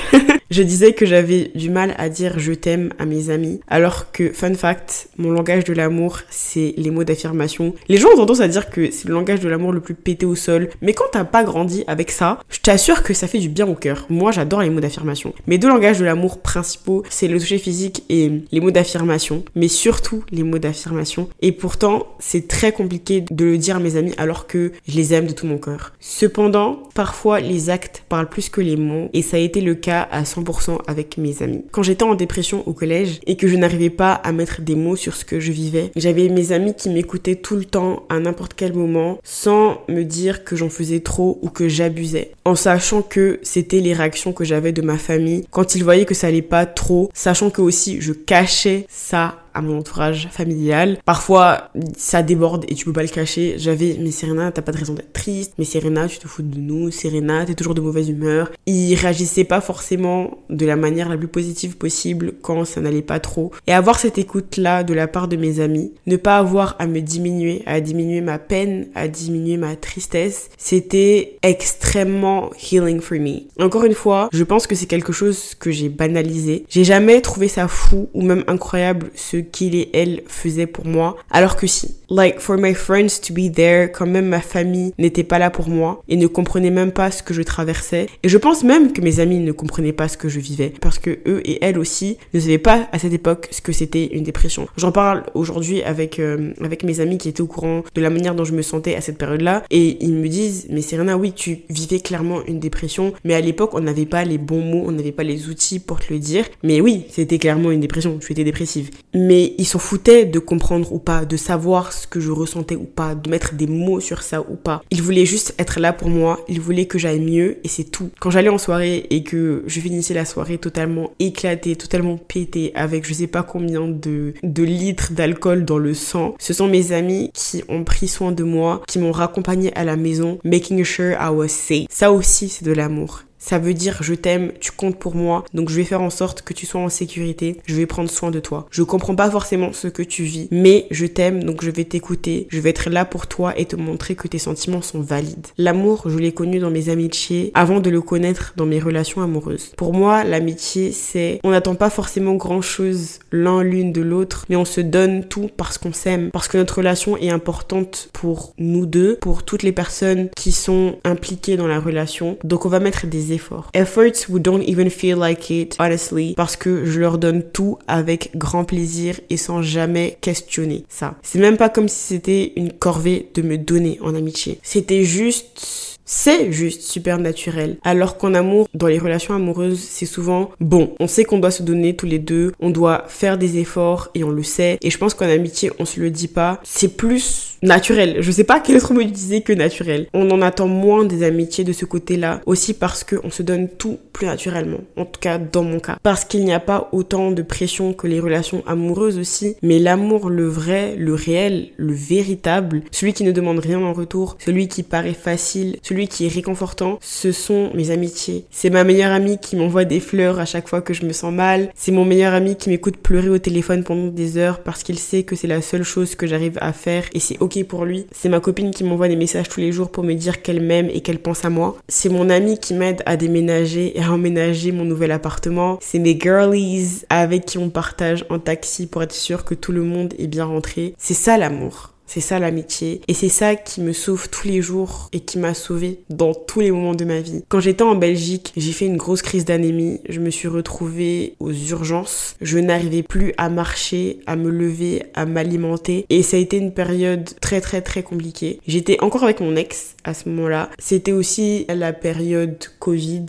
Je 0.50 0.62
disais 0.62 0.92
que 0.92 1.06
j'avais 1.06 1.50
du 1.54 1.70
mal 1.70 1.94
à 1.98 2.08
dire 2.08 2.38
je 2.38 2.52
t'aime 2.52 2.92
à 2.98 3.06
mes 3.06 3.30
amis, 3.30 3.60
alors 3.68 4.12
que, 4.12 4.32
fun 4.32 4.54
fact, 4.54 5.08
mon 5.16 5.30
langage 5.30 5.64
de 5.64 5.72
l'amour, 5.72 6.20
c'est 6.30 6.74
les 6.76 6.90
mots 6.90 7.04
d'affirmation. 7.04 7.74
Les 7.88 7.96
gens 7.96 8.08
ont 8.10 8.16
tendance 8.16 8.40
à 8.40 8.48
dire 8.48 8.70
que 8.70 8.90
c'est 8.90 9.08
le 9.08 9.14
langage 9.14 9.40
de 9.40 9.48
l'amour 9.48 9.72
le 9.72 9.80
plus 9.80 9.94
pété 9.94 10.26
au 10.26 10.34
sol, 10.34 10.70
mais 10.82 10.92
quand 10.92 11.06
t'as 11.12 11.24
pas 11.24 11.44
grandi 11.44 11.84
avec 11.86 12.10
ça, 12.10 12.40
je 12.48 12.58
t'assure 12.60 13.02
que 13.02 13.14
ça 13.14 13.28
fait 13.28 13.38
du 13.38 13.48
bien 13.48 13.66
au 13.66 13.74
cœur. 13.74 14.06
Moi, 14.08 14.32
j'adore 14.32 14.62
les 14.62 14.70
mots 14.70 14.80
d'affirmation 14.80 15.00
mes 15.46 15.58
deux 15.58 15.68
langages 15.68 15.98
de 15.98 16.04
l'amour 16.04 16.38
principaux, 16.38 17.02
c'est 17.08 17.28
le 17.28 17.38
toucher 17.38 17.58
physique 17.58 18.04
et 18.08 18.30
les 18.52 18.60
mots 18.60 18.70
d'affirmation, 18.70 19.44
mais 19.54 19.68
surtout 19.68 20.24
les 20.30 20.42
mots 20.42 20.58
d'affirmation. 20.58 21.28
Et 21.40 21.52
pourtant, 21.52 22.06
c'est 22.18 22.48
très 22.48 22.72
compliqué 22.72 23.24
de 23.30 23.44
le 23.44 23.58
dire 23.58 23.76
à 23.76 23.80
mes 23.80 23.96
amis 23.96 24.14
alors 24.16 24.46
que 24.46 24.72
je 24.86 24.96
les 24.96 25.14
aime 25.14 25.26
de 25.26 25.32
tout 25.32 25.46
mon 25.46 25.58
cœur. 25.58 25.92
Cependant, 26.00 26.82
parfois 26.94 27.40
les 27.40 27.70
actes 27.70 28.04
parlent 28.08 28.28
plus 28.28 28.48
que 28.48 28.60
les 28.60 28.76
mots 28.76 29.10
et 29.12 29.22
ça 29.22 29.36
a 29.36 29.40
été 29.40 29.60
le 29.60 29.74
cas 29.74 30.08
à 30.10 30.22
100% 30.22 30.39
100% 30.42 30.78
avec 30.86 31.18
mes 31.18 31.42
amis. 31.42 31.64
Quand 31.70 31.82
j'étais 31.82 32.04
en 32.04 32.14
dépression 32.14 32.66
au 32.66 32.72
collège 32.72 33.20
et 33.26 33.36
que 33.36 33.48
je 33.48 33.56
n'arrivais 33.56 33.90
pas 33.90 34.12
à 34.12 34.32
mettre 34.32 34.60
des 34.60 34.74
mots 34.74 34.96
sur 34.96 35.16
ce 35.16 35.24
que 35.24 35.40
je 35.40 35.52
vivais, 35.52 35.90
j'avais 35.96 36.28
mes 36.28 36.52
amis 36.52 36.74
qui 36.74 36.90
m'écoutaient 36.90 37.36
tout 37.36 37.56
le 37.56 37.64
temps 37.64 38.04
à 38.08 38.18
n'importe 38.18 38.54
quel 38.54 38.74
moment 38.74 39.18
sans 39.24 39.82
me 39.88 40.02
dire 40.02 40.44
que 40.44 40.56
j'en 40.56 40.70
faisais 40.70 41.00
trop 41.00 41.38
ou 41.42 41.50
que 41.50 41.68
j'abusais. 41.68 42.32
En 42.44 42.54
sachant 42.54 43.02
que 43.02 43.40
c'était 43.42 43.80
les 43.80 43.92
réactions 43.92 44.32
que 44.32 44.44
j'avais 44.44 44.72
de 44.72 44.82
ma 44.82 44.98
famille 44.98 45.44
quand 45.50 45.74
ils 45.74 45.84
voyaient 45.84 46.04
que 46.04 46.14
ça 46.14 46.28
allait 46.28 46.42
pas 46.42 46.66
trop, 46.66 47.10
sachant 47.14 47.50
que 47.50 47.60
aussi 47.60 48.00
je 48.00 48.12
cachais 48.12 48.86
ça 48.88 49.42
à 49.54 49.62
mon 49.62 49.78
entourage 49.78 50.28
familial. 50.30 50.98
Parfois, 51.04 51.70
ça 51.96 52.22
déborde 52.22 52.64
et 52.68 52.74
tu 52.74 52.84
peux 52.84 52.92
pas 52.92 53.02
le 53.02 53.08
cacher. 53.08 53.54
J'avais, 53.58 53.96
mais 54.00 54.10
Serena, 54.10 54.52
t'as 54.52 54.62
pas 54.62 54.72
de 54.72 54.78
raison 54.78 54.94
d'être 54.94 55.12
triste. 55.12 55.54
Mais 55.58 55.64
Serena, 55.64 56.08
tu 56.08 56.18
te 56.18 56.28
fous 56.28 56.42
de 56.42 56.58
nous. 56.58 56.90
Serena, 56.90 57.44
t'es 57.44 57.54
toujours 57.54 57.74
de 57.74 57.80
mauvaise 57.80 58.08
humeur. 58.08 58.50
Ils 58.66 58.94
réagissaient 58.94 59.44
pas 59.44 59.60
forcément 59.60 60.38
de 60.48 60.66
la 60.66 60.76
manière 60.76 61.08
la 61.08 61.16
plus 61.16 61.28
positive 61.28 61.76
possible 61.76 62.34
quand 62.42 62.64
ça 62.64 62.80
n'allait 62.80 63.02
pas 63.02 63.20
trop. 63.20 63.50
Et 63.66 63.72
avoir 63.72 63.98
cette 63.98 64.18
écoute-là 64.18 64.84
de 64.84 64.94
la 64.94 65.06
part 65.06 65.28
de 65.28 65.36
mes 65.36 65.60
amis, 65.60 65.92
ne 66.06 66.16
pas 66.16 66.38
avoir 66.38 66.76
à 66.78 66.86
me 66.86 67.00
diminuer, 67.00 67.62
à 67.66 67.80
diminuer 67.80 68.20
ma 68.20 68.38
peine, 68.38 68.88
à 68.94 69.08
diminuer 69.08 69.56
ma 69.56 69.76
tristesse, 69.76 70.50
c'était 70.58 71.38
extrêmement 71.42 72.50
healing 72.54 73.00
for 73.00 73.18
me. 73.18 73.42
Encore 73.60 73.84
une 73.84 73.94
fois, 73.94 74.28
je 74.32 74.44
pense 74.44 74.66
que 74.66 74.74
c'est 74.74 74.86
quelque 74.86 75.12
chose 75.12 75.54
que 75.54 75.70
j'ai 75.70 75.88
banalisé. 75.88 76.64
J'ai 76.68 76.84
jamais 76.84 77.20
trouvé 77.20 77.48
ça 77.48 77.68
fou 77.68 78.08
ou 78.14 78.22
même 78.22 78.44
incroyable 78.46 79.10
ce 79.14 79.36
qu'il 79.40 79.74
et 79.74 79.90
elle 79.94 80.22
faisaient 80.26 80.66
pour 80.66 80.86
moi. 80.86 81.16
Alors 81.30 81.56
que 81.56 81.66
si, 81.66 81.94
like 82.08 82.40
for 82.40 82.56
my 82.58 82.74
friends 82.74 83.20
to 83.26 83.32
be 83.34 83.52
there, 83.52 83.90
quand 83.92 84.06
même 84.06 84.26
ma 84.26 84.40
famille 84.40 84.92
n'était 84.98 85.24
pas 85.24 85.38
là 85.38 85.50
pour 85.50 85.68
moi 85.68 86.02
et 86.08 86.16
ne 86.16 86.26
comprenait 86.26 86.70
même 86.70 86.92
pas 86.92 87.10
ce 87.10 87.22
que 87.22 87.34
je 87.34 87.42
traversais. 87.42 88.06
Et 88.22 88.28
je 88.28 88.38
pense 88.38 88.64
même 88.64 88.92
que 88.92 89.00
mes 89.00 89.20
amis 89.20 89.38
ne 89.38 89.52
comprenaient 89.52 89.92
pas 89.92 90.08
ce 90.08 90.16
que 90.16 90.28
je 90.28 90.40
vivais 90.40 90.72
parce 90.80 90.98
que 90.98 91.18
eux 91.26 91.40
et 91.44 91.64
elles 91.64 91.78
aussi 91.78 92.18
ne 92.34 92.40
savaient 92.40 92.58
pas 92.58 92.88
à 92.92 92.98
cette 92.98 93.12
époque 93.12 93.48
ce 93.50 93.60
que 93.60 93.72
c'était 93.72 94.06
une 94.06 94.24
dépression. 94.24 94.68
J'en 94.76 94.92
parle 94.92 95.24
aujourd'hui 95.34 95.82
avec 95.82 96.18
euh, 96.18 96.52
avec 96.62 96.84
mes 96.84 97.00
amis 97.00 97.18
qui 97.18 97.28
étaient 97.28 97.40
au 97.40 97.46
courant 97.46 97.82
de 97.94 98.00
la 98.00 98.10
manière 98.10 98.34
dont 98.34 98.44
je 98.44 98.52
me 98.52 98.62
sentais 98.62 98.94
à 98.94 99.00
cette 99.00 99.18
période-là 99.18 99.64
et 99.70 99.98
ils 100.00 100.14
me 100.14 100.28
disent 100.28 100.66
mais 100.70 100.82
Serena 100.82 101.16
oui 101.16 101.32
tu 101.32 101.60
vivais 101.68 102.00
clairement 102.00 102.44
une 102.46 102.58
dépression 102.58 103.12
mais 103.24 103.34
à 103.34 103.40
l'époque 103.40 103.74
on 103.74 103.80
n'avait 103.80 104.06
pas 104.06 104.24
les 104.24 104.38
bons 104.38 104.62
mots, 104.62 104.84
on 104.86 104.92
n'avait 104.92 105.12
pas 105.12 105.22
les 105.22 105.48
outils 105.48 105.78
pour 105.78 106.00
te 106.00 106.12
le 106.12 106.18
dire. 106.18 106.44
Mais 106.62 106.80
oui, 106.80 107.04
c'était 107.08 107.38
clairement 107.38 107.70
une 107.70 107.80
dépression, 107.80 108.18
tu 108.18 108.32
étais 108.32 108.44
dépressive 108.44 108.90
ils 109.38 109.64
s'en 109.64 109.78
foutaient 109.78 110.24
de 110.24 110.38
comprendre 110.38 110.92
ou 110.92 110.98
pas, 110.98 111.24
de 111.24 111.36
savoir 111.36 111.92
ce 111.92 112.06
que 112.06 112.20
je 112.20 112.30
ressentais 112.30 112.76
ou 112.76 112.84
pas, 112.84 113.14
de 113.14 113.30
mettre 113.30 113.54
des 113.54 113.66
mots 113.66 114.00
sur 114.00 114.22
ça 114.22 114.40
ou 114.40 114.56
pas. 114.56 114.82
Ils 114.90 115.02
voulaient 115.02 115.26
juste 115.26 115.54
être 115.58 115.80
là 115.80 115.92
pour 115.92 116.08
moi, 116.08 116.40
ils 116.48 116.60
voulaient 116.60 116.86
que 116.86 116.98
j'aille 116.98 117.20
mieux 117.20 117.58
et 117.64 117.68
c'est 117.68 117.84
tout. 117.84 118.10
Quand 118.20 118.30
j'allais 118.30 118.48
en 118.48 118.58
soirée 118.58 119.06
et 119.10 119.22
que 119.22 119.64
je 119.66 119.80
finissais 119.80 120.14
la 120.14 120.24
soirée 120.24 120.58
totalement 120.58 121.12
éclatée, 121.18 121.76
totalement 121.76 122.16
pétée, 122.16 122.72
avec 122.74 123.06
je 123.06 123.14
sais 123.14 123.26
pas 123.26 123.42
combien 123.42 123.88
de, 123.88 124.34
de 124.42 124.62
litres 124.62 125.12
d'alcool 125.12 125.64
dans 125.64 125.78
le 125.78 125.94
sang, 125.94 126.34
ce 126.38 126.52
sont 126.52 126.68
mes 126.68 126.92
amis 126.92 127.30
qui 127.34 127.62
ont 127.68 127.84
pris 127.84 128.08
soin 128.08 128.32
de 128.32 128.44
moi, 128.44 128.82
qui 128.86 128.98
m'ont 128.98 129.12
raccompagné 129.12 129.74
à 129.76 129.84
la 129.84 129.96
maison, 129.96 130.38
making 130.44 130.84
sure 130.84 131.16
I 131.20 131.30
was 131.30 131.48
safe. 131.48 131.86
Ça 131.90 132.12
aussi, 132.12 132.48
c'est 132.48 132.64
de 132.64 132.72
l'amour. 132.72 133.22
Ça 133.40 133.58
veut 133.58 133.74
dire 133.74 134.02
je 134.02 134.14
t'aime, 134.14 134.52
tu 134.60 134.70
comptes 134.70 134.98
pour 134.98 135.16
moi, 135.16 135.44
donc 135.54 135.70
je 135.70 135.76
vais 135.76 135.84
faire 135.84 136.02
en 136.02 136.10
sorte 136.10 136.42
que 136.42 136.52
tu 136.52 136.66
sois 136.66 136.80
en 136.80 136.90
sécurité, 136.90 137.56
je 137.64 137.74
vais 137.74 137.86
prendre 137.86 138.10
soin 138.10 138.30
de 138.30 138.38
toi. 138.38 138.66
Je 138.70 138.82
comprends 138.82 139.16
pas 139.16 139.30
forcément 139.30 139.72
ce 139.72 139.88
que 139.88 140.02
tu 140.02 140.22
vis, 140.24 140.46
mais 140.50 140.86
je 140.90 141.06
t'aime, 141.06 141.42
donc 141.42 141.64
je 141.64 141.70
vais 141.70 141.84
t'écouter, 141.84 142.46
je 142.50 142.60
vais 142.60 142.70
être 142.70 142.90
là 142.90 143.04
pour 143.06 143.26
toi 143.26 143.58
et 143.58 143.64
te 143.64 143.76
montrer 143.76 144.14
que 144.14 144.28
tes 144.28 144.38
sentiments 144.38 144.82
sont 144.82 145.00
valides. 145.00 145.46
L'amour, 145.56 146.02
je 146.06 146.18
l'ai 146.18 146.32
connu 146.32 146.58
dans 146.58 146.70
mes 146.70 146.90
amitiés 146.90 147.50
avant 147.54 147.80
de 147.80 147.88
le 147.88 148.02
connaître 148.02 148.52
dans 148.56 148.66
mes 148.66 148.78
relations 148.78 149.22
amoureuses. 149.22 149.72
Pour 149.76 149.94
moi, 149.94 150.22
l'amitié, 150.22 150.92
c'est 150.92 151.40
on 151.42 151.50
n'attend 151.50 151.74
pas 151.74 151.90
forcément 151.90 152.34
grand 152.34 152.60
chose 152.60 153.20
l'un 153.32 153.62
l'une 153.62 153.92
de 153.92 154.02
l'autre, 154.02 154.44
mais 154.50 154.56
on 154.56 154.66
se 154.66 154.82
donne 154.82 155.24
tout 155.24 155.48
parce 155.56 155.78
qu'on 155.78 155.94
s'aime, 155.94 156.30
parce 156.30 156.48
que 156.48 156.58
notre 156.58 156.76
relation 156.78 157.16
est 157.16 157.30
importante 157.30 158.10
pour 158.12 158.52
nous 158.58 158.84
deux, 158.84 159.16
pour 159.16 159.44
toutes 159.44 159.62
les 159.62 159.72
personnes 159.72 160.28
qui 160.36 160.52
sont 160.52 160.96
impliquées 161.04 161.56
dans 161.56 161.66
la 161.66 161.80
relation. 161.80 162.36
Donc 162.44 162.66
on 162.66 162.68
va 162.68 162.80
mettre 162.80 163.06
des 163.06 163.29
efforts. 163.32 163.70
Efforts 163.74 164.28
who 164.28 164.38
don't 164.38 164.62
even 164.62 164.90
feel 164.90 165.18
like 165.18 165.50
it, 165.50 165.76
honestly, 165.78 166.34
parce 166.34 166.56
que 166.56 166.84
je 166.84 167.00
leur 167.00 167.18
donne 167.18 167.42
tout 167.42 167.78
avec 167.88 168.30
grand 168.36 168.64
plaisir 168.64 169.20
et 169.30 169.36
sans 169.36 169.62
jamais 169.62 170.16
questionner 170.20 170.84
ça. 170.88 171.16
C'est 171.22 171.38
même 171.38 171.56
pas 171.56 171.68
comme 171.68 171.88
si 171.88 172.14
c'était 172.14 172.52
une 172.56 172.72
corvée 172.72 173.28
de 173.34 173.42
me 173.42 173.58
donner 173.58 173.98
en 174.02 174.14
amitié. 174.14 174.58
C'était 174.62 175.04
juste 175.04 175.90
c'est 176.12 176.50
juste 176.50 176.82
super 176.82 177.18
naturel. 177.18 177.78
Alors 177.84 178.18
qu'en 178.18 178.34
amour, 178.34 178.66
dans 178.74 178.88
les 178.88 178.98
relations 178.98 179.32
amoureuses, 179.32 179.78
c'est 179.78 180.06
souvent 180.06 180.50
bon. 180.58 180.92
On 180.98 181.06
sait 181.06 181.22
qu'on 181.22 181.38
doit 181.38 181.52
se 181.52 181.62
donner 181.62 181.94
tous 181.94 182.06
les 182.06 182.18
deux, 182.18 182.50
on 182.58 182.70
doit 182.70 183.04
faire 183.06 183.38
des 183.38 183.58
efforts 183.58 184.10
et 184.16 184.24
on 184.24 184.30
le 184.30 184.42
sait. 184.42 184.76
Et 184.82 184.90
je 184.90 184.98
pense 184.98 185.14
qu'en 185.14 185.28
amitié, 185.28 185.70
on 185.78 185.84
se 185.84 186.00
le 186.00 186.10
dit 186.10 186.26
pas. 186.26 186.58
C'est 186.64 186.96
plus 186.96 187.49
naturel. 187.62 188.16
Je 188.20 188.30
sais 188.30 188.44
pas 188.44 188.60
quel 188.60 188.76
autre 188.76 188.94
mot 188.94 189.00
utiliser 189.00 189.42
que 189.42 189.52
naturel. 189.52 190.06
On 190.14 190.30
en 190.30 190.42
attend 190.42 190.68
moins 190.68 191.04
des 191.04 191.22
amitiés 191.22 191.64
de 191.64 191.72
ce 191.72 191.84
côté-là. 191.84 192.40
Aussi 192.46 192.74
parce 192.74 193.04
qu'on 193.04 193.30
se 193.30 193.42
donne 193.42 193.68
tout 193.68 193.98
plus 194.12 194.26
naturellement. 194.26 194.80
En 194.96 195.04
tout 195.04 195.20
cas, 195.20 195.38
dans 195.38 195.62
mon 195.62 195.80
cas. 195.80 195.96
Parce 196.02 196.24
qu'il 196.24 196.44
n'y 196.44 196.52
a 196.52 196.60
pas 196.60 196.88
autant 196.92 197.30
de 197.30 197.42
pression 197.42 197.92
que 197.92 198.06
les 198.06 198.20
relations 198.20 198.62
amoureuses 198.66 199.18
aussi. 199.18 199.56
Mais 199.62 199.78
l'amour, 199.78 200.30
le 200.30 200.46
vrai, 200.46 200.94
le 200.96 201.14
réel, 201.14 201.68
le 201.76 201.92
véritable, 201.92 202.82
celui 202.90 203.12
qui 203.12 203.24
ne 203.24 203.32
demande 203.32 203.58
rien 203.58 203.80
en 203.80 203.92
retour, 203.92 204.36
celui 204.44 204.68
qui 204.68 204.82
paraît 204.82 205.14
facile, 205.14 205.76
celui 205.82 206.08
qui 206.08 206.26
est 206.26 206.28
réconfortant, 206.28 206.98
ce 207.00 207.32
sont 207.32 207.70
mes 207.74 207.90
amitiés. 207.90 208.44
C'est 208.50 208.70
ma 208.70 208.84
meilleure 208.84 209.12
amie 209.12 209.38
qui 209.38 209.56
m'envoie 209.56 209.84
des 209.84 210.00
fleurs 210.00 210.38
à 210.38 210.44
chaque 210.44 210.68
fois 210.68 210.82
que 210.82 210.94
je 210.94 211.04
me 211.04 211.12
sens 211.12 211.32
mal. 211.32 211.70
C'est 211.74 211.92
mon 211.92 212.04
meilleur 212.04 212.34
ami 212.34 212.56
qui 212.56 212.68
m'écoute 212.68 212.96
pleurer 212.96 213.28
au 213.28 213.38
téléphone 213.38 213.84
pendant 213.84 214.08
des 214.08 214.36
heures 214.36 214.60
parce 214.60 214.82
qu'il 214.82 214.98
sait 214.98 215.22
que 215.22 215.36
c'est 215.36 215.46
la 215.46 215.62
seule 215.62 215.82
chose 215.82 216.14
que 216.14 216.26
j'arrive 216.26 216.58
à 216.60 216.72
faire 216.72 217.04
et 217.14 217.20
c'est 217.20 217.40
pour 217.64 217.84
lui. 217.84 218.06
C'est 218.12 218.28
ma 218.28 218.40
copine 218.40 218.70
qui 218.70 218.84
m'envoie 218.84 219.08
des 219.08 219.16
messages 219.16 219.48
tous 219.48 219.60
les 219.60 219.72
jours 219.72 219.90
pour 219.90 220.04
me 220.04 220.14
dire 220.14 220.42
qu'elle 220.42 220.62
m'aime 220.62 220.88
et 220.90 221.00
qu'elle 221.00 221.18
pense 221.18 221.44
à 221.44 221.50
moi. 221.50 221.76
C'est 221.88 222.08
mon 222.08 222.30
ami 222.30 222.58
qui 222.58 222.74
m'aide 222.74 223.02
à 223.06 223.16
déménager 223.16 223.98
et 223.98 224.02
à 224.02 224.12
emménager 224.12 224.72
mon 224.72 224.84
nouvel 224.84 225.12
appartement. 225.12 225.78
C'est 225.82 225.98
mes 225.98 226.18
girlies 226.18 227.02
avec 227.10 227.44
qui 227.44 227.58
on 227.58 227.70
partage 227.70 228.24
un 228.30 228.38
taxi 228.38 228.86
pour 228.86 229.02
être 229.02 229.14
sûr 229.14 229.44
que 229.44 229.54
tout 229.54 229.72
le 229.72 229.82
monde 229.82 230.14
est 230.18 230.28
bien 230.28 230.44
rentré. 230.44 230.94
C'est 230.98 231.14
ça 231.14 231.36
l'amour. 231.36 231.89
C'est 232.12 232.18
ça 232.20 232.40
l'amitié. 232.40 233.02
Et 233.06 233.14
c'est 233.14 233.28
ça 233.28 233.54
qui 233.54 233.80
me 233.80 233.92
sauve 233.92 234.28
tous 234.30 234.48
les 234.48 234.60
jours 234.60 235.08
et 235.12 235.20
qui 235.20 235.38
m'a 235.38 235.54
sauvé 235.54 236.00
dans 236.10 236.34
tous 236.34 236.58
les 236.58 236.72
moments 236.72 236.96
de 236.96 237.04
ma 237.04 237.20
vie. 237.20 237.44
Quand 237.48 237.60
j'étais 237.60 237.84
en 237.84 237.94
Belgique, 237.94 238.52
j'ai 238.56 238.72
fait 238.72 238.86
une 238.86 238.96
grosse 238.96 239.22
crise 239.22 239.44
d'anémie. 239.44 240.00
Je 240.08 240.18
me 240.18 240.30
suis 240.30 240.48
retrouvée 240.48 241.36
aux 241.38 241.52
urgences. 241.52 242.34
Je 242.40 242.58
n'arrivais 242.58 243.04
plus 243.04 243.32
à 243.36 243.48
marcher, 243.48 244.18
à 244.26 244.34
me 244.34 244.50
lever, 244.50 245.04
à 245.14 245.24
m'alimenter. 245.24 246.04
Et 246.10 246.24
ça 246.24 246.36
a 246.36 246.40
été 246.40 246.56
une 246.56 246.74
période 246.74 247.30
très 247.40 247.60
très 247.60 247.80
très 247.80 248.02
compliquée. 248.02 248.58
J'étais 248.66 248.98
encore 249.02 249.22
avec 249.22 249.38
mon 249.38 249.54
ex 249.54 249.94
à 250.02 250.12
ce 250.12 250.28
moment-là. 250.30 250.68
C'était 250.80 251.12
aussi 251.12 251.64
la 251.68 251.92
période 251.92 252.58
Covid 252.80 253.26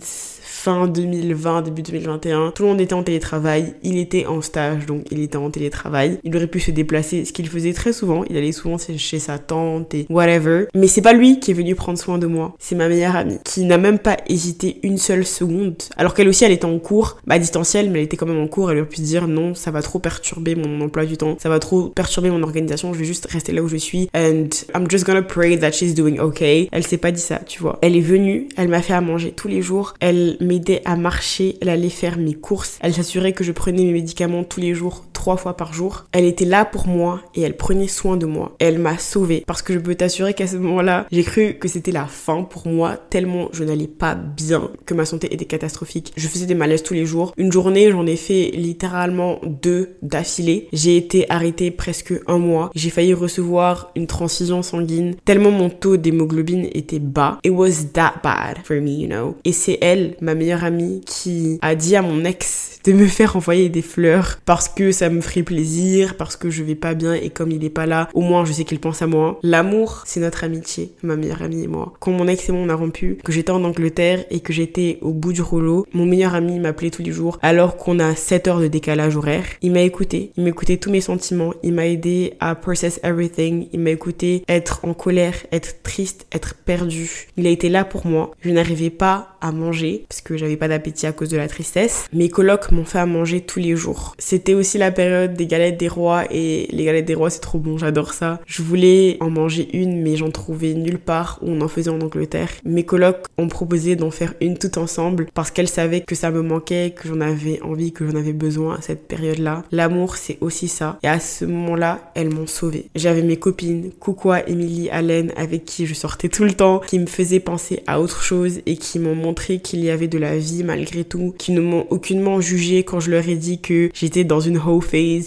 fin 0.62 0.86
2020, 0.86 1.62
début 1.62 1.82
2021. 1.82 2.52
Tout 2.52 2.62
le 2.62 2.68
monde 2.68 2.80
était 2.80 2.94
en 2.94 3.02
télétravail. 3.02 3.74
Il 3.82 3.98
était 3.98 4.26
en 4.26 4.40
stage, 4.42 4.86
donc 4.86 5.06
il 5.10 5.18
était 5.18 5.36
en 5.36 5.50
télétravail. 5.50 6.18
Il 6.22 6.36
aurait 6.36 6.46
pu 6.46 6.60
se 6.60 6.70
déplacer, 6.70 7.24
ce 7.24 7.32
qu'il 7.32 7.48
faisait 7.48 7.72
très 7.72 7.92
souvent. 7.92 8.22
Il 8.30 8.36
allait 8.36 8.52
souvent 8.52 8.76
chez 8.78 9.18
sa 9.18 9.38
tante 9.38 9.92
et 9.92 10.06
whatever. 10.08 10.66
Mais 10.76 10.86
c'est 10.86 11.02
pas 11.02 11.14
lui 11.14 11.40
qui 11.40 11.50
est 11.50 11.54
venu 11.54 11.74
prendre 11.74 11.98
soin 11.98 12.16
de 12.16 12.28
moi. 12.28 12.54
C'est 12.60 12.76
ma 12.76 12.88
meilleure 12.88 13.16
amie 13.16 13.38
qui 13.44 13.64
n'a 13.64 13.76
même 13.76 13.98
pas 13.98 14.16
hésité 14.28 14.78
une 14.84 14.98
seule 14.98 15.26
seconde. 15.26 15.82
Alors 15.96 16.14
qu'elle 16.14 16.28
aussi, 16.28 16.44
elle 16.44 16.52
était 16.52 16.64
en 16.64 16.78
cours, 16.78 17.16
bah 17.26 17.40
distanciel, 17.40 17.90
mais 17.90 17.98
elle 17.98 18.04
était 18.04 18.16
quand 18.16 18.26
même 18.26 18.40
en 18.40 18.46
cours. 18.46 18.70
Elle 18.70 18.78
aurait 18.78 18.88
pu 18.88 18.98
se 18.98 19.02
dire 19.02 19.26
non, 19.26 19.56
ça 19.56 19.72
va 19.72 19.82
trop 19.82 19.98
perturber 19.98 20.54
mon 20.54 20.80
emploi 20.80 21.06
du 21.06 21.16
temps. 21.16 21.36
Ça 21.40 21.48
va 21.48 21.58
trop 21.58 21.88
perturber 21.88 22.30
mon 22.30 22.44
organisation. 22.44 22.94
Je 22.94 23.00
vais 23.00 23.04
juste 23.04 23.26
rester 23.26 23.50
là 23.50 23.64
où 23.64 23.68
je 23.68 23.78
suis. 23.78 24.08
And 24.14 24.46
I'm 24.76 24.88
just 24.88 25.06
gonna 25.06 25.22
pray 25.22 25.58
that 25.58 25.72
she's 25.72 25.96
doing 25.96 26.20
okay. 26.20 26.68
Elle 26.70 26.86
s'est 26.86 26.98
pas 26.98 27.10
dit 27.10 27.20
ça, 27.20 27.40
tu 27.44 27.60
vois. 27.60 27.80
Elle 27.82 27.96
est 27.96 28.00
venue, 28.00 28.48
elle 28.56 28.68
m'a 28.68 28.80
fait 28.80 28.94
à 28.94 29.00
manger 29.00 29.32
tous 29.32 29.48
les 29.48 29.60
jours. 29.60 29.94
Elle 29.98 30.36
m'aidait 30.52 30.82
à 30.84 30.96
marcher, 30.96 31.56
elle 31.60 31.70
allait 31.70 31.88
faire 31.88 32.18
mes 32.18 32.34
courses, 32.34 32.78
elle 32.80 32.92
s'assurait 32.92 33.32
que 33.32 33.42
je 33.42 33.52
prenais 33.52 33.84
mes 33.84 33.92
médicaments 33.92 34.44
tous 34.44 34.60
les 34.60 34.74
jours, 34.74 35.04
trois 35.22 35.36
fois 35.36 35.56
par 35.56 35.72
jour. 35.72 36.06
Elle 36.10 36.24
était 36.24 36.44
là 36.44 36.64
pour 36.64 36.88
moi 36.88 37.20
et 37.36 37.42
elle 37.42 37.56
prenait 37.56 37.86
soin 37.86 38.16
de 38.16 38.26
moi. 38.26 38.56
Elle 38.58 38.80
m'a 38.80 38.98
sauvée 38.98 39.44
parce 39.46 39.62
que 39.62 39.72
je 39.72 39.78
peux 39.78 39.94
t'assurer 39.94 40.34
qu'à 40.34 40.48
ce 40.48 40.56
moment-là, 40.56 41.06
j'ai 41.12 41.22
cru 41.22 41.54
que 41.60 41.68
c'était 41.68 41.92
la 41.92 42.06
fin 42.06 42.42
pour 42.42 42.66
moi 42.66 42.96
tellement 43.08 43.48
je 43.52 43.62
n'allais 43.62 43.86
pas 43.86 44.16
bien, 44.16 44.72
que 44.84 44.94
ma 44.94 45.04
santé 45.04 45.32
était 45.32 45.44
catastrophique. 45.44 46.12
Je 46.16 46.26
faisais 46.26 46.46
des 46.46 46.56
malaises 46.56 46.82
tous 46.82 46.94
les 46.94 47.06
jours. 47.06 47.34
Une 47.36 47.52
journée, 47.52 47.92
j'en 47.92 48.04
ai 48.04 48.16
fait 48.16 48.50
littéralement 48.52 49.38
deux 49.44 49.90
d'affilée. 50.02 50.66
J'ai 50.72 50.96
été 50.96 51.30
arrêtée 51.30 51.70
presque 51.70 52.14
un 52.26 52.38
mois. 52.38 52.72
J'ai 52.74 52.90
failli 52.90 53.14
recevoir 53.14 53.92
une 53.94 54.08
transfusion 54.08 54.64
sanguine 54.64 55.14
tellement 55.24 55.52
mon 55.52 55.70
taux 55.70 55.98
d'hémoglobine 55.98 56.66
était 56.74 56.98
bas. 56.98 57.38
It 57.44 57.52
was 57.52 57.92
that 57.92 58.14
bad 58.24 58.58
for 58.64 58.80
me, 58.80 58.90
you 58.90 59.06
know. 59.06 59.36
Et 59.44 59.52
c'est 59.52 59.78
elle, 59.82 60.16
ma 60.20 60.34
meilleure 60.34 60.64
amie, 60.64 61.00
qui 61.06 61.60
a 61.62 61.76
dit 61.76 61.94
à 61.94 62.02
mon 62.02 62.24
ex 62.24 62.80
de 62.84 62.92
me 62.92 63.06
faire 63.18 63.36
envoyer 63.36 63.68
des 63.68 63.82
fleurs 63.82 64.40
parce 64.44 64.68
que 64.68 64.90
ça 64.92 65.11
me 65.12 65.20
ferait 65.20 65.42
plaisir, 65.42 66.16
parce 66.16 66.36
que 66.36 66.50
je 66.50 66.62
vais 66.62 66.74
pas 66.74 66.94
bien 66.94 67.14
et 67.14 67.30
comme 67.30 67.50
il 67.50 67.64
est 67.64 67.70
pas 67.70 67.86
là, 67.86 68.08
au 68.14 68.20
moins 68.20 68.44
je 68.44 68.52
sais 68.52 68.64
qu'il 68.64 68.80
pense 68.80 69.02
à 69.02 69.06
moi. 69.06 69.38
L'amour, 69.42 70.02
c'est 70.06 70.20
notre 70.20 70.44
amitié, 70.44 70.92
ma 71.02 71.16
meilleure 71.16 71.42
amie 71.42 71.64
et 71.64 71.68
moi. 71.68 71.92
Quand 72.00 72.12
mon 72.12 72.26
ex 72.28 72.48
et 72.48 72.52
moi 72.52 72.62
on 72.64 72.68
a 72.68 72.74
rompu, 72.74 73.18
que 73.24 73.32
j'étais 73.32 73.50
en 73.50 73.64
Angleterre 73.64 74.24
et 74.30 74.40
que 74.40 74.52
j'étais 74.52 74.98
au 75.00 75.12
bout 75.12 75.32
du 75.32 75.42
rouleau, 75.42 75.86
mon 75.92 76.06
meilleur 76.06 76.34
ami 76.34 76.58
m'appelait 76.58 76.90
tous 76.90 77.02
les 77.02 77.12
jours 77.12 77.38
alors 77.42 77.76
qu'on 77.76 77.98
a 77.98 78.14
7 78.14 78.48
heures 78.48 78.60
de 78.60 78.68
décalage 78.68 79.16
horaire. 79.16 79.44
Il 79.62 79.72
m'a 79.72 79.82
écouté, 79.82 80.32
il 80.36 80.44
m'a 80.44 80.50
écouté 80.50 80.78
tous 80.78 80.90
mes 80.90 81.00
sentiments, 81.00 81.54
il 81.62 81.74
m'a 81.74 81.86
aidé 81.86 82.34
à 82.40 82.54
process 82.54 83.00
everything, 83.02 83.68
il 83.72 83.80
m'a 83.80 83.90
écouté 83.90 84.44
être 84.48 84.80
en 84.84 84.94
colère, 84.94 85.34
être 85.52 85.82
triste, 85.82 86.26
être 86.32 86.54
perdu. 86.54 87.28
Il 87.36 87.46
a 87.46 87.50
été 87.50 87.68
là 87.68 87.84
pour 87.84 88.06
moi. 88.06 88.30
Je 88.40 88.50
n'arrivais 88.50 88.90
pas 88.90 89.36
à 89.40 89.52
manger 89.52 90.04
parce 90.08 90.20
que 90.20 90.36
j'avais 90.36 90.56
pas 90.56 90.68
d'appétit 90.68 91.06
à 91.06 91.12
cause 91.12 91.28
de 91.28 91.36
la 91.36 91.48
tristesse. 91.48 92.06
Mes 92.12 92.28
colocs 92.28 92.70
m'ont 92.70 92.84
fait 92.84 92.98
à 92.98 93.06
manger 93.06 93.40
tous 93.40 93.58
les 93.58 93.76
jours. 93.76 94.14
C'était 94.18 94.54
aussi 94.54 94.78
la 94.78 94.90
des 95.28 95.46
galettes 95.46 95.78
des 95.78 95.88
rois 95.88 96.24
et 96.30 96.68
les 96.70 96.84
galettes 96.84 97.04
des 97.04 97.14
rois 97.14 97.30
c'est 97.30 97.40
trop 97.40 97.58
bon, 97.58 97.78
j'adore 97.78 98.12
ça. 98.12 98.40
Je 98.46 98.62
voulais 98.62 99.16
en 99.20 99.30
manger 99.30 99.68
une 99.72 100.02
mais 100.02 100.16
j'en 100.16 100.30
trouvais 100.30 100.74
nulle 100.74 100.98
part 100.98 101.38
où 101.42 101.50
on 101.50 101.60
en 101.60 101.68
faisait 101.68 101.90
en 101.90 102.00
Angleterre. 102.00 102.50
Mes 102.64 102.84
colocs 102.84 103.26
ont 103.38 103.48
proposé 103.48 103.96
d'en 103.96 104.10
faire 104.10 104.34
une 104.40 104.58
tout 104.58 104.78
ensemble 104.78 105.26
parce 105.34 105.50
qu'elles 105.50 105.68
savaient 105.68 106.00
que 106.00 106.14
ça 106.14 106.30
me 106.30 106.42
manquait, 106.42 106.94
que 106.96 107.08
j'en 107.08 107.20
avais 107.20 107.60
envie, 107.62 107.92
que 107.92 108.06
j'en 108.06 108.16
avais 108.16 108.32
besoin 108.32 108.76
à 108.76 108.82
cette 108.82 109.06
période-là. 109.06 109.64
L'amour 109.72 110.16
c'est 110.16 110.38
aussi 110.40 110.68
ça. 110.68 110.98
Et 111.02 111.08
à 111.08 111.20
ce 111.20 111.44
moment-là, 111.44 112.12
elles 112.14 112.32
m'ont 112.32 112.46
sauvée. 112.46 112.86
J'avais 112.94 113.22
mes 113.22 113.36
copines, 113.36 113.90
Koukoua, 113.98 114.48
Emily, 114.48 114.90
Allen, 114.90 115.32
avec 115.36 115.64
qui 115.64 115.86
je 115.86 115.94
sortais 115.94 116.28
tout 116.28 116.44
le 116.44 116.52
temps, 116.52 116.80
qui 116.86 116.98
me 116.98 117.06
faisaient 117.06 117.40
penser 117.40 117.82
à 117.86 118.00
autre 118.00 118.22
chose 118.22 118.60
et 118.66 118.76
qui 118.76 118.98
m'ont 118.98 119.14
montré 119.14 119.60
qu'il 119.60 119.84
y 119.84 119.90
avait 119.90 120.08
de 120.08 120.18
la 120.18 120.36
vie 120.36 120.64
malgré 120.64 121.04
tout, 121.04 121.34
qui 121.38 121.52
ne 121.52 121.60
m'ont 121.60 121.86
aucunement 121.90 122.40
jugé 122.40 122.84
quand 122.84 123.00
je 123.00 123.10
leur 123.10 123.28
ai 123.28 123.36
dit 123.36 123.60
que 123.60 123.90
j'étais 123.94 124.24
dans 124.24 124.40
une 124.40 124.58
hoe 124.58 124.80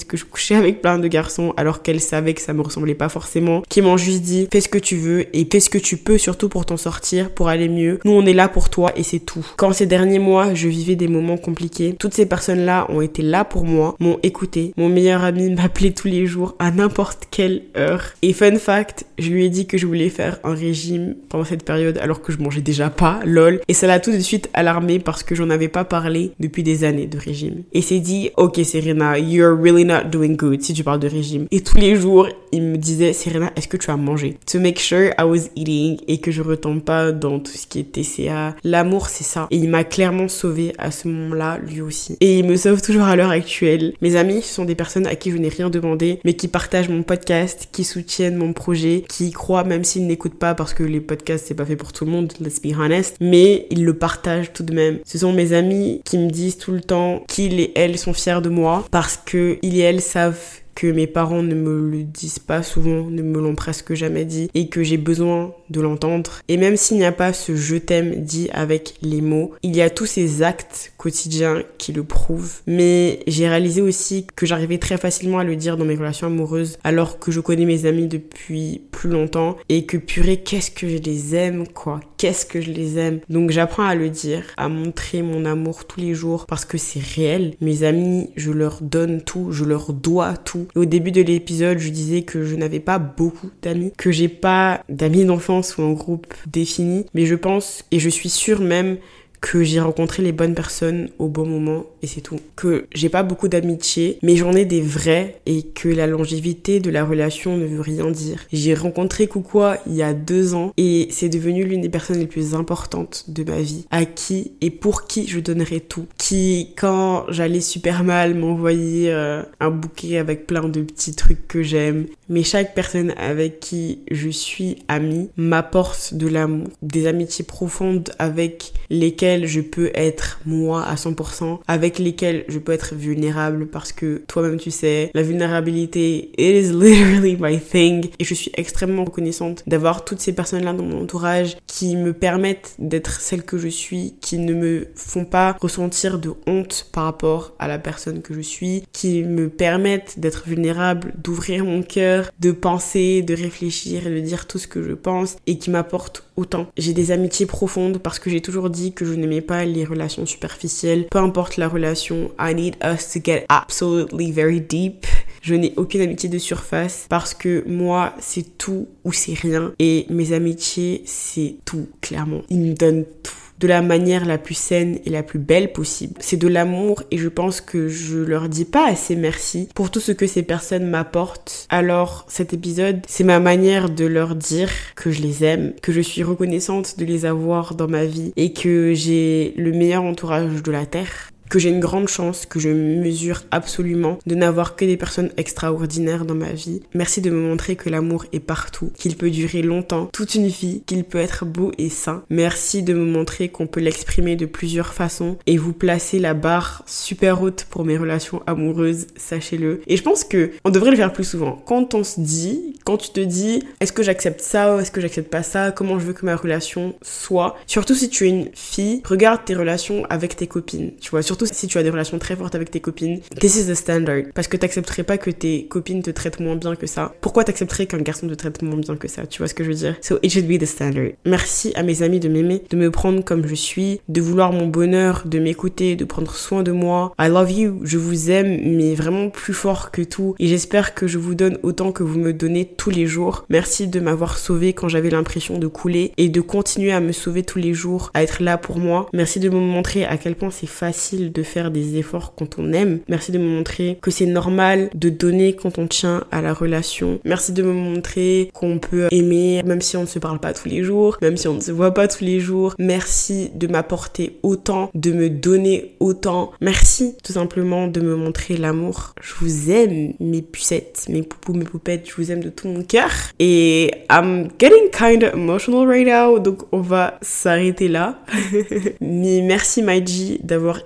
que 0.08 0.18
je 0.18 0.26
couchais 0.26 0.56
avec 0.56 0.82
plein 0.82 1.00
de 1.00 1.08
garçons 1.08 1.54
alors 1.58 1.82
qu'elles 1.82 2.02
savaient 2.02 2.36
que 2.36 2.42
ça 2.42 2.54
me 2.54 2.62
ressemblait 2.62 2.94
pas 2.94 3.10
forcément, 3.10 3.64
qui 3.68 3.82
m'ont 3.82 3.98
juste 3.98 4.22
dit 4.22 4.48
fais 4.52 4.62
ce 4.62 4.70
que 4.70 4.78
tu 4.78 4.96
veux 4.96 5.26
et 5.36 5.48
fais 5.52 5.60
ce 5.60 5.70
que 5.70 5.78
tu 5.78 5.98
peux 5.98 6.18
surtout 6.18 6.50
pour 6.50 6.66
t'en 6.66 6.78
sortir, 6.78 7.32
pour 7.32 7.50
aller 7.50 7.68
mieux. 7.68 8.00
Nous 8.06 8.12
on 8.12 8.26
est 8.26 8.34
là 8.34 8.48
pour 8.48 8.70
toi 8.70 8.92
et 8.96 9.04
c'est 9.04 9.20
tout. 9.20 9.46
Quand 9.58 9.74
ces 9.74 9.88
derniers 9.88 10.20
mois 10.20 10.54
je 10.54 10.68
vivais 10.68 10.96
des 10.96 11.08
moments 11.08 11.38
compliqués, 11.38 11.96
toutes 11.98 12.14
ces 12.14 12.28
personnes-là 12.28 12.86
ont 12.90 13.02
été 13.02 13.22
là 13.22 13.44
pour 13.44 13.66
moi, 13.66 13.96
m'ont 14.00 14.20
écouté. 14.22 14.74
Mon 14.78 14.90
meilleur 14.90 15.24
ami 15.24 15.50
m'appelait 15.56 15.92
tous 15.92 16.08
les 16.08 16.28
jours 16.28 16.56
à 16.60 16.72
n'importe 16.72 17.28
quelle 17.32 17.64
heure. 17.76 18.14
Et 18.22 18.34
fun 18.34 18.58
fact, 18.58 19.06
je 19.18 19.30
lui 19.30 19.46
ai 19.46 19.50
dit 19.50 19.66
que 19.66 19.78
je 19.78 19.88
voulais 19.88 20.10
faire 20.10 20.40
un 20.44 20.54
régime 20.54 21.16
pendant 21.30 21.46
cette 21.46 21.64
période 21.64 21.98
alors 21.98 22.22
que 22.22 22.32
je 22.32 22.38
mangeais 22.38 22.62
déjà 22.62 22.90
pas, 22.90 23.20
lol. 23.26 23.62
Et 23.68 23.74
ça 23.74 23.88
l'a 23.88 24.00
tout 24.00 24.12
de 24.12 24.20
suite 24.20 24.50
alarmé 24.54 25.00
parce 25.00 25.24
que 25.24 25.36
j'en 25.36 25.50
avais 25.50 25.70
pas 25.70 25.86
parlé 25.86 26.32
depuis 26.40 26.64
des 26.64 26.84
années 26.84 27.08
de 27.08 27.18
régime. 27.18 27.64
Et 27.74 27.82
s'est 27.82 28.00
dit, 28.00 28.30
ok 28.38 28.60
Serena, 28.64 29.18
you're 29.18 29.55
really 29.56 29.86
not 29.86 30.06
doing 30.12 30.36
good 30.36 30.62
si 30.62 30.74
tu 30.74 30.84
parles 30.84 31.00
de 31.00 31.08
régime. 31.08 31.48
Et 31.52 31.62
tous 31.62 31.78
les 31.78 31.96
jours, 31.96 32.28
il 32.52 32.62
me 32.62 32.78
disait, 32.78 33.14
Serena, 33.14 33.52
est-ce 33.56 33.68
que 33.68 33.78
tu 33.78 33.90
as 33.92 33.98
mangé? 33.98 34.38
To 34.52 34.60
make 34.60 34.80
sure 34.80 35.12
I 35.18 35.24
was 35.24 35.50
eating 35.56 35.98
et 36.08 36.20
que 36.20 36.32
je 36.32 36.42
retombe 36.42 36.82
pas 36.82 37.12
dans 37.12 37.40
tout 37.40 37.52
ce 37.52 37.68
qui 37.68 37.80
est 37.80 37.92
TCA. 37.92 38.56
L'amour, 38.64 39.10
c'est 39.10 39.24
ça. 39.24 39.48
Et 39.52 39.58
il 39.58 39.70
m'a 39.70 39.84
clairement 39.84 40.28
sauvé 40.28 40.74
à 40.78 40.92
ce 40.92 41.08
moment-là, 41.08 41.60
lui 41.66 41.82
aussi. 41.82 42.18
Et 42.22 42.40
il 42.40 42.46
me 42.46 42.56
sauve 42.56 42.82
toujours 42.82 43.04
à 43.04 43.16
l'heure 43.16 43.32
actuelle. 43.32 43.94
Mes 44.02 44.16
amis 44.16 44.42
sont 44.42 44.66
des 44.66 44.76
personnes 44.76 45.08
à 45.08 45.16
qui 45.16 45.32
je 45.32 45.38
n'ai 45.38 45.50
rien 45.50 45.70
demandé, 45.70 46.20
mais 46.24 46.34
qui 46.34 46.48
partagent 46.48 46.90
mon 46.90 47.04
podcast, 47.04 47.70
qui 47.72 47.84
soutiennent 47.84 48.36
mon 48.36 48.54
projet, 48.54 49.04
qui 49.08 49.28
y 49.28 49.32
croient 49.32 49.64
même 49.64 49.84
s'ils 49.84 50.08
n'écoutent 50.08 50.40
pas 50.40 50.56
parce 50.56 50.74
que 50.74 50.84
les 50.84 51.02
podcasts 51.02 51.48
c'est 51.48 51.56
pas 51.56 51.66
fait 51.66 51.76
pour 51.76 51.94
tout 51.94 52.06
le 52.06 52.12
monde, 52.12 52.34
let's 52.40 52.62
be 52.62 52.78
honest, 52.78 53.18
mais 53.22 53.68
ils 53.70 53.84
le 53.84 53.94
partagent 53.94 54.54
tout 54.54 54.64
de 54.64 54.74
même. 54.74 55.00
Ce 55.06 55.18
sont 55.18 55.34
mes 55.34 55.54
amis 55.54 56.02
qui 56.06 56.18
me 56.18 56.30
disent 56.30 56.58
tout 56.58 56.72
le 56.72 56.82
temps 56.82 57.24
qu'ils 57.28 57.60
et 57.60 57.72
elles 57.76 57.98
sont 57.98 58.14
fiers 58.14 58.42
de 58.42 58.50
moi 58.50 58.86
parce 58.92 59.18
que 59.18 59.45
ils 59.62 59.80
et 59.80 59.84
elles 59.84 60.02
savent 60.02 60.62
que 60.76 60.88
mes 60.88 61.08
parents 61.08 61.42
ne 61.42 61.56
me 61.56 61.90
le 61.90 62.04
disent 62.04 62.40
pas 62.40 62.62
souvent, 62.62 63.10
ne 63.10 63.22
me 63.22 63.40
l'ont 63.40 63.56
presque 63.56 63.94
jamais 63.94 64.26
dit 64.26 64.50
et 64.54 64.68
que 64.68 64.84
j'ai 64.84 64.98
besoin 64.98 65.54
de 65.70 65.82
l'entendre. 65.82 66.42
Et 66.48 66.58
même 66.58 66.78
s'il 66.78 66.98
n'y 66.98 67.06
a 67.06 67.12
pas 67.12 67.34
ce 67.34 67.56
je 67.56 67.78
t'aime 67.78 68.24
dit 68.24 68.50
avec 68.52 68.96
les 69.02 69.22
mots, 69.22 69.54
il 69.64 69.76
y 69.76 69.82
a 69.82 69.90
tous 69.90 70.06
ces 70.06 70.44
actes 70.44 70.94
quotidiens 70.98 71.64
qui 71.78 71.94
le 71.94 72.04
prouvent. 72.04 72.62
Mais 72.68 73.20
j'ai 73.28 73.48
réalisé 73.48 73.82
aussi 73.82 74.28
que 74.36 74.46
j'arrivais 74.46 74.78
très 74.78 74.98
facilement 74.98 75.40
à 75.40 75.44
le 75.44 75.56
dire 75.56 75.78
dans 75.78 75.86
mes 75.86 75.96
relations 75.96 76.28
amoureuses 76.28 76.78
alors 76.84 77.20
que 77.20 77.32
je 77.32 77.40
connais 77.40 77.66
mes 77.66 77.86
amis 77.86 78.08
depuis 78.08 78.82
plus 78.92 79.10
longtemps 79.10 79.56
et 79.70 79.86
que 79.86 79.98
purée, 79.98 80.38
qu'est-ce 80.38 80.72
que 80.72 80.90
je 80.90 80.98
les 80.98 81.36
aime 81.36 81.68
quoi. 81.68 82.02
Qu'est-ce 82.18 82.46
que 82.46 82.60
je 82.60 82.72
les 82.72 82.98
aime. 82.98 83.20
Donc 83.30 83.52
j'apprends 83.52 83.86
à 83.86 83.96
le 83.96 84.10
dire, 84.10 84.44
à 84.58 84.68
montrer 84.68 85.22
mon 85.22 85.46
amour 85.46 85.86
tous 85.86 86.00
les 86.02 86.14
jours 86.14 86.46
parce 86.46 86.66
que 86.66 86.78
c'est 86.78 87.02
réel. 87.02 87.54
Mes 87.62 87.84
amis, 87.84 88.30
je 88.36 88.52
leur 88.52 88.82
donne 88.82 89.22
tout, 89.22 89.52
je 89.52 89.64
leur 89.64 89.94
dois 89.94 90.36
tout 90.38 90.65
au 90.76 90.86
début 90.86 91.12
de 91.12 91.22
l'épisode, 91.22 91.80
je 91.80 91.90
disais 91.90 92.24
que 92.24 92.44
je 92.44 92.56
n'avais 92.56 92.80
pas 92.80 93.00
beaucoup 93.00 93.50
d'amis, 93.62 93.92
que 93.98 94.12
j'ai 94.12 94.30
pas 94.30 94.84
d'amis 94.90 95.26
d'enfance 95.26 95.78
ou 95.78 95.84
un 95.84 95.94
groupe 95.94 96.34
défini, 96.48 97.06
mais 97.14 97.26
je 97.26 97.36
pense 97.36 97.84
et 97.92 98.00
je 98.00 98.10
suis 98.10 98.30
sûre 98.30 98.62
même 98.62 98.98
que 99.46 99.64
j'ai 99.64 99.80
rencontré 99.80 100.24
les 100.24 100.32
bonnes 100.32 100.56
personnes 100.56 101.10
au 101.20 101.28
bon 101.28 101.46
moment 101.46 101.86
et 102.02 102.08
c'est 102.08 102.22
tout. 102.22 102.40
Que 102.56 102.88
j'ai 102.96 103.10
pas 103.10 103.22
beaucoup 103.22 103.48
d'amitié, 103.48 104.18
mais 104.24 104.38
j'en 104.38 104.54
ai 104.54 104.66
des 104.66 104.82
vrais 104.82 105.40
et 105.46 105.62
que 105.62 105.88
la 105.88 106.08
longévité 106.08 106.80
de 106.80 106.90
la 106.90 107.06
relation 107.06 107.56
ne 107.56 107.66
veut 107.66 107.80
rien 107.80 108.10
dire. 108.10 108.40
J'ai 108.52 108.74
rencontré 108.74 109.28
Koukoua 109.28 109.78
il 109.86 109.94
y 109.94 110.02
a 110.02 110.16
deux 110.16 110.56
ans 110.56 110.74
et 110.78 111.10
c'est 111.12 111.30
devenu 111.30 111.64
l'une 111.64 111.82
des 111.82 111.90
personnes 111.90 112.18
les 112.18 112.26
plus 112.26 112.56
importantes 112.56 113.26
de 113.28 113.44
ma 113.44 113.62
vie, 113.62 113.86
à 113.92 114.06
qui 114.06 114.54
et 114.62 114.72
pour 114.72 115.06
qui 115.06 115.28
je 115.28 115.40
donnerais 115.40 115.80
tout. 115.80 116.08
Qui, 116.18 116.74
quand 116.76 117.26
j'allais 117.30 117.62
super 117.62 118.04
mal, 118.04 118.34
m'envoyait 118.34 119.12
euh, 119.12 119.44
un 119.60 119.70
bouquet 119.70 120.18
avec 120.18 120.48
plein 120.48 120.68
de 120.68 120.82
petits 120.82 121.14
trucs 121.14 121.48
que 121.48 121.62
j'aime. 121.62 122.08
Mais 122.30 122.42
chaque 122.42 122.74
personne 122.74 123.14
avec 123.16 123.60
qui 123.60 124.00
je 124.10 124.30
suis 124.30 124.78
amie 124.88 125.30
m'apporte 125.38 126.16
de 126.16 126.28
l'amour, 126.28 126.70
des 126.82 127.06
amitiés 127.06 127.46
profondes 127.46 128.10
avec 128.18 128.74
lesquelles 128.90 129.35
je 129.44 129.60
peux 129.60 129.92
être 129.94 130.40
moi 130.46 130.84
à 130.84 130.96
100%, 130.96 131.60
avec 131.68 132.00
lesquels 132.00 132.46
je 132.48 132.60
peux 132.60 132.72
être 132.72 132.96
vulnérable 132.96 133.68
parce 133.68 133.92
que 133.92 134.24
toi-même 134.28 134.58
tu 134.58 134.72
sais, 134.72 135.12
la 135.14 135.22
vulnérabilité, 135.22 136.32
it 136.38 136.66
is 136.66 136.72
literally 136.72 137.38
my 137.40 137.60
thing. 137.60 138.10
Et 138.20 138.24
je 138.24 138.34
suis 138.34 138.52
extrêmement 138.56 139.04
reconnaissante 139.04 139.64
d'avoir 139.68 140.06
toutes 140.06 140.22
ces 140.22 140.34
personnes-là 140.34 140.74
dans 140.74 140.84
mon 140.84 141.04
entourage 141.04 141.58
qui 141.68 141.96
me 141.96 142.14
permettent 142.14 142.76
d'être 142.80 143.20
celle 143.20 143.44
que 143.44 143.58
je 143.58 143.68
suis, 143.68 144.16
qui 144.22 144.38
ne 144.38 144.54
me 144.54 144.88
font 144.96 145.26
pas 145.26 145.58
ressentir 145.60 146.20
de 146.20 146.32
honte 146.48 146.88
par 146.92 147.04
rapport 147.06 147.54
à 147.60 147.68
la 147.68 147.80
personne 147.80 148.22
que 148.22 148.34
je 148.34 148.42
suis, 148.42 148.84
qui 148.94 149.24
me 149.24 149.50
permettent 149.50 150.20
d'être 150.20 150.44
vulnérable, 150.48 151.14
d'ouvrir 151.18 151.66
mon 151.66 151.82
cœur, 151.82 152.30
de 152.40 152.52
penser, 152.52 153.22
de 153.22 153.34
réfléchir 153.34 154.08
et 154.08 154.12
de 154.12 154.20
dire 154.20 154.48
tout 154.48 154.58
ce 154.58 154.68
que 154.68 154.84
je 154.84 154.94
pense 154.94 155.38
et 155.48 155.58
qui 155.58 155.70
m'apportent 155.70 156.24
autant. 156.36 156.68
J'ai 156.78 156.94
des 156.94 157.12
amitiés 157.12 157.46
profondes 157.46 158.00
parce 158.00 158.20
que 158.20 158.30
j'ai 158.30 158.42
toujours 158.42 158.70
dit 158.70 158.94
que 158.94 159.06
je 159.06 159.14
n'aimais 159.26 159.42
pas 159.42 159.66
les 159.66 159.86
relations 159.86 160.26
superficielles. 160.26 161.08
Peu 161.10 161.20
importe 161.20 161.58
la 161.58 161.68
relation, 161.68 162.32
I 162.40 162.54
need 162.54 162.76
us 162.84 163.12
to 163.14 163.20
get 163.24 163.46
absolutely 163.50 164.32
very 164.32 164.62
deep. 164.62 165.06
Je 165.42 165.56
n'ai 165.56 165.74
aucune 165.78 166.02
amitié 166.02 166.28
de 166.30 166.40
surface 166.40 167.06
parce 167.10 167.34
que 167.34 167.64
moi, 167.68 168.14
c'est 168.20 168.58
tout 168.58 168.88
ou 169.04 169.14
c'est 169.14 169.36
rien. 169.36 169.74
Et 169.80 170.06
mes 170.10 170.34
amitiés, 170.34 171.04
c'est 171.06 171.58
tout, 171.66 171.88
clairement. 172.02 172.42
Ils 172.50 172.60
me 172.60 172.74
donnent 172.74 173.06
tout 173.22 173.45
de 173.60 173.68
la 173.68 173.82
manière 173.82 174.26
la 174.26 174.38
plus 174.38 174.56
saine 174.56 175.00
et 175.06 175.10
la 175.10 175.24
plus 175.24 175.40
belle 175.40 175.72
possible. 175.72 176.16
C'est 176.20 176.38
de 176.38 176.48
l'amour 176.48 177.04
et 177.12 177.18
je 177.18 177.30
pense 177.30 177.62
que 177.62 177.88
je 177.88 178.18
leur 178.18 178.50
dis 178.50 178.66
pas 178.66 178.88
assez 178.88 179.16
merci 179.16 179.70
pour 179.74 179.92
tout 179.92 180.00
ce 180.00 180.12
que 180.12 180.28
ces 180.28 180.44
personnes 180.44 180.88
m'apportent. 180.88 181.68
Alors 181.70 182.26
cet 182.28 182.54
épisode, 182.54 183.02
c'est 183.08 183.24
ma 183.24 183.40
manière 183.40 183.90
de 183.90 184.06
leur 184.06 184.36
dire 184.36 184.70
que 184.96 185.12
je 185.12 185.22
les 185.22 185.44
aime, 185.44 185.74
que 185.82 185.92
je 185.92 186.02
suis 186.02 186.24
reconnaissante 186.24 186.98
de 186.98 187.06
les 187.06 187.26
avoir 187.26 187.76
dans 187.76 187.88
ma 187.88 188.06
vie 188.06 188.34
et 188.36 188.54
que 188.54 188.94
j'ai 188.94 189.54
le 189.58 189.72
meilleur 189.72 190.04
entourage 190.04 190.64
de 190.64 190.72
la 190.72 190.86
Terre 190.86 191.30
que 191.50 191.60
j'ai 191.60 191.70
une 191.70 191.80
grande 191.80 192.08
chance, 192.08 192.46
que 192.46 192.60
je 192.60 192.70
mesure 192.70 193.44
absolument 193.52 194.20
de 194.26 194.36
n'avoir 194.36 194.76
que 194.76 194.86
des 194.86 194.98
personnes 194.98 195.32
extraordinaires 195.38 196.26
dans 196.26 196.36
ma 196.36 196.52
vie. 196.52 196.82
Merci 196.94 197.22
de 197.22 197.30
me 197.30 197.42
montrer 197.42 197.76
que 197.76 197.90
l'amour 197.90 198.26
est 198.34 198.40
partout, 198.40 198.92
qu'il 198.98 199.16
peut 199.16 199.30
durer 199.30 199.62
longtemps, 199.62 200.10
toute 200.12 200.36
une 200.36 200.48
vie, 200.48 200.84
qu'il 200.86 201.04
peut 201.04 201.20
être 201.20 201.46
beau 201.46 201.72
et 201.78 201.90
sain. 201.90 202.24
Merci 202.30 202.84
de 202.84 202.94
me 202.94 203.06
montrer 203.06 203.50
qu'on 203.50 203.68
peut 203.68 203.80
l'exprimer 203.80 204.36
de 204.36 204.46
plusieurs 204.46 204.94
façons 204.94 205.38
et 205.48 205.58
vous 205.58 205.74
placer 205.74 206.20
la 206.20 206.34
barre 206.34 206.84
super 206.86 207.42
haute 207.42 207.66
pour 207.70 207.86
mes 207.86 207.98
relations 207.98 208.42
amoureuses, 208.48 209.08
sachez-le. 209.16 209.82
Et 209.88 209.98
je 209.98 210.04
pense 210.04 210.24
que 210.24 210.52
on 210.64 210.70
devrait 210.70 210.92
le 210.92 210.98
faire 210.98 211.14
plus 211.14 211.24
souvent. 211.24 211.62
Quand 211.66 211.94
on 211.94 212.04
se 212.04 212.20
dit, 212.20 212.76
quand 212.84 212.98
tu 212.98 213.10
te 213.10 213.20
dis, 213.20 213.64
est-ce 213.80 213.94
que 213.94 214.04
j'accepte 214.04 214.42
ça 214.42 214.66
est-ce 214.80 214.92
que 214.92 215.02
j'accepte 215.02 215.30
pas 215.30 215.44
ça, 215.44 215.72
comment 215.72 216.00
je 216.00 216.06
veux 216.06 216.14
que 216.14 216.26
ma 216.26 216.36
relation 216.36 216.96
soit, 217.02 217.58
surtout 217.68 217.96
si 217.96 218.10
tu 218.10 218.26
es 218.26 218.30
une 218.30 218.50
fille, 218.54 219.02
regarde 219.06 219.46
tes 219.46 219.56
relations 219.56 220.06
avec 220.10 220.36
tes 220.36 220.48
copines, 220.48 220.92
tu 221.00 221.12
vois, 221.12 221.22
surtout 221.36 221.54
si 221.54 221.68
tu 221.68 221.78
as 221.78 221.84
des 221.84 221.90
relations 221.90 222.18
très 222.18 222.38
fortes 222.38 222.56
avec 222.56 222.72
tes 222.72 222.80
copines, 222.80 223.20
this 223.42 223.58
is 223.58 223.66
the 223.66 223.76
standard. 223.76 224.24
Parce 224.34 224.48
que 224.48 224.56
t'accepterais 224.56 225.04
pas 225.04 225.18
que 225.18 225.30
tes 225.30 225.66
copines 225.66 226.02
te 226.02 226.10
traitent 226.10 226.40
moins 226.40 226.56
bien 226.56 226.78
que 226.78 226.88
ça. 226.88 227.14
Pourquoi 227.20 227.44
t'accepterais 227.44 227.88
qu'un 227.88 227.98
garçon 227.98 228.30
te 228.30 228.34
traite 228.34 228.62
moins 228.62 228.78
bien 228.78 228.96
que 228.96 229.10
ça? 229.10 229.26
Tu 229.26 229.40
vois 229.40 229.50
ce 229.50 229.54
que 229.54 229.66
je 229.66 229.70
veux 229.70 229.76
dire? 229.76 229.96
So 230.02 230.18
it 230.24 230.32
should 230.32 230.48
be 230.48 230.58
the 230.58 230.66
standard. 230.66 231.10
Merci 231.26 231.74
à 231.76 231.84
mes 231.84 232.04
amis 232.04 232.22
de 232.22 232.30
m'aimer, 232.30 232.64
de 232.70 232.78
me 232.78 232.90
prendre 232.90 233.22
comme 233.22 233.46
je 233.48 233.56
suis, 233.56 234.00
de 234.08 234.22
vouloir 234.22 234.54
mon 234.54 234.68
bonheur, 234.68 235.24
de 235.26 235.38
m'écouter, 235.40 235.98
de 235.98 236.06
prendre 236.06 236.34
soin 236.34 236.64
de 236.64 236.72
moi. 236.72 237.14
I 237.20 237.28
love 237.28 237.52
you, 237.52 237.82
je 237.84 237.98
vous 237.98 238.32
aime, 238.32 238.78
mais 238.78 238.96
vraiment 238.96 239.30
plus 239.30 239.54
fort 239.54 239.92
que 239.92 240.04
tout. 240.04 240.36
Et 240.40 240.48
j'espère 240.48 240.94
que 240.94 241.06
je 241.06 241.18
vous 241.18 241.36
donne 241.36 241.58
autant 241.64 241.92
que 241.92 242.04
vous 242.04 242.18
me 242.18 242.32
donnez 242.32 242.64
tous 242.66 242.92
les 242.92 243.08
jours. 243.08 243.46
Merci 243.50 243.88
de 243.88 244.00
m'avoir 244.00 244.38
sauvé 244.38 244.72
quand 244.72 244.88
j'avais 244.88 245.10
l'impression 245.10 245.58
de 245.58 245.68
couler 245.68 246.14
et 246.16 246.30
de 246.30 246.40
continuer 246.40 246.94
à 246.94 247.02
me 247.02 247.12
sauver 247.12 247.44
tous 247.44 247.60
les 247.60 247.74
jours, 247.74 248.10
à 248.14 248.24
être 248.24 248.42
là 248.42 248.58
pour 248.58 248.78
moi. 248.78 249.10
Merci 249.12 249.42
de 249.42 249.50
me 249.50 249.60
montrer 249.60 250.06
à 250.06 250.16
quel 250.16 250.36
point 250.36 250.50
c'est 250.50 250.66
facile 250.66 251.25
de 251.32 251.44
faire 251.44 251.72
des 251.72 251.98
efforts 251.98 252.34
quand 252.36 252.58
on 252.60 252.74
aime. 252.74 253.00
Merci 253.08 253.32
de 253.32 253.38
me 253.38 253.48
montrer 253.48 253.98
que 254.02 254.12
c'est 254.12 254.26
normal 254.26 254.90
de 254.94 255.10
donner 255.10 255.54
quand 255.54 255.78
on 255.78 255.88
tient 255.88 256.24
à 256.32 256.42
la 256.42 256.54
relation. 256.54 257.20
Merci 257.24 257.54
de 257.54 257.64
me 257.64 257.74
montrer 257.74 258.50
qu'on 258.54 258.80
peut 258.80 259.08
aimer 259.12 259.62
même 259.66 259.82
si 259.82 259.98
on 259.98 260.02
ne 260.02 260.08
se 260.08 260.20
parle 260.20 260.40
pas 260.40 260.54
tous 260.54 260.68
les 260.68 260.84
jours, 260.84 261.18
même 261.22 261.38
si 261.38 261.48
on 261.48 261.56
ne 261.56 261.60
se 261.60 261.72
voit 261.72 261.94
pas 261.94 262.08
tous 262.08 262.24
les 262.24 262.40
jours. 262.40 262.76
Merci 262.80 263.52
de 263.56 263.68
m'apporter 263.68 264.38
autant, 264.44 264.90
de 264.94 265.12
me 265.12 265.30
donner 265.30 265.96
autant. 266.00 266.52
Merci 266.62 267.16
tout 267.24 267.34
simplement 267.34 267.88
de 267.88 268.02
me 268.02 268.16
montrer 268.16 268.58
l'amour. 268.58 269.14
Je 269.22 269.34
vous 269.40 269.72
aime, 269.72 270.14
mes 270.20 270.42
pucettes, 270.42 271.06
mes 271.10 271.22
poupous, 271.22 271.54
mes 271.54 271.66
poupettes. 271.66 272.08
Je 272.10 272.16
vous 272.16 272.32
aime 272.32 272.42
de 272.44 272.50
tout 272.50 272.68
mon 272.68 272.84
cœur. 272.84 273.10
Et 273.40 273.92
I'm 274.10 274.50
getting 274.60 274.90
kind 274.92 275.24
of 275.24 275.34
emotional 275.34 275.88
right 275.88 276.08
now, 276.08 276.40
donc 276.40 276.64
on 276.72 276.82
va 276.82 277.18
s'arrêter 277.22 277.88
là. 277.88 278.20
Mais 279.02 279.42
merci 279.42 279.82
Maiji 279.82 280.40
d'avoir 280.44 280.82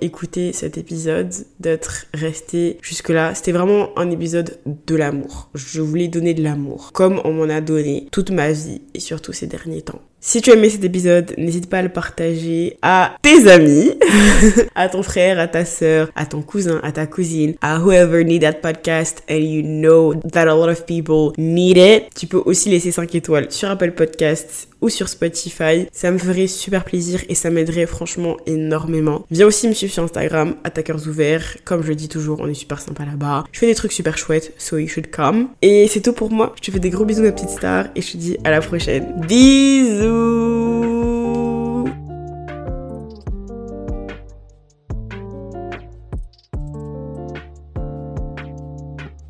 cet 0.54 0.78
épisode, 0.78 1.34
d'être 1.60 2.06
resté 2.14 2.78
jusque-là. 2.82 3.36
C'était 3.36 3.52
vraiment 3.52 3.98
un 3.98 4.10
épisode 4.12 4.60
de 4.66 4.96
l'amour. 4.96 5.50
Je 5.56 5.82
voulais 5.82 6.08
donner 6.08 6.34
de 6.34 6.44
l'amour, 6.44 6.92
comme 6.94 7.22
on 7.24 7.34
m'en 7.34 7.50
a 7.50 7.62
donné 7.62 8.08
toute 8.12 8.32
ma 8.32 8.52
vie 8.52 8.82
et 8.94 9.00
surtout 9.00 9.34
ces 9.34 9.48
derniers 9.48 9.82
temps. 9.82 10.02
Si 10.22 10.42
tu 10.42 10.52
as 10.52 10.56
aimé 10.56 10.70
cet 10.70 10.84
épisode, 10.84 11.34
n'hésite 11.38 11.70
pas 11.70 11.78
à 11.78 11.82
le 11.82 11.88
partager 11.90 12.78
à 12.82 13.16
tes 13.22 13.50
amis, 13.50 13.92
à 14.76 14.90
ton 14.90 15.02
frère, 15.02 15.40
à 15.40 15.48
ta 15.48 15.64
sœur, 15.64 16.12
à 16.14 16.26
ton 16.26 16.42
cousin, 16.42 16.82
à 16.84 16.92
ta 16.92 17.08
cousine, 17.08 17.56
à 17.62 17.80
whoever 17.80 18.26
need 18.26 18.42
that 18.42 18.56
podcast 18.62 19.24
and 19.30 19.36
you 19.36 19.62
know 19.62 20.14
that 20.34 20.48
a 20.50 20.54
lot 20.54 20.70
of 20.70 20.86
people 20.86 21.32
need 21.38 21.78
it. 21.78 22.14
Tu 22.16 22.28
peux 22.28 22.42
aussi 22.44 22.70
laisser 22.70 22.92
5 22.92 23.16
étoiles 23.16 23.50
sur 23.50 23.70
Apple 23.70 23.92
Podcasts 23.92 24.68
ou 24.82 24.90
sur 24.90 25.10
Spotify. 25.10 25.88
Ça 25.92 26.12
me 26.12 26.18
ferait 26.18 26.48
super 26.48 26.84
plaisir 26.84 27.22
et 27.30 27.36
ça 27.36 27.50
m'aiderait 27.50 27.86
franchement 27.86 28.38
énormément. 28.46 29.26
Viens 29.32 29.48
aussi 29.48 29.68
me 29.68 29.74
suivre 29.74 29.94
sur 29.94 30.04
Instagram, 30.04 30.56
attaqueurs 30.64 31.08
ouverts. 31.08 31.58
Comme 31.66 31.84
je 31.84 31.90
le 31.90 31.96
dis 31.96 32.10
toujours, 32.10 32.40
on 32.42 32.48
est 32.48 32.54
super 32.54 32.80
sympa 32.80 33.06
là-bas. 33.06 33.46
Je 33.52 33.60
fais 33.60 33.68
des 33.68 33.76
trucs 33.76 33.92
super 33.92 34.18
chouettes, 34.18 34.54
so 34.58 34.78
you 34.78 34.88
should 34.88 35.10
come. 35.10 35.50
Et 35.62 35.88
c'est 35.88 36.02
tout 36.02 36.14
pour 36.14 36.32
moi. 36.32 36.54
Je 36.58 36.62
te 36.62 36.72
fais 36.72 36.80
des 36.80 36.90
gros 36.90 37.06
bisous 37.06 37.24
ma 37.24 37.32
petite 37.32 37.50
star 37.50 37.86
et 37.96 38.02
je 38.02 38.12
te 38.12 38.18
dis 38.18 38.38
à 38.44 38.52
la 38.52 38.62
prochaine. 38.62 39.06
Bisous 39.28 41.19